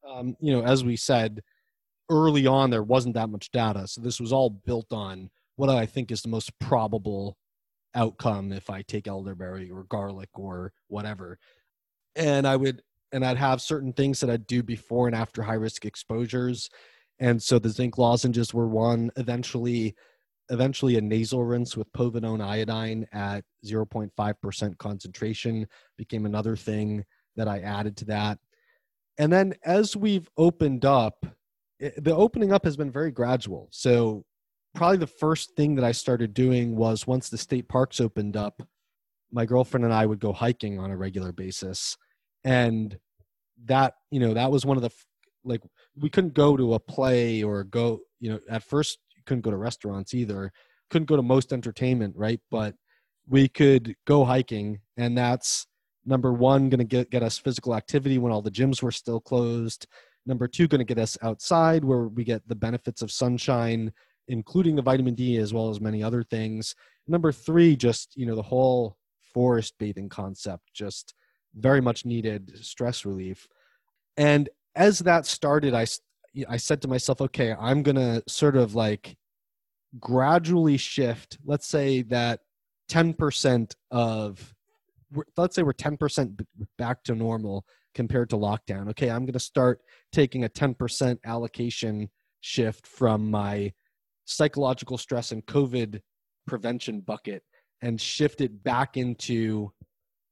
um, 0.07 0.36
you 0.40 0.52
know, 0.52 0.64
as 0.64 0.84
we 0.84 0.95
said 0.95 1.41
early 2.10 2.48
on, 2.48 2.72
there 2.72 2.84
wasn't 2.84 3.14
that 3.14 3.30
much 3.30 3.52
data. 3.52 3.88
So 3.88 4.02
this 4.02 4.19
was 4.19 4.34
all 4.34 4.49
built 4.49 4.91
on 4.91 5.30
what 5.56 5.69
I 5.69 5.86
think 5.86 6.11
is 6.11 6.23
the 6.23 6.30
most 6.30 6.57
probable 6.60 7.38
outcome 7.95 8.52
if 8.52 8.70
I 8.70 8.82
take 8.82 9.07
elderberry 9.07 9.70
or 9.70 9.84
garlic 9.84 10.30
or 10.34 10.74
whatever. 10.88 11.38
And 12.16 12.48
I 12.48 12.56
would, 12.56 12.82
and 13.11 13.26
I'd 13.26 13.38
have 13.38 13.61
certain 13.61 13.94
things 13.94 14.20
that 14.20 14.30
I'd 14.30 14.48
do 14.48 14.64
before 14.64 15.07
and 15.07 15.16
after 15.16 15.41
high 15.41 15.53
risk 15.53 15.86
exposures. 15.86 16.70
And 17.20 17.41
so 17.41 17.60
the 17.60 17.70
zinc 17.70 17.98
lozenges 17.98 18.53
were 18.53 18.68
one. 18.68 19.11
Eventually, 19.18 19.95
eventually 20.49 20.98
a 20.98 21.02
nasal 21.02 21.44
rinse 21.44 21.78
with 21.78 21.91
povidone 21.94 22.41
iodine 22.41 23.07
at 23.11 23.44
0.5% 23.66 24.78
concentration 24.78 25.68
became 25.98 26.26
another 26.26 26.56
thing 26.56 27.06
that 27.36 27.48
I 27.48 27.60
added 27.60 27.98
to 27.98 28.06
that. 28.06 28.40
And 29.18 29.32
then 29.32 29.53
as 29.66 29.95
we've 29.95 30.30
opened 30.38 30.86
up, 30.86 31.26
it, 31.80 32.03
the 32.03 32.16
opening 32.16 32.52
up 32.52 32.66
has 32.66 32.78
been 32.78 32.91
very 32.91 33.11
gradual. 33.11 33.68
So 33.72 34.26
probably 34.76 34.98
the 34.98 35.08
first 35.08 35.56
thing 35.56 35.76
that 35.76 35.86
I 35.86 35.91
started 35.91 36.34
doing 36.34 36.76
was 36.76 37.08
once 37.08 37.30
the 37.30 37.38
state 37.38 37.68
parks 37.68 38.00
opened 38.00 38.38
up, 38.38 38.62
my 39.32 39.46
girlfriend 39.46 39.86
and 39.86 39.94
I 39.94 40.06
would 40.06 40.20
go 40.20 40.34
hiking 40.34 40.80
on 40.80 40.91
a 40.91 40.98
regular 40.98 41.32
basis. 41.32 41.98
And 42.44 42.98
that, 43.66 43.96
you 44.12 44.20
know, 44.20 44.34
that 44.34 44.52
was 44.52 44.66
one 44.66 44.78
of 44.78 44.84
the 44.84 44.91
like 45.44 45.62
we 45.96 46.10
couldn't 46.10 46.34
go 46.34 46.58
to 46.58 46.74
a 46.74 46.80
play 46.80 47.44
or 47.44 47.64
go, 47.64 48.00
you 48.20 48.32
know, 48.32 48.40
at 48.50 48.64
first 48.64 49.00
you 49.16 49.24
couldn't 49.26 49.41
go 49.41 49.52
to 49.52 49.58
restaurants 49.58 50.14
either. 50.14 50.52
Couldn't 50.90 51.08
go 51.08 51.16
to 51.16 51.22
most 51.22 51.54
entertainment, 51.54 52.16
right? 52.18 52.40
But 52.50 52.76
we 53.28 53.48
could 53.48 53.96
go 54.06 54.26
hiking 54.26 54.80
and 54.98 55.18
that's 55.18 55.68
number 56.06 56.34
one 56.34 56.70
going 56.70 56.80
to 56.80 56.86
get 56.86 57.12
get 57.12 57.24
us 57.24 57.38
physical 57.38 57.76
activity 57.76 58.18
when 58.18 58.32
all 58.32 58.41
the 58.41 58.52
gyms 58.52 58.82
were 58.82 58.91
still 58.91 59.20
closed 59.20 59.86
number 60.26 60.48
two 60.48 60.68
going 60.68 60.80
to 60.80 60.86
get 60.86 60.98
us 60.98 61.18
outside 61.22 61.84
where 61.84 62.08
we 62.08 62.24
get 62.24 62.48
the 62.48 62.56
benefits 62.56 63.02
of 63.02 63.12
sunshine 63.12 63.91
including 64.30 64.76
the 64.76 64.81
vitamin 64.81 65.15
D 65.15 65.38
as 65.38 65.53
well 65.53 65.69
as 65.69 65.81
many 65.81 66.01
other 66.01 66.23
things. 66.23 66.76
Number 67.07 67.31
three, 67.31 67.76
just 67.76 68.15
you 68.15 68.26
know 68.26 68.35
the 68.35 68.41
whole 68.41 68.97
forest 69.34 69.73
bathing 69.80 70.10
concept, 70.10 70.73
just 70.73 71.14
very 71.56 71.81
much 71.81 72.06
needed 72.06 72.53
stress 72.64 73.06
relief. 73.06 73.47
And 74.15 74.49
as 74.76 74.99
that 74.99 75.26
started, 75.26 75.73
I 75.73 75.85
I 76.47 76.57
said 76.57 76.81
to 76.84 76.88
myself, 76.88 77.19
okay, 77.22 77.53
I'm 77.60 77.84
gonna 77.84 78.22
sort 78.27 78.56
of 78.56 78.76
like 78.76 79.18
gradually 79.99 80.77
shift. 80.77 81.38
Let's 81.43 81.68
say 81.68 82.03
that 82.03 82.41
10% 82.89 83.73
of 83.91 84.53
let's 85.38 85.56
say 85.56 85.64
we're 85.64 85.73
10% 85.73 86.45
back 86.77 87.03
to 87.03 87.15
normal 87.15 87.65
compared 87.95 88.30
to 88.30 88.35
lockdown. 88.35 88.89
Okay, 88.89 89.10
I'm 89.10 89.26
going 89.26 89.34
to 89.34 89.39
start 89.39 89.81
taking 90.11 90.43
a 90.43 90.49
10% 90.49 91.18
allocation 91.26 92.10
shift 92.41 92.85
from 92.85 93.30
my 93.31 93.73
psychological 94.30 94.97
stress 94.97 95.31
and 95.31 95.45
COVID 95.45 96.01
prevention 96.47 97.01
bucket 97.01 97.43
and 97.81 97.99
shift 97.99 98.41
it 98.41 98.64
back 98.64 98.97
into, 98.97 99.72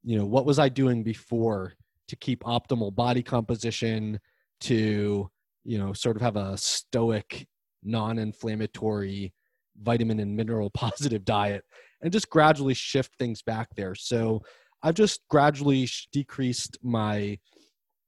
you 0.03 0.17
know, 0.17 0.25
what 0.25 0.45
was 0.45 0.59
I 0.59 0.69
doing 0.69 1.03
before 1.03 1.73
to 2.07 2.15
keep 2.15 2.43
optimal 2.43 2.93
body 2.93 3.23
composition, 3.23 4.19
to, 4.61 5.29
you 5.63 5.77
know, 5.77 5.93
sort 5.93 6.15
of 6.15 6.21
have 6.21 6.35
a 6.35 6.57
stoic, 6.57 7.47
non 7.83 8.17
inflammatory, 8.17 9.33
vitamin 9.81 10.19
and 10.19 10.35
mineral 10.35 10.69
positive 10.73 11.25
diet, 11.25 11.63
and 12.01 12.11
just 12.11 12.29
gradually 12.29 12.73
shift 12.73 13.11
things 13.17 13.41
back 13.41 13.67
there. 13.75 13.95
So 13.95 14.41
I've 14.83 14.95
just 14.95 15.21
gradually 15.29 15.87
decreased 16.11 16.77
my. 16.83 17.39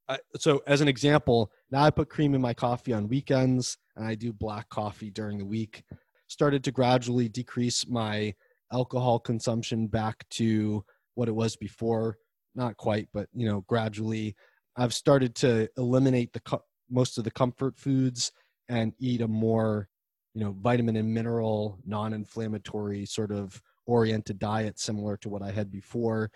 Uh, 0.07 0.18
so, 0.38 0.61
as 0.66 0.82
an 0.82 0.88
example, 0.88 1.52
now 1.72 1.84
I 1.84 1.91
put 1.91 2.10
cream 2.10 2.34
in 2.34 2.41
my 2.41 2.53
coffee 2.53 2.94
on 2.94 3.07
weekends 3.07 3.78
and 4.00 4.08
I 4.08 4.16
do 4.16 4.32
black 4.32 4.70
coffee 4.70 5.12
during 5.12 5.38
the 5.38 5.46
week. 5.46 5.84
Started 6.28 6.64
to 6.64 6.72
gradually 6.72 7.28
decrease 7.28 7.88
my 7.88 8.34
alcohol 8.72 9.20
consumption 9.20 9.88
back 9.88 10.28
to 10.32 10.84
what 11.16 11.28
it 11.28 11.36
was 11.36 11.56
before. 11.58 12.18
Not 12.56 12.78
quite, 12.78 13.10
but 13.14 13.28
you 13.34 13.48
know, 13.48 13.62
gradually. 13.68 14.36
I've 14.78 14.94
started 14.94 15.36
to 15.36 15.68
eliminate 15.78 16.32
the 16.32 16.40
co- 16.40 16.64
most 16.90 17.18
of 17.18 17.26
the 17.26 17.32
comfort 17.32 17.78
foods 17.78 18.32
and 18.70 18.94
eat 19.00 19.22
a 19.22 19.28
more, 19.28 19.90
you 20.34 20.44
know, 20.44 20.56
vitamin 20.62 20.96
and 20.96 21.14
mineral, 21.14 21.80
non-inflammatory 21.86 23.06
sort 23.06 23.32
of 23.32 23.62
oriented 23.86 24.40
diet 24.40 24.80
similar 24.80 25.18
to 25.18 25.30
what 25.30 25.42
I 25.42 25.52
had 25.52 25.72
before. 25.72 26.32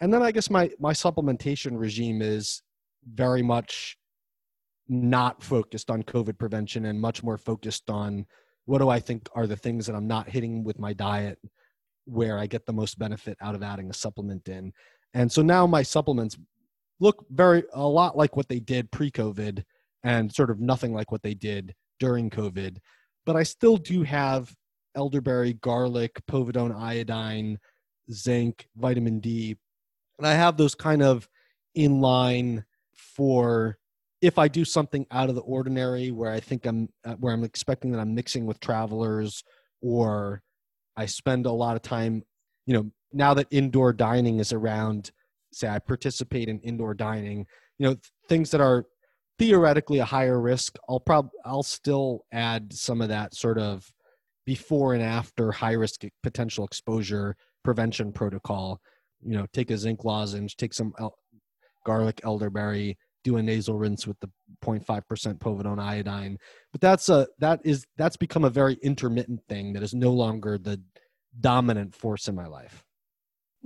And 0.00 0.12
then 0.14 0.22
I 0.22 0.30
guess 0.30 0.50
my 0.50 0.70
my 0.78 0.92
supplementation 0.92 1.78
regime 1.78 2.22
is 2.22 2.62
very 3.12 3.42
much 3.42 3.96
not 4.88 5.42
focused 5.42 5.90
on 5.90 6.02
COVID 6.02 6.38
prevention 6.38 6.86
and 6.86 7.00
much 7.00 7.22
more 7.22 7.38
focused 7.38 7.88
on 7.90 8.26
what 8.64 8.78
do 8.78 8.88
I 8.88 9.00
think 9.00 9.28
are 9.34 9.46
the 9.46 9.56
things 9.56 9.86
that 9.86 9.96
I'm 9.96 10.06
not 10.06 10.28
hitting 10.28 10.64
with 10.64 10.78
my 10.78 10.92
diet 10.92 11.38
where 12.04 12.38
I 12.38 12.46
get 12.46 12.66
the 12.66 12.72
most 12.72 12.98
benefit 12.98 13.36
out 13.40 13.54
of 13.54 13.62
adding 13.62 13.90
a 13.90 13.94
supplement 13.94 14.48
in. 14.48 14.72
And 15.14 15.30
so 15.30 15.42
now 15.42 15.66
my 15.66 15.82
supplements 15.82 16.36
look 17.00 17.24
very 17.30 17.64
a 17.72 17.86
lot 17.86 18.16
like 18.16 18.36
what 18.36 18.48
they 18.48 18.60
did 18.60 18.90
pre-COVID 18.90 19.64
and 20.04 20.32
sort 20.32 20.50
of 20.50 20.60
nothing 20.60 20.92
like 20.92 21.12
what 21.12 21.22
they 21.22 21.34
did 21.34 21.74
during 22.00 22.30
COVID. 22.30 22.78
But 23.24 23.36
I 23.36 23.44
still 23.44 23.76
do 23.76 24.02
have 24.02 24.52
elderberry, 24.94 25.54
garlic, 25.54 26.20
povidone 26.28 26.74
iodine, 26.76 27.58
zinc, 28.10 28.66
vitamin 28.76 29.20
D. 29.20 29.56
And 30.18 30.26
I 30.26 30.34
have 30.34 30.56
those 30.56 30.74
kind 30.74 31.02
of 31.02 31.28
in 31.74 32.00
line 32.00 32.64
for 32.94 33.78
if 34.22 34.38
I 34.38 34.46
do 34.46 34.64
something 34.64 35.04
out 35.10 35.28
of 35.28 35.34
the 35.34 35.42
ordinary 35.42 36.12
where 36.12 36.30
I 36.30 36.38
think 36.38 36.64
I'm 36.64 36.88
uh, 37.04 37.14
where 37.14 37.34
I'm 37.34 37.44
expecting 37.44 37.90
that 37.90 37.98
I'm 37.98 38.14
mixing 38.14 38.46
with 38.46 38.60
travelers 38.60 39.42
or 39.82 40.40
I 40.96 41.06
spend 41.06 41.44
a 41.44 41.52
lot 41.52 41.74
of 41.74 41.82
time, 41.82 42.22
you 42.64 42.74
know, 42.74 42.90
now 43.12 43.34
that 43.34 43.48
indoor 43.50 43.92
dining 43.92 44.38
is 44.38 44.52
around, 44.52 45.10
say 45.52 45.68
I 45.68 45.80
participate 45.80 46.48
in 46.48 46.60
indoor 46.60 46.94
dining, 46.94 47.46
you 47.78 47.88
know, 47.88 47.96
things 48.28 48.52
that 48.52 48.60
are 48.60 48.86
theoretically 49.38 49.98
a 49.98 50.04
higher 50.04 50.40
risk, 50.40 50.76
I'll 50.88 51.00
prob 51.00 51.28
I'll 51.44 51.64
still 51.64 52.24
add 52.32 52.72
some 52.72 53.00
of 53.02 53.08
that 53.08 53.34
sort 53.34 53.58
of 53.58 53.84
before 54.46 54.94
and 54.94 55.02
after 55.02 55.50
high 55.50 55.72
risk 55.72 56.02
potential 56.22 56.64
exposure 56.64 57.34
prevention 57.64 58.12
protocol. 58.12 58.80
You 59.20 59.36
know, 59.36 59.46
take 59.52 59.72
a 59.72 59.78
zinc 59.78 60.04
lozenge, 60.04 60.56
take 60.56 60.74
some 60.74 60.92
el- 60.98 61.16
garlic 61.84 62.20
elderberry, 62.24 62.96
do 63.24 63.36
a 63.36 63.42
nasal 63.42 63.76
rinse 63.76 64.06
with 64.06 64.18
the 64.20 64.30
0.5% 64.64 65.38
povidone 65.38 65.80
iodine. 65.80 66.38
But 66.72 66.80
that's 66.80 67.08
a 67.08 67.26
that 67.38 67.60
is 67.64 67.86
that's 67.96 68.16
become 68.16 68.44
a 68.44 68.50
very 68.50 68.74
intermittent 68.82 69.40
thing 69.48 69.72
that 69.72 69.82
is 69.82 69.94
no 69.94 70.12
longer 70.12 70.58
the 70.58 70.80
dominant 71.40 71.94
force 71.94 72.28
in 72.28 72.34
my 72.34 72.46
life. 72.46 72.84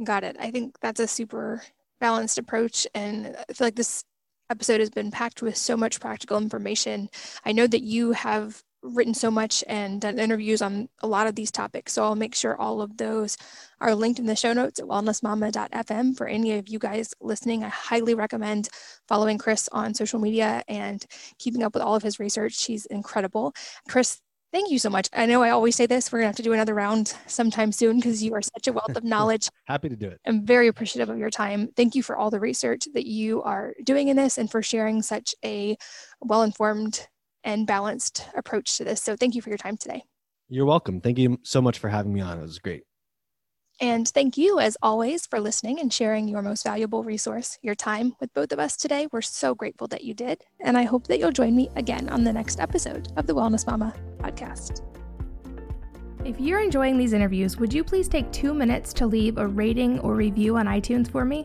Got 0.02 0.24
it. 0.24 0.36
I 0.38 0.50
think 0.50 0.78
that's 0.80 1.00
a 1.00 1.08
super 1.08 1.62
balanced 1.98 2.36
approach 2.36 2.86
and 2.94 3.34
i 3.48 3.52
feel 3.54 3.66
like 3.68 3.74
this 3.74 4.04
episode 4.50 4.80
has 4.80 4.90
been 4.90 5.10
packed 5.10 5.42
with 5.42 5.56
so 5.56 5.76
much 5.76 6.00
practical 6.00 6.38
information. 6.38 7.08
I 7.44 7.52
know 7.52 7.66
that 7.66 7.82
you 7.82 8.12
have 8.12 8.62
written 8.82 9.14
so 9.14 9.30
much 9.30 9.64
and 9.68 10.00
done 10.00 10.18
interviews 10.18 10.62
on 10.62 10.88
a 11.00 11.06
lot 11.06 11.26
of 11.26 11.34
these 11.34 11.50
topics. 11.50 11.92
So 11.92 12.04
I'll 12.04 12.14
make 12.14 12.34
sure 12.34 12.56
all 12.56 12.80
of 12.80 12.96
those 12.96 13.36
are 13.80 13.94
linked 13.94 14.18
in 14.18 14.26
the 14.26 14.36
show 14.36 14.52
notes 14.52 14.78
at 14.78 14.86
wellnessmama.fm 14.86 16.16
for 16.16 16.26
any 16.26 16.58
of 16.58 16.68
you 16.68 16.78
guys 16.78 17.12
listening. 17.20 17.64
I 17.64 17.68
highly 17.68 18.14
recommend 18.14 18.68
following 19.08 19.38
Chris 19.38 19.68
on 19.72 19.94
social 19.94 20.20
media 20.20 20.62
and 20.68 21.04
keeping 21.38 21.62
up 21.62 21.74
with 21.74 21.82
all 21.82 21.96
of 21.96 22.02
his 22.02 22.20
research. 22.20 22.64
He's 22.64 22.86
incredible. 22.86 23.54
Chris, 23.88 24.20
thank 24.52 24.70
you 24.70 24.78
so 24.78 24.88
much. 24.88 25.08
I 25.12 25.26
know 25.26 25.42
I 25.42 25.50
always 25.50 25.76
say 25.76 25.86
this, 25.86 26.10
we're 26.10 26.20
going 26.20 26.24
to 26.24 26.28
have 26.28 26.36
to 26.36 26.42
do 26.42 26.52
another 26.52 26.74
round 26.74 27.14
sometime 27.26 27.72
soon 27.72 27.96
because 27.96 28.22
you 28.22 28.34
are 28.34 28.42
such 28.42 28.68
a 28.68 28.72
wealth 28.72 28.96
of 28.96 29.04
knowledge. 29.04 29.48
Happy 29.66 29.88
to 29.88 29.96
do 29.96 30.08
it. 30.08 30.20
I'm 30.26 30.46
very 30.46 30.68
appreciative 30.68 31.10
of 31.10 31.18
your 31.18 31.30
time. 31.30 31.68
Thank 31.76 31.94
you 31.94 32.02
for 32.02 32.16
all 32.16 32.30
the 32.30 32.40
research 32.40 32.86
that 32.94 33.06
you 33.06 33.42
are 33.42 33.74
doing 33.84 34.08
in 34.08 34.16
this 34.16 34.38
and 34.38 34.50
for 34.50 34.62
sharing 34.62 35.02
such 35.02 35.34
a 35.44 35.76
well 36.20 36.42
informed 36.42 37.06
and 37.46 37.66
balanced 37.66 38.26
approach 38.36 38.76
to 38.76 38.84
this. 38.84 39.02
So 39.02 39.16
thank 39.16 39.34
you 39.34 39.40
for 39.40 39.48
your 39.48 39.56
time 39.56 39.78
today. 39.78 40.04
You're 40.50 40.66
welcome. 40.66 41.00
Thank 41.00 41.18
you 41.18 41.38
so 41.42 41.62
much 41.62 41.78
for 41.78 41.88
having 41.88 42.12
me 42.12 42.20
on. 42.20 42.38
It 42.38 42.42
was 42.42 42.58
great. 42.58 42.82
And 43.80 44.08
thank 44.08 44.38
you, 44.38 44.58
as 44.58 44.76
always, 44.82 45.26
for 45.26 45.38
listening 45.38 45.80
and 45.80 45.92
sharing 45.92 46.28
your 46.28 46.40
most 46.40 46.64
valuable 46.64 47.04
resource, 47.04 47.58
your 47.62 47.74
time, 47.74 48.14
with 48.20 48.32
both 48.32 48.52
of 48.52 48.58
us 48.58 48.74
today. 48.76 49.06
We're 49.12 49.20
so 49.20 49.54
grateful 49.54 49.86
that 49.88 50.02
you 50.02 50.14
did. 50.14 50.44
And 50.60 50.78
I 50.78 50.84
hope 50.84 51.06
that 51.08 51.18
you'll 51.18 51.32
join 51.32 51.54
me 51.54 51.68
again 51.76 52.08
on 52.08 52.24
the 52.24 52.32
next 52.32 52.58
episode 52.58 53.12
of 53.16 53.26
the 53.26 53.34
Wellness 53.34 53.66
Mama 53.66 53.94
podcast. 54.18 54.82
If 56.24 56.40
you're 56.40 56.60
enjoying 56.60 56.96
these 56.96 57.12
interviews, 57.12 57.58
would 57.58 57.72
you 57.72 57.84
please 57.84 58.08
take 58.08 58.32
two 58.32 58.54
minutes 58.54 58.92
to 58.94 59.06
leave 59.06 59.36
a 59.36 59.46
rating 59.46 60.00
or 60.00 60.14
review 60.14 60.56
on 60.56 60.66
iTunes 60.66 61.10
for 61.10 61.24
me? 61.24 61.44